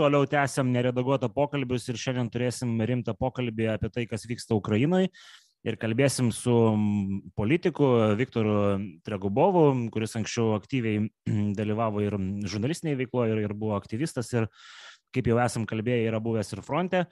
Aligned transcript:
toliau 0.00 0.24
tęsiam 0.28 0.70
neredaguotą 0.72 1.28
pokalbius 1.34 1.90
ir 1.90 1.98
šiandien 2.00 2.30
turėsim 2.32 2.72
rimtą 2.88 3.12
pokalbį 3.20 3.66
apie 3.74 3.90
tai, 3.92 4.06
kas 4.08 4.24
vyksta 4.28 4.56
Ukrainoje. 4.56 5.10
Ir 5.68 5.76
kalbėsim 5.76 6.30
su 6.32 6.54
politiku 7.36 7.90
Viktoru 8.16 8.54
Tregubovu, 9.04 9.64
kuris 9.92 10.16
anksčiau 10.16 10.54
aktyviai 10.56 11.02
dalyvavo 11.58 12.00
ir 12.06 12.16
žurnalistinėje 12.48 13.02
veikloje, 13.02 13.34
ir, 13.34 13.42
ir 13.44 13.52
buvo 13.52 13.76
aktyvistas, 13.76 14.32
ir 14.32 14.48
kaip 15.12 15.28
jau 15.28 15.36
esam 15.42 15.66
kalbėję, 15.68 16.06
yra 16.08 16.22
buvęs 16.24 16.54
ir 16.56 16.64
fronte. 16.64 17.04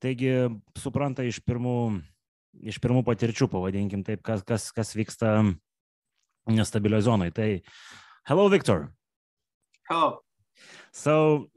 Taigi 0.00 0.30
supranta 0.78 1.26
iš 1.26 1.42
pirmų, 1.42 1.74
iš 2.70 2.78
pirmų 2.80 3.02
patirčių, 3.10 3.50
pavadinkim 3.50 4.06
taip, 4.06 4.22
kas, 4.24 4.46
kas, 4.46 4.70
kas 4.76 4.94
vyksta 4.94 5.34
nestabilioje 6.46 7.08
zonoje. 7.10 7.34
Tai 7.34 7.50
hello, 8.30 8.46
Victor. 8.54 8.86
Hello. 9.90 10.20
So 10.94 11.50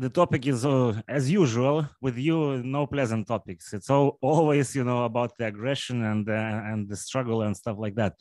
the 0.00 0.08
topic 0.08 0.46
is, 0.46 0.64
uh, 0.64 1.00
as 1.06 1.30
usual, 1.30 1.86
with 2.00 2.16
you, 2.16 2.62
no 2.62 2.86
pleasant 2.86 3.28
topics. 3.28 3.74
It's 3.74 3.90
all, 3.90 4.18
always, 4.22 4.74
you 4.74 4.82
know, 4.82 5.04
about 5.04 5.36
the 5.36 5.46
aggression 5.46 6.02
and 6.04 6.28
uh, 6.28 6.70
and 6.70 6.88
the 6.88 6.96
struggle 6.96 7.42
and 7.42 7.54
stuff 7.56 7.76
like 7.78 7.94
that. 7.96 8.14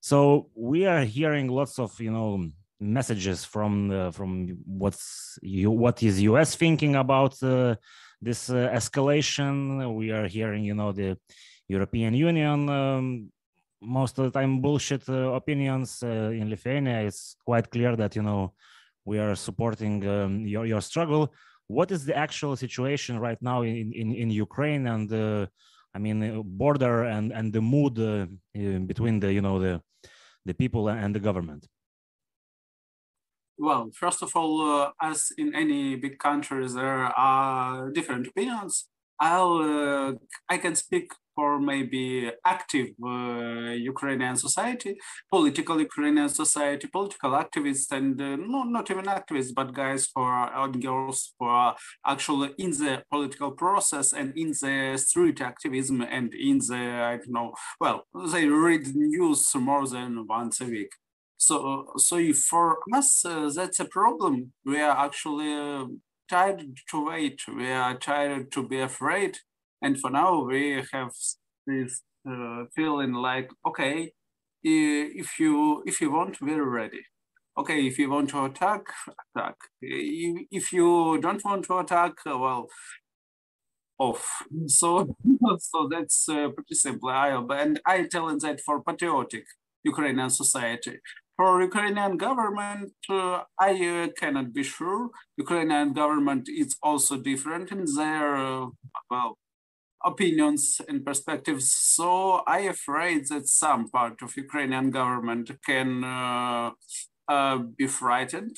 So 0.00 0.50
we 0.54 0.86
are 0.86 1.04
hearing 1.04 1.48
lots 1.48 1.78
of, 1.78 1.98
you 2.00 2.10
know, 2.10 2.46
messages 2.78 3.44
from 3.44 3.90
uh, 3.90 4.10
from 4.10 4.58
what's 4.66 5.38
you 5.42 5.70
what 5.70 6.02
is 6.02 6.20
U.S. 6.30 6.54
thinking 6.54 6.94
about 6.96 7.42
uh, 7.42 7.76
this 8.20 8.50
uh, 8.50 8.68
escalation. 8.80 9.94
We 9.94 10.10
are 10.10 10.26
hearing, 10.26 10.64
you 10.64 10.74
know, 10.74 10.92
the 10.92 11.16
European 11.66 12.12
Union. 12.14 12.68
Um, 12.68 13.32
most 13.80 14.18
of 14.18 14.24
the 14.24 14.38
time 14.38 14.60
bullshit 14.60 15.08
opinions 15.08 16.02
in 16.02 16.48
Lithuania. 16.48 17.02
It's 17.02 17.36
quite 17.44 17.70
clear 17.70 17.94
that 17.96 18.16
you 18.16 18.22
know 18.22 18.52
we 19.06 19.18
are 19.18 19.34
supporting 19.34 20.06
um, 20.06 20.44
your, 20.44 20.66
your 20.66 20.82
struggle. 20.82 21.32
What 21.68 21.90
is 21.90 22.04
the 22.04 22.16
actual 22.16 22.56
situation 22.56 23.18
right 23.18 23.40
now 23.40 23.62
in, 23.62 23.92
in, 23.92 24.12
in 24.14 24.30
Ukraine 24.30 24.86
and 24.86 25.10
uh, 25.12 25.46
I 25.94 25.98
mean 25.98 26.22
uh, 26.22 26.42
border 26.42 27.04
and, 27.04 27.32
and 27.32 27.52
the 27.52 27.62
mood 27.62 27.98
uh, 27.98 28.26
between 28.92 29.20
the 29.20 29.32
you 29.32 29.40
know 29.40 29.58
the 29.58 29.80
the 30.44 30.54
people 30.54 30.88
and 30.88 31.14
the 31.14 31.20
government? 31.20 31.66
Well, 33.58 33.90
first 33.94 34.22
of 34.22 34.36
all, 34.36 34.52
uh, 34.60 34.90
as 35.00 35.32
in 35.38 35.54
any 35.54 35.96
big 35.96 36.18
countries, 36.18 36.74
there 36.74 37.06
are 37.16 37.90
different 37.90 38.26
opinions. 38.26 38.86
I'll 39.18 39.54
uh, 39.54 40.12
I 40.48 40.58
can 40.58 40.74
speak 40.76 41.10
for 41.36 41.60
maybe 41.60 42.32
active 42.44 42.88
uh, 43.04 43.72
Ukrainian 43.92 44.36
society, 44.46 44.92
political 45.30 45.76
Ukrainian 45.88 46.30
society, 46.42 46.86
political 46.88 47.32
activists, 47.44 47.88
and 47.98 48.20
uh, 48.20 48.36
no, 48.52 48.64
not 48.76 48.90
even 48.90 49.04
activists, 49.18 49.54
but 49.54 49.74
guys 49.82 50.06
for 50.06 50.30
and 50.62 50.82
girls 50.82 51.34
for 51.38 51.74
actually 52.14 52.50
in 52.64 52.70
the 52.70 53.02
political 53.12 53.50
process 53.62 54.14
and 54.18 54.28
in 54.42 54.48
the 54.62 54.96
street 55.06 55.38
activism 55.40 56.00
and 56.16 56.28
in 56.34 56.58
the 56.68 56.82
I 57.12 57.16
don't 57.18 57.36
know. 57.38 57.52
Well, 57.82 57.98
they 58.32 58.46
read 58.46 58.84
news 58.94 59.42
more 59.54 59.86
than 59.86 60.26
once 60.26 60.60
a 60.62 60.68
week. 60.76 60.92
So, 61.38 61.92
so 61.98 62.16
for 62.32 62.78
us, 62.94 63.24
uh, 63.24 63.50
that's 63.54 63.80
a 63.80 63.84
problem. 63.84 64.52
We 64.64 64.80
are 64.80 64.96
actually 65.06 65.52
uh, 65.52 65.84
tired 66.28 66.62
to 66.90 67.06
wait. 67.06 67.42
We 67.46 67.70
are 67.70 67.96
tired 67.98 68.50
to 68.52 68.66
be 68.66 68.80
afraid 68.80 69.38
and 69.82 69.98
for 70.00 70.10
now, 70.10 70.44
we 70.44 70.82
have 70.92 71.10
this 71.66 72.02
uh, 72.28 72.64
feeling 72.74 73.12
like, 73.12 73.50
okay, 73.66 74.12
if 74.62 75.38
you 75.38 75.82
if 75.86 76.00
you 76.00 76.10
want, 76.10 76.40
we're 76.40 76.68
ready. 76.68 77.02
Okay, 77.58 77.86
if 77.86 77.98
you 77.98 78.10
want 78.10 78.30
to 78.30 78.44
attack, 78.44 78.82
attack. 79.34 79.56
If 79.80 80.72
you 80.72 81.18
don't 81.22 81.42
want 81.44 81.64
to 81.66 81.78
attack, 81.78 82.12
uh, 82.26 82.38
well, 82.38 82.68
off. 83.98 84.42
So, 84.66 85.16
so 85.58 85.88
that's 85.90 86.28
uh, 86.28 86.48
pretty 86.48 86.74
simple. 86.74 87.08
I, 87.08 87.28
and 87.62 87.80
I 87.86 88.04
tell 88.04 88.26
that 88.38 88.60
for 88.60 88.82
patriotic 88.82 89.44
Ukrainian 89.84 90.30
society. 90.30 90.98
For 91.36 91.62
Ukrainian 91.62 92.16
government, 92.16 92.92
uh, 93.10 93.42
I 93.60 93.72
uh, 93.92 94.08
cannot 94.18 94.52
be 94.52 94.62
sure. 94.62 95.10
Ukrainian 95.36 95.92
government 95.92 96.48
is 96.48 96.76
also 96.82 97.16
different 97.30 97.70
in 97.72 97.84
their, 97.96 98.36
uh, 98.36 98.66
well, 99.10 99.38
opinions 100.06 100.80
and 100.88 101.04
perspectives. 101.04 101.72
So 101.72 102.42
I 102.46 102.60
afraid 102.60 103.28
that 103.28 103.48
some 103.48 103.88
part 103.90 104.22
of 104.22 104.36
Ukrainian 104.36 104.90
government 104.90 105.50
can 105.66 106.04
uh, 106.04 106.70
uh, 107.28 107.58
be 107.78 107.86
frightened 107.86 108.56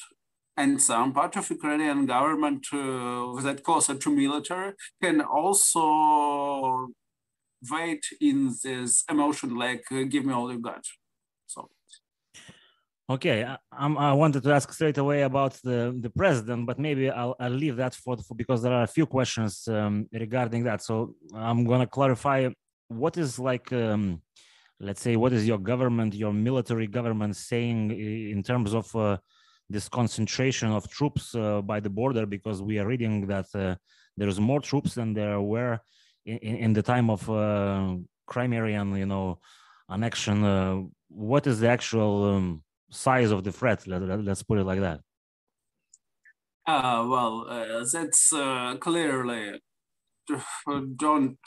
and 0.57 0.83
some 0.83 1.13
part 1.13 1.37
of 1.37 1.51
Ukrainian 1.59 2.05
government 2.07 2.67
uh, 2.73 3.41
that 3.47 3.63
closer 3.65 3.95
to 3.95 4.11
military 4.11 4.73
can 5.03 5.21
also 5.21 5.85
wait 7.75 8.05
in 8.21 8.55
this 8.63 9.05
emotion 9.15 9.51
like 9.57 9.85
give 10.13 10.25
me 10.25 10.33
all 10.35 10.53
you 10.53 10.61
got. 10.71 10.85
So 11.47 11.71
Okay, 13.11 13.43
I, 13.43 13.57
I, 13.73 14.13
wanted 14.13 14.43
to 14.43 14.53
ask 14.53 14.71
straight 14.71 14.99
away 14.99 15.23
about 15.23 15.55
the, 15.65 15.97
the 15.99 16.11
president, 16.11 16.67
but 16.67 16.79
maybe 16.79 17.09
I'll, 17.09 17.35
I'll 17.41 17.51
leave 17.51 17.77
that 17.77 17.95
for, 17.95 18.19
for 18.19 18.35
because 18.35 18.61
there 18.61 18.75
are 18.75 18.83
a 18.83 18.87
few 18.87 19.07
questions 19.07 19.67
um, 19.67 20.07
regarding 20.13 20.65
that. 20.65 20.83
So 20.83 21.15
I'm 21.35 21.65
going 21.65 21.81
to 21.81 21.87
clarify 21.87 22.51
what 22.89 23.17
is 23.17 23.39
like, 23.39 23.73
um, 23.73 24.21
let's 24.79 25.01
say, 25.01 25.17
what 25.17 25.33
is 25.33 25.47
your 25.47 25.57
government, 25.57 26.13
your 26.13 26.35
military 26.35 26.87
government 26.87 27.37
saying 27.37 27.93
in 27.93 28.43
terms 28.43 28.75
of 28.75 28.95
uh, 28.95 29.17
this 29.71 29.89
concentration 29.89 30.69
of 30.69 30.87
troops 30.91 31.35
uh, 31.35 31.63
by 31.63 31.81
the 31.81 31.89
border? 31.89 32.27
Because 32.27 32.61
we 32.61 32.79
are 32.79 32.87
reading 32.87 33.27
that 33.29 33.47
uh, 33.55 33.77
there's 34.19 34.39
more 34.39 34.61
troops 34.61 34.93
than 34.95 35.15
there 35.15 35.41
were 35.41 35.81
in, 36.27 36.37
in 36.37 36.73
the 36.75 36.83
time 36.83 37.09
of 37.09 37.31
uh, 37.31 37.95
Crimean, 38.27 38.95
you 38.97 39.07
know, 39.07 39.39
annexion. 39.91 40.45
Uh, 40.45 40.87
what 41.09 41.47
is 41.47 41.61
the 41.61 41.69
actual 41.71 42.35
um, 42.35 42.63
size 42.91 43.31
of 43.31 43.45
the 43.45 43.53
threat. 43.53 43.87
Let, 43.87 44.03
us 44.03 44.43
put 44.43 44.59
it 44.59 44.65
like 44.65 44.81
that. 44.81 45.01
Uh, 46.67 47.07
well, 47.09 47.47
uh, 47.49 47.85
that's 47.91 48.33
uh, 48.33 48.77
clearly 48.81 49.61
don't 50.97 51.39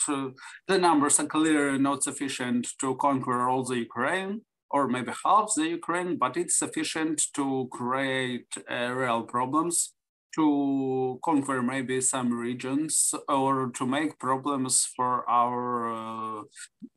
the 0.67 0.77
numbers 0.79 1.19
are 1.19 1.27
clearly 1.27 1.77
not 1.77 2.01
sufficient 2.01 2.67
to 2.79 2.95
conquer 2.95 3.47
all 3.47 3.63
the 3.63 3.77
Ukraine 3.77 4.41
or 4.71 4.87
maybe 4.87 5.11
half 5.23 5.51
the 5.55 5.67
Ukraine, 5.67 6.17
but 6.17 6.37
it's 6.37 6.57
sufficient 6.57 7.21
to 7.35 7.67
create 7.71 8.47
uh, 8.69 8.91
real 8.91 9.23
problems 9.23 9.93
to 10.35 11.19
conquer 11.23 11.61
maybe 11.61 12.01
some 12.01 12.33
regions 12.33 13.13
or 13.27 13.71
to 13.71 13.85
make 13.85 14.19
problems 14.19 14.87
for 14.95 15.29
our 15.29 15.91
uh, 15.93 16.41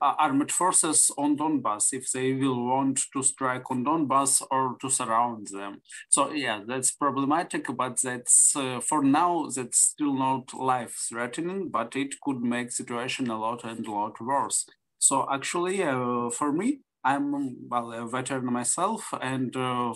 armed 0.00 0.52
forces 0.52 1.10
on 1.18 1.36
Donbass 1.36 1.92
if 1.92 2.10
they 2.12 2.32
will 2.32 2.64
want 2.64 3.00
to 3.12 3.22
strike 3.22 3.70
on 3.70 3.84
Donbass 3.84 4.42
or 4.50 4.76
to 4.80 4.88
surround 4.90 5.48
them. 5.48 5.82
So 6.08 6.32
yeah, 6.32 6.60
that's 6.66 6.92
problematic, 6.92 7.66
but 7.76 8.00
that's 8.02 8.54
uh, 8.56 8.80
for 8.80 9.02
now 9.02 9.48
that's 9.54 9.78
still 9.78 10.14
not 10.14 10.54
life 10.54 11.06
threatening, 11.08 11.70
but 11.70 11.96
it 11.96 12.14
could 12.22 12.42
make 12.42 12.70
situation 12.70 13.30
a 13.30 13.38
lot 13.38 13.64
and 13.64 13.86
a 13.86 13.90
lot 13.90 14.20
worse. 14.20 14.66
So 14.98 15.26
actually, 15.30 15.82
uh, 15.82 16.30
for 16.30 16.52
me, 16.52 16.80
I'm 17.04 17.68
well 17.68 17.92
a 17.92 18.08
veteran 18.08 18.50
myself, 18.50 19.12
and 19.20 19.54
uh, 19.54 19.92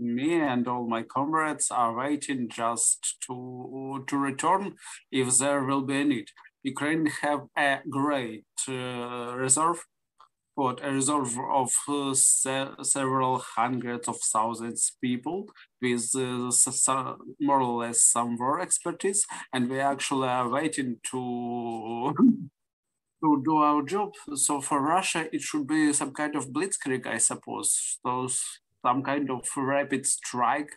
me 0.00 0.40
and 0.40 0.66
all 0.68 0.86
my 0.86 1.02
comrades 1.02 1.70
are 1.70 1.94
waiting 1.94 2.48
just 2.48 3.16
to 3.26 4.04
to 4.06 4.16
return 4.16 4.74
if 5.10 5.38
there 5.38 5.64
will 5.64 5.82
be 5.82 6.00
a 6.00 6.04
need. 6.04 6.28
Ukraine 6.62 7.06
have 7.22 7.42
a 7.56 7.80
great 7.88 8.44
uh, 8.68 9.34
reserve, 9.44 9.80
but 10.56 10.84
a 10.84 10.90
reserve 10.92 11.32
of 11.60 11.72
uh, 11.88 12.12
se 12.14 12.56
several 12.82 13.38
hundreds 13.56 14.06
of 14.08 14.18
thousands 14.34 14.92
people 15.00 15.46
with 15.80 16.04
uh, 16.14 17.14
more 17.40 17.60
or 17.60 17.76
less 17.82 18.02
some 18.02 18.36
war 18.38 18.60
expertise, 18.60 19.26
and 19.52 19.70
we 19.70 19.80
actually 19.80 20.28
are 20.28 20.48
waiting 20.48 20.96
to. 21.10 22.14
to 23.22 23.42
do 23.44 23.56
our 23.58 23.82
job. 23.82 24.10
So 24.34 24.60
for 24.60 24.80
Russia, 24.80 25.28
it 25.30 25.42
should 25.42 25.66
be 25.66 25.92
some 25.92 26.12
kind 26.12 26.34
of 26.36 26.48
blitzkrieg, 26.54 27.06
I 27.06 27.18
suppose. 27.18 27.98
Those 28.02 28.42
some 28.84 29.02
kind 29.02 29.30
of 29.30 29.44
rapid 29.56 30.06
strike 30.06 30.72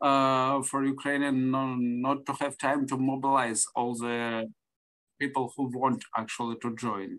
uh, 0.00 0.62
for 0.62 0.84
Ukraine 0.84 1.50
not, 1.50 1.76
not 1.78 2.26
to 2.26 2.32
have 2.40 2.58
time 2.58 2.86
to 2.88 2.96
mobilize 2.96 3.64
all 3.74 3.94
the 3.94 4.46
people 5.20 5.52
who 5.56 5.70
want 5.78 6.04
actually 6.16 6.56
to 6.62 6.74
join. 6.76 7.18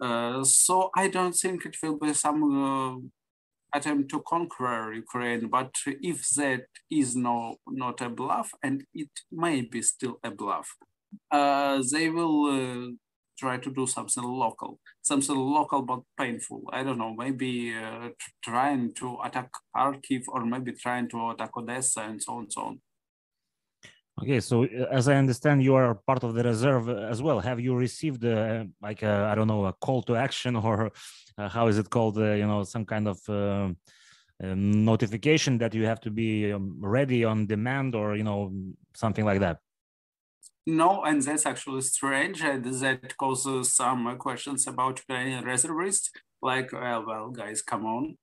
Uh, 0.00 0.44
so 0.44 0.90
I 0.96 1.08
don't 1.08 1.32
think 1.32 1.64
it 1.64 1.76
will 1.82 1.98
be 1.98 2.12
some 2.12 2.42
uh, 2.42 3.76
attempt 3.76 4.10
to 4.10 4.22
conquer 4.26 4.92
Ukraine, 4.92 5.48
but 5.48 5.72
if 5.84 6.28
that 6.36 6.66
is 6.90 7.16
no 7.16 7.56
not 7.68 8.00
a 8.00 8.10
bluff, 8.10 8.50
and 8.62 8.84
it 8.92 9.10
may 9.32 9.62
be 9.62 9.80
still 9.82 10.18
a 10.22 10.30
bluff, 10.30 10.68
uh, 11.30 11.82
they 11.92 12.10
will 12.10 12.38
uh, 12.46 12.88
try 13.38 13.58
to 13.58 13.70
do 13.70 13.86
something 13.86 14.22
local, 14.22 14.78
something 15.02 15.36
local 15.36 15.82
but 15.82 16.00
painful. 16.18 16.62
I 16.72 16.82
don't 16.82 16.98
know, 16.98 17.14
maybe 17.14 17.74
uh, 17.74 18.10
trying 18.42 18.94
to 18.94 19.18
attack 19.24 19.50
Kharkiv 19.74 20.24
or 20.28 20.44
maybe 20.44 20.72
trying 20.72 21.08
to 21.10 21.30
attack 21.30 21.56
Odessa 21.56 22.00
and 22.00 22.22
so 22.22 22.32
on 22.32 22.38
and 22.44 22.52
so 22.52 22.60
on. 22.62 22.80
Okay, 24.22 24.40
so 24.40 24.64
uh, 24.64 24.86
as 24.90 25.08
I 25.08 25.16
understand, 25.16 25.62
you 25.62 25.74
are 25.74 25.94
part 26.06 26.24
of 26.24 26.34
the 26.34 26.42
reserve 26.42 26.88
as 26.88 27.20
well. 27.20 27.38
Have 27.40 27.60
you 27.60 27.74
received 27.74 28.24
uh, 28.24 28.64
like 28.80 29.02
I 29.02 29.34
don't 29.34 29.46
know 29.46 29.66
a 29.66 29.74
call 29.74 30.02
to 30.04 30.16
action 30.16 30.56
or 30.68 30.90
uh, 31.36 31.48
how 31.48 31.66
is 31.68 31.78
it 31.78 31.90
called? 31.90 32.16
Uh, 32.16 32.32
you 32.32 32.46
know, 32.46 32.62
some 32.64 32.86
kind 32.86 33.08
of 33.08 33.18
uh, 33.28 33.68
um, 34.42 34.84
notification 34.84 35.58
that 35.58 35.74
you 35.74 35.84
have 35.84 36.00
to 36.00 36.10
be 36.10 36.52
um, 36.52 36.76
ready 36.80 37.24
on 37.24 37.46
demand 37.46 37.94
or 37.94 38.16
you 38.16 38.24
know 38.24 38.52
something 38.94 39.24
like 39.24 39.40
that. 39.40 39.58
No, 40.66 41.04
and 41.04 41.22
that's 41.22 41.46
actually 41.46 41.82
strange. 41.82 42.42
And 42.42 42.64
that 42.64 43.16
causes 43.16 43.74
some 43.74 44.16
questions 44.18 44.66
about 44.66 44.98
Ukrainian 44.98 45.44
reservists. 45.44 46.10
Like, 46.42 46.72
well, 46.72 47.04
well, 47.06 47.30
guys, 47.30 47.62
come 47.62 47.86
on 47.86 48.16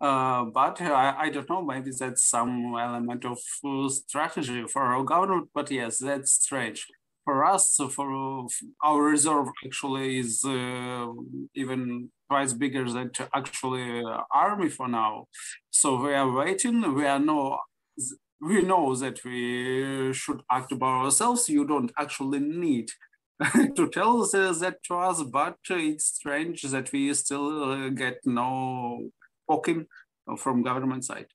uh, 0.00 0.44
but 0.44 0.80
I, 0.80 1.14
I, 1.18 1.30
don't 1.30 1.48
know, 1.50 1.62
maybe 1.62 1.90
that's 1.98 2.24
some 2.24 2.74
element 2.74 3.24
of 3.26 3.38
uh, 3.64 3.88
strategy 3.90 4.64
for 4.66 4.82
our 4.82 5.04
government. 5.04 5.50
But 5.54 5.70
yes, 5.70 5.98
that's 5.98 6.32
strange. 6.32 6.86
For 7.24 7.44
us, 7.44 7.78
for 7.94 8.46
our 8.82 9.02
reserve 9.02 9.48
actually 9.64 10.18
is 10.18 10.42
uh, 10.42 11.06
even 11.54 12.10
twice 12.30 12.54
bigger 12.54 12.90
than 12.90 13.10
actually 13.34 14.02
uh, 14.02 14.22
army 14.32 14.70
for 14.70 14.88
now. 14.88 15.26
So 15.70 16.02
we 16.02 16.14
are 16.14 16.32
waiting. 16.32 16.94
We 16.94 17.04
are 17.06 17.18
no, 17.18 17.58
we 18.40 18.62
know 18.62 18.94
that 18.96 19.22
we 19.24 20.12
should 20.12 20.42
act 20.50 20.78
by 20.78 20.86
ourselves. 20.86 21.48
You 21.48 21.66
don't 21.66 21.92
actually 21.98 22.40
need 22.40 22.90
to 23.76 23.88
tell 23.88 24.22
us 24.22 24.32
that 24.32 24.82
to 24.84 24.94
us, 24.96 25.22
but 25.22 25.56
it's 25.68 26.04
strange 26.04 26.62
that 26.62 26.92
we 26.92 27.12
still 27.14 27.64
uh, 27.64 27.88
get 27.90 28.18
no 28.24 29.10
poking 29.48 29.86
from 30.38 30.62
government 30.62 31.04
side. 31.04 31.26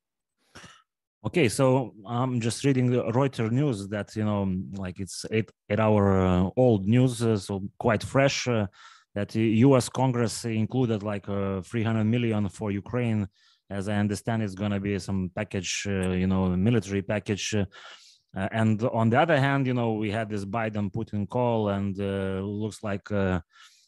Okay, 1.26 1.50
so 1.50 1.96
I'm 2.06 2.40
just 2.40 2.64
reading 2.64 2.92
the 2.92 3.04
Reuters 3.06 3.52
news 3.52 3.88
that 3.88 4.16
you 4.16 4.24
know, 4.24 4.56
like 4.74 5.00
it's 5.00 5.26
eight 5.32 5.52
eight 5.72 5.80
hour 5.80 6.20
uh, 6.20 6.50
old 6.56 6.88
news, 6.88 7.24
uh, 7.24 7.38
so 7.38 7.64
quite 7.80 8.04
fresh. 8.04 8.48
Uh, 8.48 8.68
that 9.16 9.34
U.S. 9.34 9.88
Congress 9.90 10.44
included 10.44 11.02
like 11.02 11.28
uh, 11.30 11.62
300 11.62 12.04
million 12.04 12.50
for 12.50 12.70
Ukraine. 12.70 13.28
As 13.70 13.90
I 13.90 13.96
understand, 13.96 14.44
it's 14.44 14.56
going 14.56 14.72
to 14.72 14.80
be 14.80 14.98
some 15.00 15.32
package, 15.36 15.86
uh, 15.88 16.12
you 16.12 16.28
know, 16.28 16.50
military 16.50 17.02
package. 17.02 17.56
Uh, 17.56 18.48
and 18.52 18.84
on 18.84 19.10
the 19.10 19.20
other 19.20 19.40
hand, 19.40 19.66
you 19.66 19.74
know, 19.74 19.94
we 19.94 20.12
had 20.12 20.30
this 20.30 20.46
Biden 20.46 20.92
Putin 20.92 21.28
call, 21.28 21.70
and 21.70 21.98
looks 21.98 22.84
like 22.84 23.10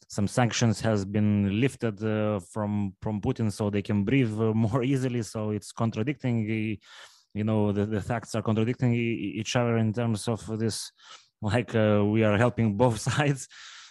some 0.08 0.28
sanctions 0.28 0.80
has 0.82 1.04
been 1.04 1.60
lifted 1.60 2.02
uh, 2.04 2.40
from 2.40 2.96
from 3.02 3.22
Putin, 3.22 3.52
so 3.52 3.70
they 3.70 3.82
can 3.82 4.04
breathe 4.04 4.34
uh, 4.40 4.54
more 4.66 4.84
easily. 4.84 5.22
So 5.22 5.52
it's 5.52 5.72
contradicting, 5.72 6.48
you 7.34 7.44
know, 7.44 7.72
the, 7.72 7.86
the 7.86 8.02
facts 8.02 8.34
are 8.36 8.42
contradicting 8.42 8.94
each 8.94 9.56
other 9.56 9.78
in 9.78 9.94
terms 9.94 10.28
of 10.28 10.46
this. 10.60 10.92
Like 11.42 11.76
uh, 11.76 12.04
we 12.04 12.24
are 12.24 12.38
helping 12.38 12.78
both 12.78 13.00
sides. 13.12 13.48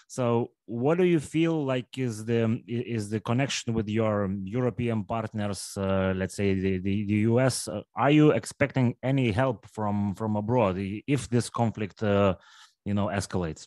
So, 0.08 0.53
what 0.67 0.99
do 0.99 1.05
you 1.05 1.19
feel 1.19 1.64
like 1.64 1.99
is 1.99 2.25
the 2.25 2.62
is 2.67 3.11
the 3.11 3.20
connection 3.20 3.75
with 3.75 3.88
your 3.88 4.31
European 4.44 5.05
partners? 5.05 5.73
Uh, 5.76 6.12
let's 6.17 6.37
say 6.37 6.55
the 6.55 6.79
the, 6.79 7.05
the 7.06 7.14
US. 7.31 7.67
Uh, 7.67 7.82
are 7.97 8.11
you 8.11 8.31
expecting 8.31 8.94
any 9.03 9.32
help 9.32 9.67
from 9.67 10.14
from 10.14 10.37
abroad 10.37 10.76
if 10.79 11.29
this 11.29 11.50
conflict, 11.50 12.03
uh, 12.03 12.37
you 12.85 12.94
know, 12.94 13.06
escalates? 13.06 13.67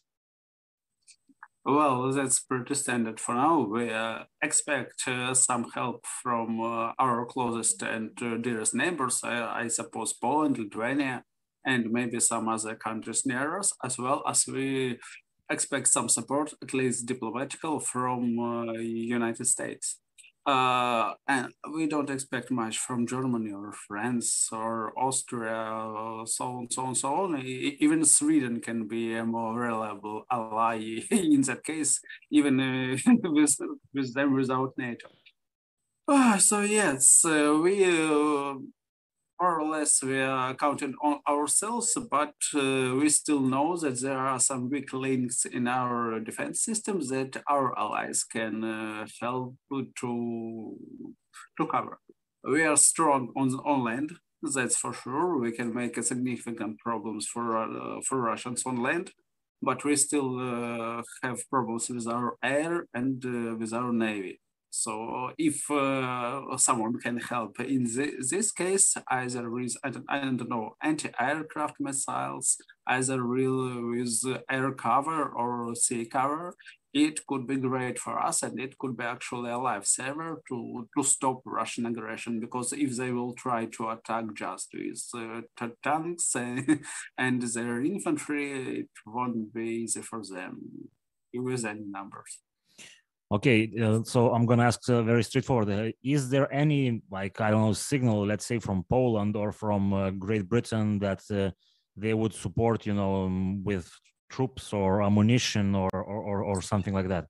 Well, 1.65 2.11
that's 2.13 2.39
pretty 2.39 2.73
standard 2.73 3.19
for 3.19 3.35
now. 3.35 3.59
We 3.59 3.91
uh, 3.91 4.23
expect 4.41 5.07
uh, 5.07 5.33
some 5.33 5.69
help 5.75 6.05
from 6.23 6.61
uh, 6.61 6.93
our 6.97 7.25
closest 7.25 7.83
and 7.83 8.11
uh, 8.23 8.37
dearest 8.37 8.73
neighbors, 8.73 9.19
I 9.23 9.67
suppose 9.67 10.13
Poland, 10.13 10.57
Lithuania, 10.57 11.23
and 11.65 11.91
maybe 11.91 12.19
some 12.21 12.47
other 12.47 12.75
countries 12.75 13.25
near 13.25 13.59
us, 13.59 13.73
as 13.83 13.99
well 13.99 14.23
as 14.25 14.47
we 14.47 14.97
expect 15.49 15.87
some 15.87 16.09
support, 16.09 16.53
at 16.61 16.73
least 16.73 17.05
diplomatical, 17.05 17.79
from 17.79 18.39
uh, 18.39 18.73
United 18.73 19.45
States. 19.45 19.99
Uh, 20.45 21.13
and 21.27 21.53
we 21.75 21.85
don't 21.85 22.09
expect 22.09 22.49
much 22.49 22.77
from 22.79 23.05
Germany 23.05 23.51
or 23.51 23.71
France 23.87 24.49
or 24.51 24.93
Austria, 24.97 26.23
so 26.25 26.45
on, 26.45 26.71
so 26.71 26.85
on, 26.85 26.95
so 26.95 27.13
on. 27.13 27.37
Even 27.45 28.03
Sweden 28.03 28.59
can 28.59 28.87
be 28.87 29.15
a 29.15 29.25
more 29.25 29.53
reliable 29.59 30.25
ally 30.31 30.77
in 31.11 31.41
that 31.41 31.63
case, 31.63 31.99
even 32.31 32.59
uh, 32.59 32.97
with, 33.23 33.57
with 33.93 34.13
them 34.15 34.33
without 34.33 34.73
NATO. 34.77 35.09
Uh, 36.07 36.37
so 36.39 36.61
yes, 36.61 37.23
uh, 37.25 37.55
we 37.61 37.85
uh, 37.85 38.55
more 39.39 39.59
or 39.59 39.69
less 39.69 40.03
we 40.03 40.19
are 40.19 40.53
counting 40.53 40.93
on 41.01 41.19
ourselves, 41.27 41.97
but 42.11 42.33
uh, 42.55 42.95
we 42.95 43.09
still 43.09 43.39
know 43.39 43.77
that 43.77 44.01
there 44.01 44.17
are 44.17 44.39
some 44.39 44.69
weak 44.69 44.91
links 44.93 45.45
in 45.45 45.67
our 45.67 46.19
defense 46.19 46.63
systems 46.63 47.09
that 47.09 47.41
our 47.47 47.77
allies 47.77 48.23
can 48.23 48.63
uh, 48.63 49.07
help 49.21 49.55
to, 49.99 50.75
to 51.57 51.67
cover. 51.67 51.99
We 52.43 52.63
are 52.63 52.77
strong 52.77 53.31
on, 53.35 53.53
on 53.65 53.83
land, 53.83 54.11
that's 54.41 54.77
for 54.77 54.93
sure. 54.93 55.37
We 55.37 55.51
can 55.51 55.73
make 55.73 55.97
a 55.97 56.03
significant 56.03 56.79
problems 56.79 57.27
for, 57.27 57.57
uh, 57.57 58.01
for 58.07 58.19
Russians 58.21 58.63
on 58.65 58.81
land, 58.81 59.11
but 59.61 59.83
we 59.83 59.95
still 59.95 60.39
uh, 60.39 61.01
have 61.23 61.49
problems 61.49 61.89
with 61.89 62.07
our 62.07 62.35
air 62.43 62.87
and 62.93 63.23
uh, 63.25 63.55
with 63.55 63.73
our 63.73 63.91
navy. 63.91 64.39
So 64.83 65.31
if 65.37 65.69
uh, 65.69 66.55
someone 66.55 66.97
can 66.99 67.17
help 67.17 67.59
in 67.59 67.83
this, 67.83 68.51
case, 68.53 68.95
either 69.09 69.49
with, 69.51 69.75
I 69.83 69.89
don't, 69.89 70.05
I 70.07 70.19
don't 70.21 70.47
know, 70.47 70.77
anti-aircraft 70.81 71.81
missiles, 71.81 72.55
either 72.87 73.21
real 73.21 73.89
with 73.89 74.23
air 74.49 74.71
cover 74.71 75.25
or 75.25 75.75
sea 75.75 76.05
cover, 76.05 76.55
it 76.93 77.27
could 77.27 77.45
be 77.45 77.57
great 77.57 77.99
for 77.99 78.17
us 78.17 78.41
and 78.41 78.57
it 78.57 78.77
could 78.77 78.95
be 78.95 79.03
actually 79.03 79.51
a 79.51 79.55
lifesaver 79.55 80.37
to, 80.47 80.87
to 80.95 81.03
stop 81.03 81.41
Russian 81.45 81.85
aggression 81.85 82.39
because 82.39 82.71
if 82.71 82.95
they 82.95 83.11
will 83.11 83.33
try 83.33 83.65
to 83.65 83.89
attack 83.89 84.25
just 84.33 84.69
with 84.73 85.03
uh, 85.13 85.67
tanks 85.83 86.33
and 87.17 87.41
their 87.41 87.83
infantry, 87.83 88.79
it 88.79 88.89
won't 89.05 89.53
be 89.53 89.83
easy 89.83 90.01
for 90.01 90.21
them 90.23 90.89
with 91.33 91.65
any 91.65 91.83
numbers. 91.85 92.39
Okay, 93.31 93.71
uh, 93.79 94.01
so 94.03 94.33
I'm 94.33 94.47
gonna 94.47 94.63
ask 94.63 94.89
uh, 94.89 95.03
very 95.03 95.23
straightforward. 95.23 95.69
Uh, 95.69 95.91
is 96.03 96.29
there 96.31 96.51
any 96.51 97.03
like 97.11 97.39
I 97.39 97.51
don't 97.51 97.61
know 97.61 97.73
signal, 97.73 98.25
let's 98.25 98.45
say 98.45 98.57
from 98.57 98.83
Poland 98.89 99.35
or 99.35 99.51
from 99.51 99.93
uh, 99.93 100.09
Great 100.09 100.49
Britain, 100.49 100.97
that 100.99 101.21
uh, 101.29 101.51
they 101.95 102.15
would 102.15 102.33
support, 102.33 102.87
you 102.87 102.95
know, 102.95 103.25
um, 103.25 103.63
with 103.63 103.87
troops 104.31 104.73
or 104.73 105.03
ammunition 105.03 105.75
or 105.75 105.89
or, 105.93 106.43
or 106.43 106.61
something 106.63 106.93
like 106.93 107.07
that? 107.09 107.27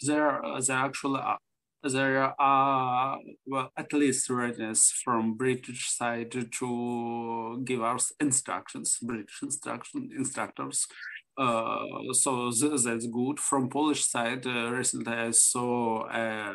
There, 0.00 0.40
there 0.66 0.76
actually 0.78 1.20
are, 1.20 1.38
there 1.82 2.34
are 2.40 3.18
well 3.44 3.70
at 3.76 3.92
least 3.92 4.30
readiness 4.30 4.92
from 5.04 5.34
British 5.34 5.90
side 5.90 6.32
to 6.52 7.62
give 7.66 7.82
us 7.82 8.12
instructions, 8.18 8.96
British 9.02 9.42
instruction 9.42 10.08
instructors 10.16 10.86
uh, 11.40 12.12
so 12.12 12.50
th 12.50 12.82
that's 12.84 13.06
good. 13.06 13.36
From 13.48 13.68
Polish 13.68 14.02
side, 14.12 14.44
uh, 14.46 14.70
recently 14.78 15.14
I 15.28 15.30
saw 15.32 16.06
a, 16.22 16.54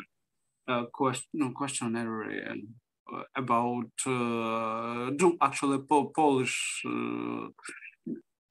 a 0.68 0.86
question, 1.00 1.30
no, 1.34 1.52
questionnaire 1.52 2.24
uh, 2.24 3.24
about 3.36 3.92
uh, 4.06 5.10
do 5.20 5.38
actually 5.42 5.80
po 5.90 6.12
Polish 6.16 6.58
uh, 6.86 7.50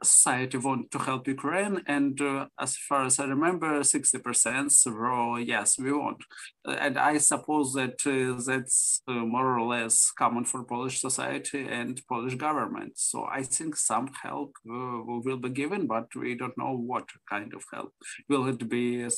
society 0.02 0.58
want 0.58 0.90
to 0.90 0.98
help 0.98 1.26
Ukraine. 1.28 1.82
And 1.86 2.20
uh, 2.20 2.46
as 2.60 2.76
far 2.76 3.04
as 3.06 3.18
I 3.18 3.24
remember, 3.24 3.80
60% 3.80 4.86
were 4.86 5.40
yes, 5.40 5.78
we 5.78 5.92
want. 5.92 6.22
And 6.64 6.98
I 6.98 7.18
suppose 7.18 7.72
that 7.74 7.98
uh, 8.06 8.40
that's 8.44 9.02
uh, 9.08 9.12
more 9.12 9.58
or 9.58 9.66
less 9.66 10.10
common 10.18 10.44
for 10.44 10.64
Polish 10.64 11.00
society 11.00 11.66
and 11.68 12.00
Polish 12.08 12.34
government. 12.34 12.92
So 12.96 13.24
I 13.24 13.42
think 13.42 13.76
some 13.76 14.10
help 14.22 14.52
uh, 14.68 15.02
will 15.04 15.38
be 15.38 15.50
given, 15.50 15.86
but 15.86 16.06
we 16.14 16.34
don't 16.34 16.58
know 16.58 16.76
what 16.76 17.08
kind 17.28 17.52
of 17.54 17.62
help. 17.72 17.92
Will 18.28 18.46
it 18.48 18.68
be 18.68 19.08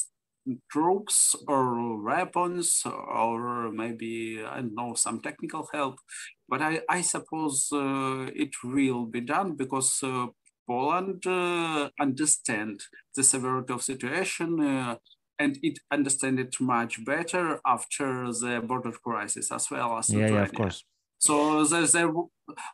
troops 0.70 1.34
or 1.48 2.00
weapons 2.02 2.82
or 2.86 3.72
maybe 3.72 4.40
I 4.46 4.60
don't 4.60 4.76
know 4.76 4.94
some 4.94 5.20
technical 5.20 5.68
help 5.72 5.98
but 6.48 6.62
I, 6.62 6.80
I 6.88 7.00
suppose 7.00 7.68
uh, 7.72 8.26
it 8.34 8.50
will 8.62 9.06
be 9.06 9.20
done 9.20 9.56
because 9.56 9.98
uh, 10.02 10.26
Poland 10.66 11.26
uh, 11.26 11.90
understand 12.00 12.82
the 13.14 13.22
severity 13.22 13.72
of 13.72 13.82
situation 13.82 14.60
uh, 14.60 14.96
and 15.38 15.58
it 15.62 15.78
understand 15.90 16.40
it 16.40 16.56
much 16.60 17.04
better 17.04 17.60
after 17.66 18.32
the 18.32 18.62
border 18.66 18.92
crisis 18.92 19.52
as 19.52 19.70
well 19.70 19.98
as 19.98 20.10
yeah, 20.10 20.28
yeah 20.28 20.42
of 20.42 20.52
course. 20.54 20.84
So 21.18 21.64
there's 21.64 21.92
there, 21.92 22.12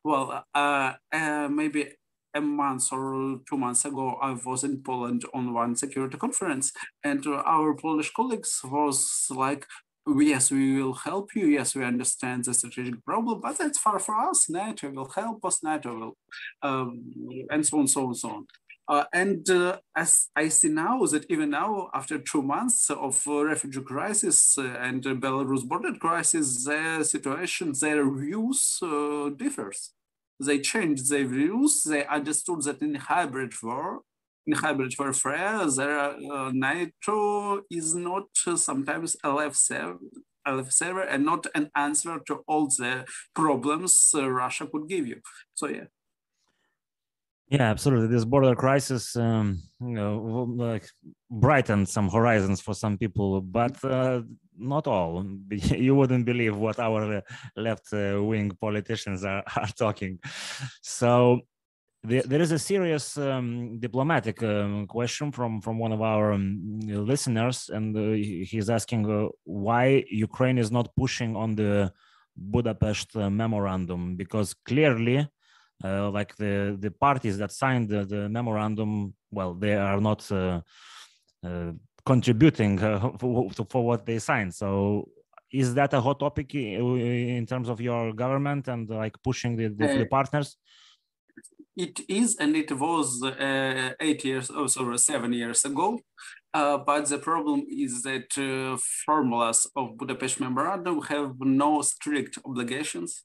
well, 0.05 0.45
uh, 0.55 0.93
uh, 1.13 1.49
maybe 1.49 1.93
a 2.35 2.41
month 2.41 2.93
or 2.93 3.41
two 3.49 3.57
months 3.57 3.85
ago, 3.85 4.17
I 4.21 4.37
was 4.45 4.65
in 4.65 4.83
Poland 4.83 5.25
on 5.35 5.53
one 5.53 5.77
security 5.77 6.17
conference, 6.17 6.73
and 7.05 7.25
our 7.27 7.75
Polish 7.75 8.13
colleagues 8.13 8.61
was 8.65 9.27
like, 9.31 9.67
yes, 10.07 10.51
we 10.51 10.83
will 10.83 10.95
help 10.95 11.35
you. 11.35 11.47
Yes, 11.47 11.75
we 11.75 11.85
understand 11.85 12.45
the 12.45 12.55
strategic 12.55 13.05
problem, 13.05 13.41
but 13.41 13.59
that's 13.59 13.79
far 13.79 13.99
for 13.99 14.17
us. 14.17 14.49
NATO 14.49 14.91
will 14.91 15.11
help 15.11 15.45
us. 15.45 15.63
NATO 15.63 15.95
will, 15.99 16.17
um, 16.63 17.47
and 17.51 17.67
so 17.67 17.79
on, 17.79 17.87
so 17.87 18.07
on, 18.07 18.15
so 18.15 18.31
on. 18.31 18.47
Uh, 18.89 19.05
and 19.13 19.49
uh, 19.49 19.79
as 19.97 20.29
I 20.35 20.49
see 20.49 20.69
now, 20.69 21.05
that 21.07 21.27
even 21.31 21.51
now, 21.51 21.89
after 21.95 22.19
two 22.19 22.43
months 22.43 22.91
of 22.91 23.23
uh, 23.27 23.45
refugee 23.45 23.81
crisis 23.81 24.59
uh, 24.59 24.65
and 24.81 25.03
Belarus 25.05 25.65
border 25.65 25.95
crisis, 25.95 26.65
their 26.65 27.05
situation, 27.05 27.73
their 27.81 28.05
views 28.11 28.79
uh, 28.83 29.31
differs. 29.37 29.93
They 30.41 30.59
changed 30.59 31.09
their 31.09 31.27
views. 31.27 31.85
They 31.85 32.05
understood 32.07 32.63
that 32.65 32.83
in 32.83 32.97
hybrid 32.97 33.55
war, 33.63 34.01
in 34.47 34.55
hybrid 34.55 34.95
warfare, 34.99 35.67
their 35.71 36.01
uh, 36.01 36.51
NATO 36.53 37.63
is 37.71 37.95
not 37.95 38.29
sometimes 38.57 39.17
a 39.23 39.31
left 39.31 39.57
server, 39.57 39.99
a 40.47 40.55
left 40.55 40.73
server 40.73 41.03
and 41.03 41.25
not 41.25 41.47
an 41.55 41.71
answer 41.77 42.19
to 42.27 42.43
all 42.47 42.67
the 42.67 43.05
problems 43.35 44.11
Russia 44.15 44.67
could 44.67 44.89
give 44.89 45.07
you. 45.07 45.21
So 45.55 45.69
yeah. 45.69 45.85
Yeah, 47.49 47.69
absolutely. 47.71 48.07
This 48.07 48.25
border 48.25 48.55
crisis, 48.55 49.15
um, 49.15 49.61
you 49.79 49.91
know, 49.91 50.47
like 50.57 50.89
brightened 51.31 51.87
some 51.87 52.09
horizons 52.09 52.63
for 52.63 52.73
some 52.73 52.97
people, 52.97 53.43
but 53.43 53.77
uh, 53.85 54.23
not 54.59 54.87
all. 54.87 55.27
You 55.51 55.95
wouldn't 55.95 56.25
believe 56.25 56.57
what 56.57 56.79
our 56.79 57.23
left-wing 57.55 58.53
politicians 58.59 59.23
are, 59.23 59.43
are 59.57 59.69
talking. 59.77 60.19
So 60.81 61.43
there, 62.05 62.23
there 62.23 62.41
is 62.41 62.53
a 62.53 62.59
serious 62.59 63.17
um, 63.17 63.79
diplomatic 63.79 64.43
um, 64.43 64.87
question 64.87 65.31
from 65.31 65.61
from 65.61 65.79
one 65.79 65.93
of 65.93 66.03
our 66.03 66.33
um, 66.33 66.81
listeners, 66.83 67.71
and 67.73 67.97
uh, 67.97 68.13
he's 68.51 68.69
asking 68.69 69.09
uh, 69.11 69.29
why 69.45 70.05
Ukraine 70.11 70.59
is 70.59 70.71
not 70.71 70.95
pushing 70.97 71.37
on 71.37 71.55
the 71.55 71.93
Budapest 72.37 73.15
uh, 73.17 73.31
memorandum 73.31 74.17
because 74.17 74.55
clearly 74.55 75.29
uh, 75.85 76.11
like 76.11 76.35
the 76.37 76.77
the 76.81 76.91
parties 76.91 77.39
that 77.39 77.53
signed 77.53 77.89
the, 77.89 78.05
the 78.05 78.29
memorandum 78.29 79.15
well 79.31 79.55
they 79.55 79.75
are 79.75 80.01
not 80.01 80.31
uh, 80.33 80.61
uh, 81.45 81.73
contributing 82.05 82.79
for, 83.19 83.51
for, 83.69 83.85
what 83.85 84.07
they 84.07 84.19
signed. 84.19 84.55
So 84.55 85.09
is 85.53 85.75
that 85.75 85.93
a 85.93 86.01
hot 86.01 86.19
topic 86.19 86.55
in 86.55 87.47
terms 87.47 87.69
of 87.69 87.81
your 87.81 88.13
government 88.13 88.69
and 88.69 88.89
like 88.89 89.15
pushing 89.23 89.55
the, 89.57 89.69
the, 89.69 89.99
the 89.99 90.07
partners 90.07 90.57
it 91.77 92.01
is 92.09 92.37
and 92.37 92.55
it 92.57 92.71
was 92.73 93.23
uh, 93.23 93.91
eight 94.01 94.25
years 94.25 94.51
oh 94.55 94.67
sorry 94.67 94.99
seven 94.99 95.33
years 95.33 95.65
ago 95.65 95.99
uh, 96.55 96.77
but 96.77 97.09
the 97.09 97.19
problem 97.19 97.65
is 97.71 98.03
that 98.03 98.29
uh, 98.37 98.77
formulas 99.07 99.67
of 99.75 99.97
budapest 99.97 100.39
memorandum 100.41 101.01
have 101.03 101.33
no 101.41 101.81
strict 101.83 102.39
obligations 102.45 103.25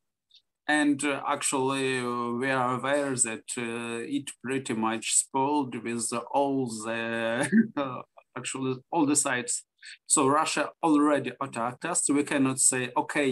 and 0.68 1.02
uh, 1.06 1.22
actually, 1.26 2.00
uh, 2.00 2.32
we 2.32 2.52
are 2.52 2.76
aware 2.76 3.16
that 3.16 3.46
uh, 3.58 4.04
it 4.04 4.30
pretty 4.44 4.74
much 4.74 5.16
spoiled 5.16 5.82
with 5.82 6.12
all 6.34 6.68
the 6.68 7.50
actually 8.38 8.76
all 8.92 9.06
the 9.06 9.16
sites. 9.16 9.64
So 10.06 10.28
Russia 10.28 10.70
already 10.84 11.32
attacked 11.42 11.86
us. 11.86 12.10
We 12.10 12.24
cannot 12.24 12.60
say, 12.60 12.92
okay, 12.96 13.32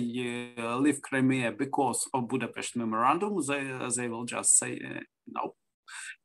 leave 0.58 1.02
Crimea 1.02 1.52
because 1.52 2.08
of 2.14 2.28
Budapest 2.28 2.76
memorandum. 2.76 3.38
They, 3.48 3.78
they 3.96 4.08
will 4.08 4.26
just 4.26 4.58
say 4.58 4.80
no. 5.28 5.56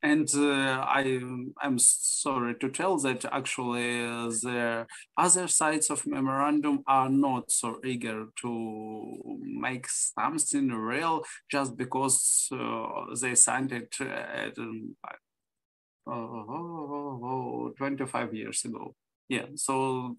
And 0.03 0.29
uh, 0.35 0.85
I, 0.89 1.21
I'm 1.61 1.79
sorry 1.79 2.55
to 2.61 2.71
tell 2.71 2.99
that 2.99 3.25
actually 3.27 4.03
uh, 4.03 4.29
the 4.29 4.87
other 5.17 5.47
sides 5.47 5.91
of 5.91 6.07
memorandum 6.07 6.83
are 6.87 7.11
not 7.11 7.51
so 7.51 7.81
eager 7.85 8.27
to 8.41 9.39
make 9.43 9.87
something 9.89 10.69
real 10.69 11.23
just 11.51 11.77
because 11.77 12.49
uh, 12.53 13.15
they 13.21 13.35
signed 13.35 13.73
it 13.73 13.95
at, 14.01 14.57
um, 14.59 14.97
uh, 16.07 17.71
25 17.77 18.35
years 18.35 18.65
ago 18.65 18.95
yeah 19.31 19.47
so, 19.55 20.17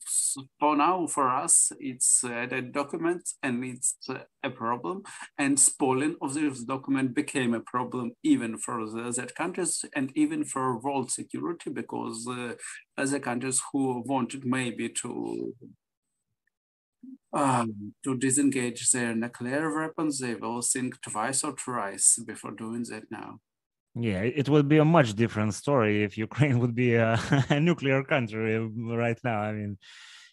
for 0.58 0.76
now 0.78 1.06
for 1.06 1.30
us 1.30 1.72
it's 1.80 2.24
uh, 2.24 2.48
a 2.50 2.62
document 2.62 3.22
and 3.44 3.64
it's 3.64 3.98
a 4.44 4.50
problem 4.50 5.04
and 5.38 5.60
spoiling 5.60 6.16
of 6.22 6.34
this 6.34 6.64
document 6.64 7.14
became 7.14 7.54
a 7.54 7.60
problem 7.60 8.12
even 8.24 8.58
for 8.58 8.90
the 8.90 9.04
other 9.04 9.28
countries 9.28 9.84
and 9.96 10.12
even 10.16 10.46
for 10.46 10.80
world 10.80 11.12
security 11.12 11.70
because 11.70 12.26
uh, 12.28 12.54
other 12.98 13.20
countries 13.20 13.62
who 13.72 14.02
wanted 14.08 14.46
maybe 14.46 14.88
to 14.88 15.54
um, 17.34 17.94
to 18.04 18.18
disengage 18.18 18.92
their 18.92 19.16
nuclear 19.16 19.74
weapons, 19.74 20.20
they 20.20 20.36
will 20.36 20.62
think 20.62 21.02
twice 21.02 21.44
or 21.44 21.54
thrice 21.54 22.20
before 22.26 22.52
doing 22.52 22.86
that 22.90 23.04
now. 23.10 23.40
Yeah, 23.96 24.22
it 24.22 24.48
would 24.48 24.70
be 24.70 24.78
a 24.78 24.86
much 24.86 25.16
different 25.16 25.54
story 25.54 26.04
if 26.04 26.18
Ukraine 26.18 26.60
would 26.62 26.76
be 26.76 26.96
a, 26.96 27.20
a 27.50 27.60
nuclear 27.60 28.04
country 28.04 28.58
right 28.60 29.20
now. 29.24 29.42
I 29.42 29.52
mean, 29.52 29.78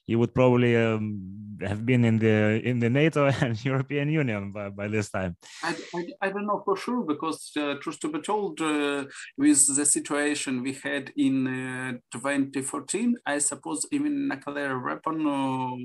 you 0.06 0.18
would 0.18 0.34
probably 0.34 0.74
um, 0.74 1.58
have 1.60 1.84
been 1.84 2.02
in 2.04 2.18
the 2.18 2.60
in 2.64 2.78
the 2.78 2.88
NATO 2.88 3.26
and 3.42 3.62
European 3.62 4.08
Union 4.08 4.52
by, 4.52 4.70
by 4.70 4.88
this 4.88 5.10
time. 5.10 5.36
I, 5.62 5.76
I, 5.94 6.06
I 6.22 6.28
don't 6.30 6.46
know 6.46 6.62
for 6.64 6.76
sure 6.76 7.02
because 7.02 7.52
uh, 7.56 7.74
truth 7.82 8.00
to 8.00 8.08
be 8.10 8.20
told, 8.20 8.60
uh, 8.60 9.04
with 9.36 9.76
the 9.76 9.84
situation 9.84 10.62
we 10.62 10.72
had 10.72 11.12
in 11.16 11.46
uh, 11.46 11.92
2014, 12.12 13.16
I 13.26 13.38
suppose 13.38 13.86
even 13.92 14.28
nuclear 14.28 14.78
weapon 14.80 15.26
uh, 15.26 15.76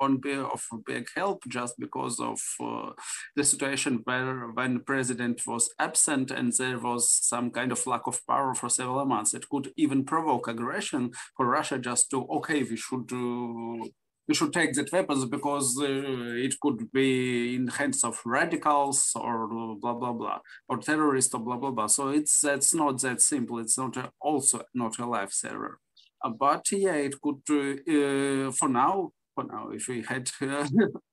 won't 0.00 0.22
be 0.22 0.34
of 0.34 0.62
big 0.86 1.08
help 1.14 1.42
just 1.48 1.78
because 1.78 2.20
of 2.20 2.40
uh, 2.60 2.90
the 3.36 3.44
situation 3.44 4.00
where 4.04 4.48
when 4.48 4.74
the 4.74 4.80
president 4.80 5.46
was 5.46 5.70
absent 5.78 6.30
and 6.30 6.52
there 6.52 6.78
was 6.78 7.10
some 7.10 7.50
kind 7.50 7.72
of 7.72 7.86
lack 7.86 8.06
of 8.06 8.26
power 8.26 8.54
for 8.54 8.68
several 8.68 9.04
months. 9.04 9.34
It 9.34 9.48
could 9.48 9.72
even 9.76 10.04
provoke 10.04 10.48
aggression 10.48 11.12
for 11.36 11.46
Russia 11.46 11.78
just 11.78 12.10
to, 12.10 12.26
okay, 12.28 12.62
we 12.62 12.76
should 12.76 13.06
do 13.06 13.90
we 14.28 14.34
should 14.34 14.52
take 14.52 14.74
that 14.74 14.92
weapons 14.92 15.24
because 15.24 15.78
uh, 15.80 15.86
it 15.86 16.54
could 16.60 16.92
be 16.92 17.54
in 17.54 17.64
the 17.64 17.72
hands 17.72 18.04
of 18.04 18.20
radicals 18.26 19.12
or 19.16 19.48
blah 19.80 19.94
blah 19.94 20.12
blah 20.12 20.38
or 20.68 20.76
terrorists 20.76 21.34
or 21.34 21.40
blah 21.40 21.56
blah 21.56 21.70
blah. 21.70 21.86
So 21.86 22.08
it's 22.08 22.42
that's 22.42 22.74
not 22.74 23.00
that 23.00 23.22
simple. 23.22 23.58
It's 23.58 23.78
not 23.78 23.96
a, 23.96 24.12
also 24.20 24.60
not 24.74 24.98
a 24.98 25.02
lifesaver. 25.02 25.76
Uh, 26.22 26.30
but 26.30 26.70
yeah, 26.72 26.96
it 26.96 27.14
could 27.22 27.40
uh, 27.48 28.52
for 28.52 28.68
now 28.68 29.12
for 29.38 29.46
now. 29.56 29.70
If 29.78 29.88
we 29.88 30.02
had 30.02 30.30
uh, 30.42 30.66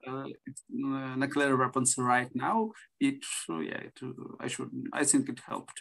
uh, 0.08 1.16
nuclear 1.16 1.56
weapons 1.56 1.96
right 1.98 2.32
now, 2.34 2.72
it 3.00 3.24
yeah, 3.50 3.82
it, 3.90 3.98
I 4.40 4.48
should 4.48 4.72
I 4.94 5.04
think 5.04 5.30
it 5.30 5.40
helped. 5.48 5.78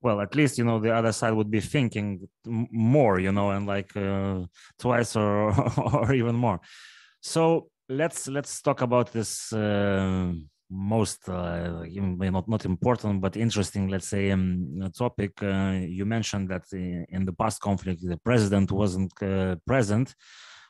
Well, 0.00 0.20
at 0.20 0.34
least 0.34 0.58
you 0.58 0.64
know 0.64 0.78
the 0.78 0.94
other 0.94 1.12
side 1.12 1.34
would 1.34 1.50
be 1.50 1.60
thinking 1.60 2.28
more, 2.46 3.18
you 3.18 3.32
know, 3.32 3.50
and 3.50 3.66
like 3.66 3.90
uh, 3.96 4.40
twice 4.78 5.16
or 5.16 5.34
or 6.02 6.12
even 6.12 6.36
more. 6.36 6.60
So 7.20 7.68
let's 7.88 8.28
let's 8.28 8.62
talk 8.62 8.80
about 8.82 9.12
this 9.12 9.52
uh, 9.52 10.32
most 10.70 11.28
uh, 11.28 11.84
not 12.36 12.48
not 12.48 12.64
important 12.64 13.20
but 13.20 13.36
interesting 13.36 13.88
let's 13.88 14.08
say 14.08 14.30
um, 14.30 14.90
topic 14.96 15.32
uh, 15.42 15.78
you 15.98 16.06
mentioned 16.06 16.48
that 16.48 16.64
in 17.16 17.24
the 17.26 17.36
past 17.42 17.60
conflict 17.60 18.00
the 18.02 18.20
president 18.28 18.72
wasn't 18.72 19.12
uh, 19.22 19.54
present 19.66 20.14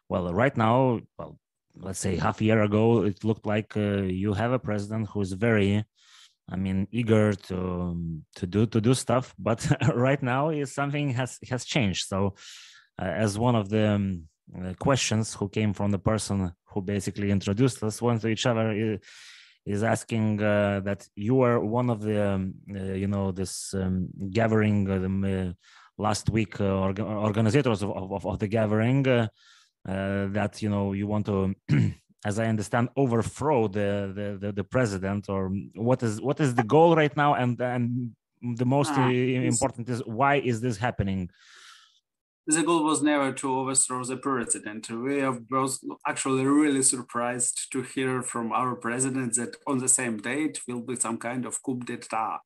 well, 0.09 0.33
right 0.33 0.57
now, 0.57 1.01
well, 1.19 1.39
let's 1.77 1.99
say 1.99 2.17
half 2.17 2.41
a 2.41 2.45
year 2.45 2.63
ago, 2.63 3.05
it 3.05 3.25
looked 3.25 3.47
like 3.47 3.77
uh, 3.77 4.03
you 4.03 4.33
have 4.35 4.53
a 4.53 4.59
president 4.59 5.09
who 5.09 5.21
is 5.21 5.33
very, 5.33 5.85
I 6.49 6.57
mean, 6.57 6.87
eager 6.91 7.33
to 7.33 7.97
to 8.37 8.47
do 8.47 8.67
to 8.67 8.81
do 8.81 8.95
stuff. 8.95 9.35
But 9.39 9.67
right 9.95 10.23
now, 10.23 10.51
is 10.51 10.75
something 10.75 11.11
has 11.11 11.39
has 11.51 11.65
changed. 11.65 12.07
So, 12.07 12.35
uh, 13.01 13.05
as 13.05 13.39
one 13.39 13.57
of 13.57 13.69
the 13.69 13.89
um, 13.89 14.29
uh, 14.55 14.75
questions 14.79 15.35
who 15.35 15.49
came 15.49 15.73
from 15.73 15.91
the 15.91 15.99
person 15.99 16.53
who 16.67 16.83
basically 16.83 17.31
introduced 17.31 17.83
us 17.83 18.03
one 18.03 18.19
to 18.19 18.29
each 18.29 18.47
other 18.47 18.73
is, 18.73 19.01
is 19.65 19.83
asking 19.83 20.43
uh, 20.43 20.81
that 20.85 21.09
you 21.17 21.41
are 21.41 21.59
one 21.61 21.89
of 21.89 22.03
the 22.03 22.33
um, 22.33 22.55
uh, 22.71 22.93
you 22.93 23.07
know 23.07 23.33
this 23.33 23.73
um, 23.75 24.09
gathering 24.31 24.89
uh, 24.91 25.53
last 25.97 26.29
week 26.29 26.61
org- 26.61 27.01
organizers 27.01 27.83
of, 27.83 27.91
of, 27.91 28.27
of, 28.27 28.39
the 28.39 28.49
gathering 28.49 29.07
uh, 29.89 30.27
that 30.29 30.63
you 30.63 30.69
know 30.69 30.93
you 30.93 31.07
want 31.07 31.27
to 31.27 31.55
as 32.25 32.39
i 32.39 32.47
understand 32.47 32.89
overthrow 32.97 33.69
the, 33.69 34.13
the, 34.15 34.39
the 34.41 34.53
the 34.53 34.65
president 34.65 35.29
or 35.29 35.51
what 35.75 36.03
is 36.03 36.21
what 36.21 36.41
is 36.41 36.55
the 36.55 36.65
goal 36.65 36.97
right 36.97 37.17
now 37.17 37.35
and 37.35 37.61
and 37.61 38.13
the 38.57 38.65
most 38.65 38.93
uh, 38.93 39.09
important 39.09 39.89
is 39.89 40.01
why 40.07 40.37
is 40.37 40.61
this 40.61 40.77
happening 40.77 41.29
the 42.47 42.63
goal 42.63 42.85
was 42.85 43.03
never 43.03 43.33
to 43.33 43.59
overthrow 43.59 44.05
the 44.05 44.19
president. 44.19 44.91
We 44.91 45.23
are 45.23 45.33
both 45.33 45.79
actually 46.07 46.45
really 46.45 46.83
surprised 46.83 47.73
to 47.73 47.81
hear 47.81 48.23
from 48.23 48.53
our 48.53 48.75
president 48.77 49.35
that 49.37 49.57
on 49.67 49.79
the 49.79 49.89
same 49.89 50.19
date 50.19 50.61
will 50.69 50.83
be 50.83 50.97
some 50.97 51.17
kind 51.17 51.47
of 51.47 51.63
coup 51.63 51.81
d'etat. 51.81 52.41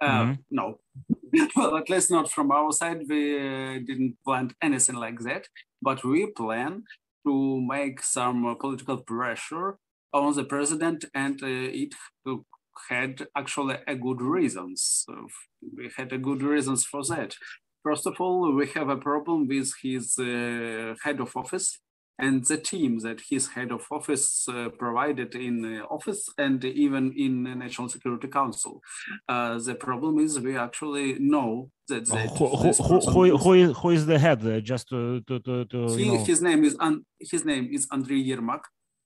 Uh, 0.00 0.06
mm-hmm. 0.06 0.32
No, 0.50 0.78
well, 1.56 1.76
at 1.76 1.90
least 1.90 2.10
not 2.10 2.30
from 2.30 2.50
our 2.50 2.72
side. 2.72 3.02
We 3.08 3.36
uh, 3.38 3.78
didn't 3.86 4.16
plan 4.24 4.50
anything 4.62 4.96
like 4.96 5.20
that 5.20 5.46
but 5.88 6.04
we 6.04 6.20
plan 6.42 6.72
to 7.26 7.60
make 7.60 8.02
some 8.02 8.56
political 8.60 8.98
pressure 8.98 9.68
on 10.12 10.34
the 10.34 10.44
president, 10.44 11.04
and 11.14 11.36
it 11.42 11.92
had 12.88 13.26
actually 13.36 13.76
a 13.86 13.94
good 13.94 14.20
reasons. 14.20 15.06
We 15.76 15.90
had 15.96 16.12
a 16.12 16.18
good 16.18 16.42
reasons 16.42 16.84
for 16.84 17.02
that. 17.10 17.34
First 17.82 18.06
of 18.06 18.14
all, 18.20 18.52
we 18.52 18.66
have 18.68 18.88
a 18.88 18.96
problem 18.96 19.46
with 19.46 19.70
his 19.82 20.18
uh, 20.18 20.94
head 21.04 21.20
of 21.20 21.36
office 21.36 21.80
and 22.18 22.44
the 22.46 22.56
team 22.56 22.98
that 23.00 23.20
his 23.28 23.48
head 23.48 23.70
of 23.72 23.86
office 23.90 24.46
uh, 24.48 24.68
provided 24.78 25.34
in 25.34 25.80
office 25.90 26.28
and 26.38 26.64
even 26.64 27.12
in 27.16 27.42
National 27.58 27.88
Security 27.88 28.28
Council. 28.28 28.80
Uh, 29.28 29.58
the 29.58 29.74
problem 29.74 30.18
is 30.18 30.38
we 30.38 30.56
actually 30.56 31.18
know 31.18 31.70
that, 31.88 32.06
that 32.06 32.30
who, 32.30 32.48
who, 32.48 32.72
who, 32.72 33.00
who, 33.00 33.36
who, 33.36 33.52
is, 33.54 33.76
who 33.78 33.90
is 33.90 34.06
the 34.06 34.18
head 34.18 34.46
uh, 34.46 34.60
just 34.60 34.88
to 34.88 35.20
to 35.22 35.38
to, 35.40 35.64
to 35.66 35.86
he, 35.96 36.04
you 36.04 36.12
know. 36.12 36.24
his 36.24 36.40
name 36.40 36.64
is 36.64 36.76
his 37.18 37.44
name 37.44 37.68
is 37.72 37.86
Andrei 37.92 38.22
Yermak. 38.22 38.62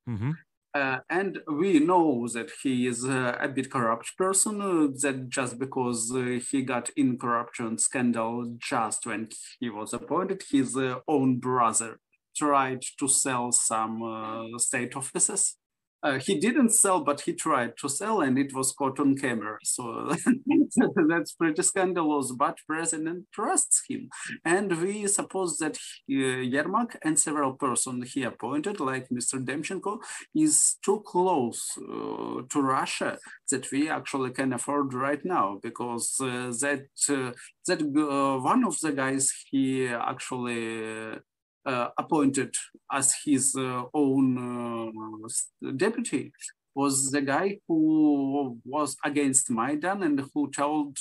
Mm-hmm. 0.09 0.33
Uh, 0.75 0.99
and 1.09 1.39
we 1.51 1.79
know 1.79 2.29
that 2.29 2.51
he 2.63 2.87
is 2.87 3.05
uh, 3.05 3.37
a 3.41 3.49
bit 3.49 3.71
corrupt 3.71 4.17
person 4.17 4.61
uh, 4.61 4.87
that 5.01 5.29
just 5.29 5.59
because 5.59 6.13
uh, 6.15 6.39
he 6.51 6.63
got 6.63 6.91
in 6.91 7.19
corruption 7.19 7.79
scandal 7.79 8.55
just 8.59 9.07
when 9.07 9.29
he 9.59 9.71
was 9.71 9.95
appointed 9.95 10.43
his 10.51 10.77
uh, 10.77 10.97
own 11.09 11.39
brother 11.39 11.99
tried 12.39 12.83
to 12.99 13.09
sell 13.09 13.53
some 13.53 14.03
uh, 14.03 14.59
state 14.59 14.97
offices 14.97 15.57
uh, 16.03 16.19
he 16.19 16.39
didn't 16.39 16.71
sell, 16.71 17.01
but 17.01 17.23
he 17.23 17.33
tried 17.33 17.77
to 17.77 17.89
sell, 17.89 18.21
and 18.21 18.39
it 18.39 18.55
was 18.55 18.73
caught 18.73 19.01
on 19.01 19.17
camera. 19.17 19.59
So 19.65 20.15
that's 21.09 21.33
pretty 21.33 21.63
scandalous. 21.63 22.33
But 22.33 22.59
president 22.67 23.27
trusts 23.33 23.83
him, 23.89 24.09
and 24.45 24.81
we 24.81 25.07
suppose 25.09 25.59
that 25.59 25.77
uh, 25.77 26.43
Yermak 26.55 26.97
and 27.03 27.19
several 27.19 27.55
persons 27.55 28.13
he 28.13 28.23
appointed, 28.23 28.79
like 28.79 29.09
Mr. 29.09 29.45
Demchenko, 29.45 29.99
is 30.35 30.77
too 30.85 31.03
close 31.05 31.75
to 31.77 32.61
Russia 32.63 33.19
that 33.51 33.71
we 33.73 33.89
actually 33.91 34.31
can 34.31 34.53
afford 34.53 34.95
right 34.95 35.25
now, 35.25 35.59
because 35.63 36.17
uh, 36.21 36.53
that 36.61 36.87
uh, 37.09 37.33
that 37.67 37.83
uh, 37.83 38.41
one 38.41 38.65
of 38.65 38.79
the 38.81 38.93
guys 38.93 39.33
he 39.51 39.89
actually 39.89 41.19
appointed 41.67 42.55
as 42.91 43.15
his 43.25 43.55
uh, 43.57 43.85
own 43.93 44.27
uh, 44.39 45.71
deputy 45.77 46.33
was 46.75 47.11
the 47.11 47.21
guy 47.21 47.59
who 47.67 48.59
was 48.65 48.97
against 49.05 49.51
Maidan 49.51 50.03
and 50.03 50.25
who 50.33 50.51
told 50.51 50.97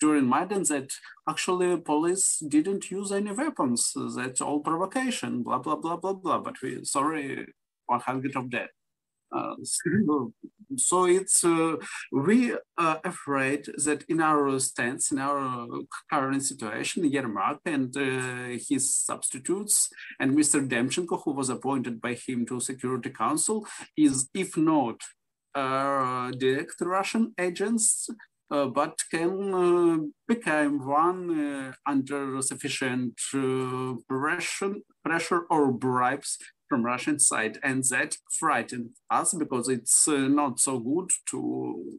during 0.00 0.28
Maidan 0.28 0.62
that 0.64 0.90
actually 1.28 1.76
police 1.78 2.42
didn't 2.46 2.90
use 2.90 3.12
any 3.12 3.32
weapons, 3.32 3.92
that's 4.14 4.40
all 4.40 4.60
provocation, 4.60 5.42
blah, 5.42 5.58
blah, 5.58 5.76
blah, 5.76 5.96
blah, 5.96 6.12
blah. 6.12 6.38
But 6.38 6.60
we, 6.62 6.84
sorry, 6.84 7.46
100 7.86 8.36
of 8.36 8.50
that. 8.50 8.70
Uh, 9.32 9.54
so 10.76 11.04
it's 11.04 11.44
uh, 11.44 11.76
we 12.12 12.54
are 12.78 13.00
afraid 13.04 13.66
that 13.84 14.04
in 14.08 14.20
our 14.20 14.58
stance, 14.58 15.10
in 15.12 15.18
our 15.18 15.66
current 16.10 16.42
situation, 16.42 17.10
Yermak 17.10 17.58
and 17.64 17.96
uh, 17.96 18.58
his 18.68 18.94
substitutes 18.94 19.88
and 20.20 20.36
Mr. 20.36 20.66
Demchenko, 20.66 21.22
who 21.22 21.32
was 21.32 21.48
appointed 21.48 22.00
by 22.00 22.14
him 22.14 22.46
to 22.46 22.60
Security 22.60 23.10
Council, 23.10 23.66
is 23.96 24.28
if 24.34 24.56
not 24.56 25.00
direct 25.54 26.80
Russian 26.80 27.32
agents, 27.38 28.10
uh, 28.50 28.66
but 28.66 28.94
can 29.10 29.54
uh, 29.54 29.98
become 30.28 30.86
one 30.86 31.66
uh, 31.66 31.72
under 31.84 32.40
sufficient 32.42 33.18
pressure, 34.08 34.74
pressure 35.04 35.42
or 35.50 35.72
bribes 35.72 36.38
from 36.68 36.84
Russian 36.84 37.18
side, 37.18 37.58
and 37.62 37.84
that 37.90 38.16
frightened 38.30 38.90
us 39.10 39.34
because 39.34 39.68
it's 39.68 40.08
uh, 40.08 40.28
not 40.28 40.60
so 40.60 40.78
good 40.78 41.10
to 41.30 41.98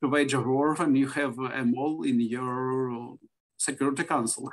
to 0.00 0.08
wage 0.08 0.34
a 0.34 0.40
war 0.40 0.74
when 0.74 0.96
you 0.96 1.08
have 1.08 1.38
a 1.38 1.64
mole 1.64 2.02
in 2.02 2.20
your 2.20 3.16
Security 3.58 4.04
Council. 4.04 4.50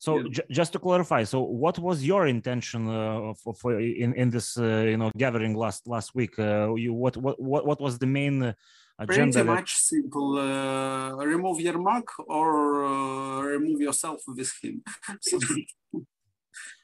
So 0.00 0.18
yeah. 0.18 0.42
just 0.50 0.72
to 0.74 0.78
clarify, 0.78 1.24
so 1.24 1.40
what 1.40 1.78
was 1.78 2.04
your 2.04 2.28
intention 2.28 2.88
uh, 2.88 3.34
for, 3.42 3.54
for, 3.54 3.80
in 3.80 4.14
in 4.14 4.30
this 4.30 4.56
uh, 4.56 4.86
you 4.92 4.96
know 4.96 5.10
gathering 5.16 5.54
last 5.56 5.88
last 5.88 6.14
week? 6.14 6.38
Uh, 6.38 6.74
you 6.74 6.94
what 6.94 7.16
what 7.16 7.36
what 7.40 7.66
what 7.66 7.80
was 7.80 7.98
the 7.98 8.06
main 8.06 8.42
uh, 8.42 8.52
agenda? 8.98 9.42
Pretty 9.42 9.48
much 9.48 9.74
simple. 9.74 10.38
Uh, 10.38 11.16
remove 11.16 11.58
Yermak 11.58 12.08
or 12.28 12.84
uh, 12.84 13.40
remove 13.42 13.80
yourself 13.80 14.20
with 14.28 14.52
him. 14.62 14.82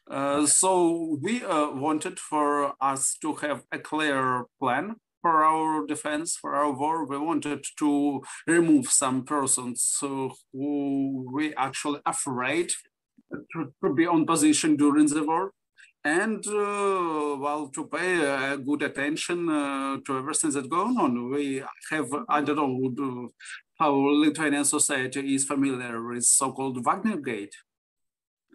So, 0.08 0.14
uh, 0.14 0.46
so 0.46 1.18
we 1.22 1.42
uh, 1.44 1.70
wanted 1.70 2.18
for 2.18 2.74
us 2.80 3.16
to 3.22 3.34
have 3.36 3.62
a 3.72 3.78
clear 3.78 4.44
plan 4.60 4.96
for 5.22 5.44
our 5.44 5.86
defense, 5.86 6.36
for 6.36 6.54
our 6.54 6.70
war. 6.72 7.06
We 7.06 7.18
wanted 7.18 7.64
to 7.78 8.22
remove 8.46 8.86
some 8.90 9.24
persons 9.24 9.96
who 10.00 11.30
we 11.32 11.54
actually 11.54 12.00
afraid 12.04 12.72
to, 13.32 13.72
to 13.82 13.94
be 13.94 14.06
on 14.06 14.26
position 14.26 14.76
during 14.76 15.06
the 15.06 15.24
war. 15.24 15.52
And 16.04 16.46
uh, 16.46 17.36
well, 17.38 17.70
to 17.74 17.86
pay 17.86 18.26
uh, 18.26 18.56
good 18.56 18.82
attention 18.82 19.48
uh, 19.48 19.96
to 20.04 20.18
everything 20.18 20.50
that's 20.50 20.66
going 20.66 20.98
on, 20.98 21.30
we 21.30 21.62
have, 21.90 22.08
I 22.28 22.42
don't 22.42 22.56
know 22.56 23.32
how 23.78 23.94
Lithuanian 23.94 24.66
society 24.66 25.34
is 25.34 25.46
familiar 25.46 26.06
with 26.06 26.24
so-called 26.24 26.84
Wagner 26.84 27.16
Gate. 27.16 27.54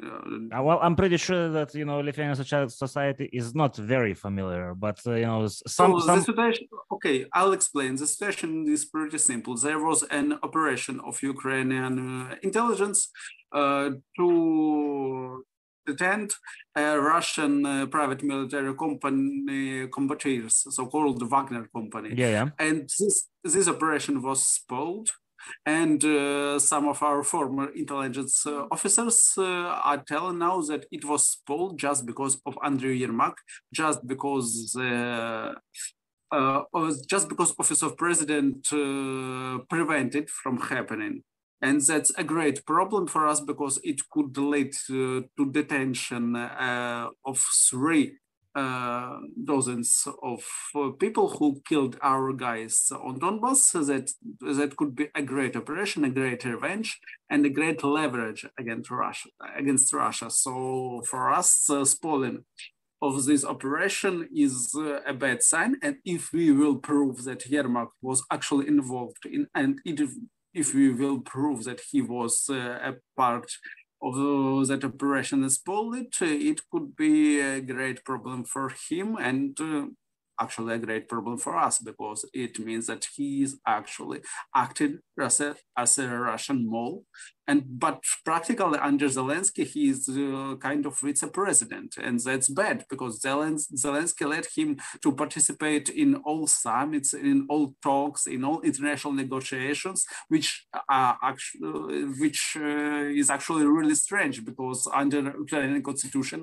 Uh, 0.01 0.63
well, 0.63 0.79
I'm 0.81 0.95
pretty 0.95 1.17
sure 1.17 1.49
that 1.49 1.75
you 1.75 1.85
know 1.85 1.99
Lithuanian 1.99 2.35
society 2.69 3.29
is 3.33 3.53
not 3.53 3.75
very 3.75 4.13
familiar, 4.13 4.73
but 4.73 4.99
uh, 5.05 5.13
you 5.13 5.25
know 5.25 5.47
some. 5.47 5.99
So 5.99 6.05
some... 6.05 6.21
situation, 6.21 6.67
okay, 6.91 7.25
I'll 7.33 7.51
explain. 7.51 7.95
The 7.95 8.07
situation 8.07 8.65
is 8.67 8.85
pretty 8.85 9.17
simple. 9.17 9.57
There 9.57 9.79
was 9.79 10.03
an 10.03 10.39
operation 10.41 11.01
of 11.01 11.21
Ukrainian 11.21 11.93
uh, 11.99 12.35
intelligence 12.43 13.09
uh, 13.51 13.89
to 14.17 15.45
detain 15.85 16.29
a 16.75 16.97
Russian 16.99 17.65
uh, 17.65 17.85
private 17.87 18.23
military 18.23 18.73
company 18.75 19.87
combatants, 19.87 20.65
so-called 20.69 21.21
Wagner 21.29 21.67
company. 21.75 22.13
Yeah, 22.15 22.29
yeah. 22.37 22.47
And 22.57 22.83
this 22.99 23.27
this 23.43 23.67
operation 23.67 24.21
was 24.21 24.47
spoiled 24.47 25.09
and 25.65 26.03
uh, 26.03 26.59
some 26.59 26.87
of 26.87 27.01
our 27.03 27.23
former 27.23 27.69
intelligence 27.75 28.45
uh, 28.45 28.65
officers 28.71 29.33
uh, 29.37 29.43
are 29.43 30.03
telling 30.07 30.39
now 30.39 30.61
that 30.61 30.85
it 30.91 31.05
was 31.05 31.27
spoiled 31.27 31.77
just 31.77 32.05
because 32.05 32.41
of 32.45 32.57
Andrei 32.63 32.99
Yermak, 32.99 33.33
just 33.73 34.05
because 34.07 34.75
uh, 34.77 35.53
uh, 36.31 36.61
just 37.07 37.27
because 37.27 37.55
Office 37.57 37.81
of 37.81 37.97
President 37.97 38.67
uh, 38.71 39.59
prevented 39.69 40.29
from 40.29 40.59
happening. 40.59 41.23
And 41.61 41.81
that's 41.81 42.11
a 42.17 42.23
great 42.23 42.65
problem 42.65 43.07
for 43.07 43.27
us 43.27 43.41
because 43.41 43.79
it 43.83 43.99
could 44.11 44.37
lead 44.37 44.71
to 44.87 45.25
detention 45.51 46.35
of 46.37 47.37
three 47.69 48.13
uh, 48.55 49.17
dozens 49.43 50.07
of 50.23 50.43
uh, 50.75 50.89
people 50.99 51.29
who 51.29 51.61
killed 51.67 51.97
our 52.01 52.33
guys 52.33 52.91
on 52.91 53.19
Donbass. 53.19 53.71
That 53.87 54.11
that 54.41 54.75
could 54.75 54.95
be 54.95 55.07
a 55.15 55.21
great 55.21 55.55
operation, 55.55 56.03
a 56.03 56.09
great 56.09 56.43
revenge, 56.45 56.99
and 57.29 57.45
a 57.45 57.49
great 57.49 57.83
leverage 57.83 58.45
against 58.57 58.91
Russia. 58.91 59.29
Against 59.57 59.93
Russia. 59.93 60.29
So 60.29 61.01
for 61.05 61.31
us, 61.31 61.69
uh, 61.69 61.85
spoiling 61.85 62.45
of 63.01 63.25
this 63.25 63.45
operation 63.45 64.27
is 64.35 64.73
uh, 64.75 64.99
a 65.05 65.13
bad 65.13 65.41
sign. 65.43 65.77
And 65.81 65.97
if 66.03 66.33
we 66.33 66.51
will 66.51 66.77
prove 66.77 67.23
that 67.23 67.49
Yermak 67.49 67.89
was 68.01 68.23
actually 68.31 68.67
involved 68.67 69.25
in, 69.25 69.47
and 69.55 69.79
it, 69.85 70.01
if 70.53 70.73
we 70.73 70.89
will 70.89 71.19
prove 71.19 71.63
that 71.63 71.81
he 71.91 72.01
was 72.01 72.49
uh, 72.49 72.55
a 72.55 72.93
part 73.15 73.51
although 74.01 74.65
that 74.65 74.83
operation 74.83 75.43
is 75.43 75.57
pulled, 75.57 75.95
it 76.21 76.61
could 76.71 76.95
be 76.95 77.39
a 77.39 77.61
great 77.61 78.03
problem 78.03 78.43
for 78.43 78.73
him 78.89 79.17
and 79.17 79.59
uh, 79.59 79.85
actually 80.39 80.75
a 80.75 80.79
great 80.79 81.07
problem 81.07 81.37
for 81.37 81.57
us 81.57 81.79
because 81.79 82.25
it 82.33 82.59
means 82.59 82.87
that 82.87 83.05
he 83.15 83.43
is 83.43 83.59
actually 83.67 84.21
acting 84.55 84.99
as 85.19 85.41
a, 85.41 85.55
as 85.77 85.97
a 85.97 86.07
Russian 86.07 86.69
mole 86.69 87.05
and 87.49 87.63
but 87.85 87.97
practically 88.23 88.77
under 88.89 89.07
Zelensky, 89.07 89.65
he 89.65 89.89
is 89.89 90.07
uh, 90.07 90.55
kind 90.67 90.85
of 90.85 90.93
vice 90.99 91.23
president, 91.33 91.89
and 92.05 92.19
that's 92.19 92.49
bad 92.61 92.85
because 92.91 93.13
Zelensky 93.21 94.25
let 94.35 94.45
him 94.55 94.69
to 95.03 95.09
participate 95.11 95.89
in 96.03 96.09
all 96.27 96.45
summits, 96.45 97.13
in 97.13 97.47
all 97.49 97.73
talks, 97.81 98.27
in 98.27 98.41
all 98.43 98.61
international 98.61 99.13
negotiations, 99.13 100.05
which 100.27 100.49
are 100.97 101.17
actually 101.23 102.03
which 102.23 102.41
uh, 102.55 103.21
is 103.21 103.29
actually 103.35 103.65
really 103.65 103.95
strange 103.95 104.45
because 104.49 104.87
under 105.01 105.21
Ukrainian 105.45 105.81
constitution, 105.89 106.39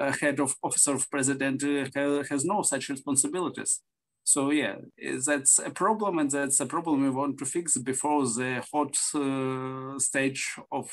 uh, 0.00 0.12
head 0.20 0.40
of 0.40 0.50
officer 0.66 0.94
of 0.98 1.08
president 1.08 1.58
uh, 1.62 2.24
has 2.30 2.44
no 2.44 2.62
such 2.62 2.88
responsibilities. 2.88 3.72
So 4.32 4.50
yeah, 4.50 4.76
that's 5.24 5.58
a 5.58 5.70
problem, 5.70 6.18
and 6.18 6.30
that's 6.30 6.60
a 6.60 6.66
problem 6.66 7.02
we 7.02 7.08
want 7.08 7.38
to 7.38 7.46
fix 7.46 7.78
before 7.78 8.26
the 8.26 8.62
hot 8.70 8.94
uh, 9.14 9.98
stage 9.98 10.42
of 10.70 10.90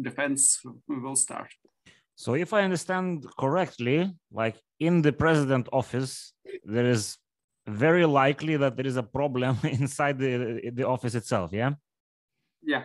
defense 0.00 0.60
will 0.86 1.16
start. 1.16 1.50
So 2.14 2.34
if 2.34 2.52
I 2.52 2.62
understand 2.62 3.26
correctly, 3.36 4.14
like 4.30 4.54
in 4.78 5.02
the 5.02 5.12
president 5.12 5.68
office, 5.72 6.32
there 6.62 6.86
is 6.86 7.18
very 7.66 8.06
likely 8.06 8.56
that 8.56 8.76
there 8.76 8.86
is 8.86 8.98
a 8.98 9.02
problem 9.02 9.58
inside 9.80 10.20
the 10.20 10.70
the 10.78 10.86
office 10.86 11.16
itself. 11.16 11.52
Yeah. 11.52 11.72
Yeah. 12.62 12.84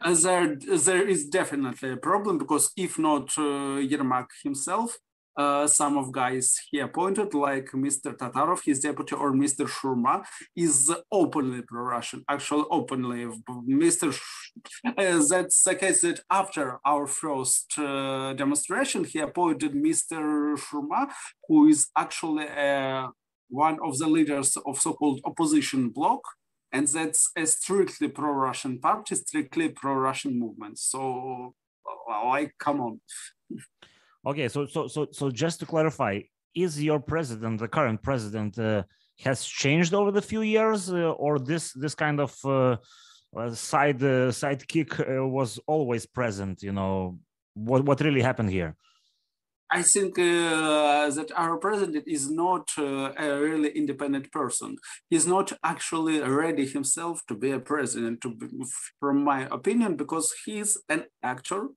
Uh, 0.00 0.14
there, 0.14 0.56
there 0.88 1.06
is 1.06 1.26
definitely 1.28 1.90
a 1.92 2.02
problem 2.10 2.38
because 2.38 2.72
if 2.76 2.98
not 2.98 3.24
uh, 3.36 3.84
Yermak 3.90 4.28
himself, 4.42 4.96
uh, 5.36 5.66
some 5.66 5.96
of 5.96 6.12
guys 6.12 6.58
he 6.70 6.78
appointed, 6.78 7.34
like 7.34 7.70
Mr. 7.72 8.16
Tatarov, 8.16 8.60
his 8.64 8.80
deputy, 8.80 9.14
or 9.14 9.32
Mr. 9.32 9.66
Shurma, 9.66 10.24
is 10.56 10.92
openly 11.10 11.62
pro-Russian, 11.62 12.24
actually 12.28 12.64
openly. 12.70 13.26
Mr. 13.68 14.12
Sh- 14.12 14.52
uh, 14.86 15.22
that's 15.28 15.64
the 15.64 15.74
case 15.74 16.02
that 16.02 16.20
after 16.30 16.78
our 16.84 17.06
first 17.06 17.78
uh, 17.78 18.34
demonstration, 18.34 19.04
he 19.04 19.20
appointed 19.20 19.72
Mr. 19.72 20.56
Shurma, 20.58 21.10
who 21.48 21.68
is 21.68 21.88
actually 21.96 22.48
uh, 22.48 23.08
one 23.48 23.78
of 23.82 23.98
the 23.98 24.06
leaders 24.06 24.56
of 24.66 24.78
so-called 24.78 25.20
opposition 25.24 25.90
bloc, 25.90 26.20
and 26.72 26.88
that's 26.88 27.30
a 27.36 27.46
strictly 27.46 28.08
pro-Russian 28.08 28.80
party, 28.80 29.14
strictly 29.14 29.68
pro-Russian 29.68 30.38
movement. 30.38 30.78
So, 30.78 31.54
like, 32.08 32.54
come 32.58 32.80
on. 32.80 33.00
Okay, 34.24 34.48
so 34.48 34.66
so 34.66 34.86
so 34.86 35.08
so 35.10 35.30
just 35.30 35.58
to 35.60 35.66
clarify, 35.66 36.20
is 36.54 36.82
your 36.82 37.00
president, 37.00 37.58
the 37.58 37.68
current 37.68 38.02
president, 38.02 38.58
uh, 38.58 38.84
has 39.20 39.44
changed 39.44 39.94
over 39.94 40.12
the 40.12 40.22
few 40.22 40.42
years, 40.42 40.92
uh, 40.92 41.10
or 41.12 41.38
this 41.38 41.72
this 41.72 41.94
kind 41.94 42.20
of 42.20 42.32
uh, 42.44 42.76
uh 43.36 43.50
side 43.50 44.02
uh, 44.02 44.30
sidekick 44.30 44.90
uh, 45.00 45.26
was 45.26 45.58
always 45.66 46.06
present? 46.06 46.62
You 46.62 46.72
know, 46.72 47.18
what 47.54 47.84
what 47.84 48.00
really 48.00 48.22
happened 48.22 48.50
here? 48.50 48.76
I 49.74 49.80
think 49.82 50.18
uh, 50.18 51.08
that 51.08 51.32
our 51.34 51.56
president 51.56 52.04
is 52.06 52.30
not 52.30 52.68
uh, 52.76 53.12
a 53.16 53.40
really 53.40 53.70
independent 53.70 54.30
person. 54.30 54.76
He's 55.08 55.26
not 55.26 55.50
actually 55.64 56.20
ready 56.20 56.66
himself 56.66 57.22
to 57.28 57.34
be 57.34 57.52
a 57.52 57.58
president, 57.58 58.20
to 58.20 58.34
be, 58.34 58.48
from 59.00 59.24
my 59.24 59.48
opinion, 59.50 59.96
because 59.96 60.30
he's 60.44 60.76
an 60.90 61.04
actor, 61.22 61.68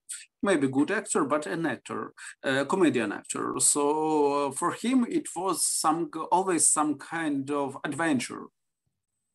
maybe 0.43 0.67
good 0.67 0.91
actor, 0.91 1.23
but 1.23 1.47
an 1.47 1.65
actor, 1.65 2.11
a 2.43 2.65
comedian 2.65 3.13
actor. 3.13 3.53
So 3.59 4.47
uh, 4.47 4.51
for 4.51 4.73
him, 4.73 5.05
it 5.09 5.27
was 5.33 5.65
some 5.65 6.11
always 6.33 6.67
some 6.67 6.97
kind 6.97 7.49
of 7.49 7.77
adventure. 7.85 8.47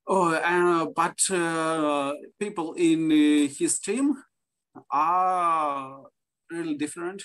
Oh, 0.06 0.34
uh, 0.34 0.86
but 0.94 1.18
uh, 1.30 2.12
people 2.38 2.74
in 2.74 3.10
uh, 3.10 3.48
his 3.58 3.78
team 3.80 4.16
are 4.90 6.02
really 6.50 6.76
different 6.76 7.22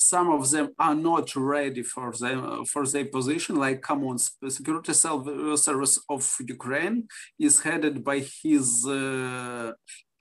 some 0.00 0.30
of 0.30 0.50
them 0.50 0.70
are 0.78 0.94
not 0.94 1.36
ready 1.36 1.82
for 1.82 2.10
them 2.12 2.64
for 2.64 2.86
their 2.86 3.04
position. 3.04 3.56
Like 3.56 3.82
Commons 3.82 4.30
Security 4.48 4.94
Service 4.94 5.98
of 6.08 6.36
Ukraine 6.56 7.06
is 7.38 7.60
headed 7.60 8.02
by 8.02 8.18
his 8.42 8.86
uh, 8.86 9.72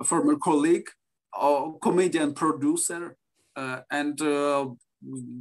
former 0.03 0.35
colleague, 0.35 0.89
uh, 1.33 1.69
comedian 1.81 2.33
producer, 2.33 3.15
uh, 3.55 3.79
and 3.89 4.21
uh, 4.21 4.67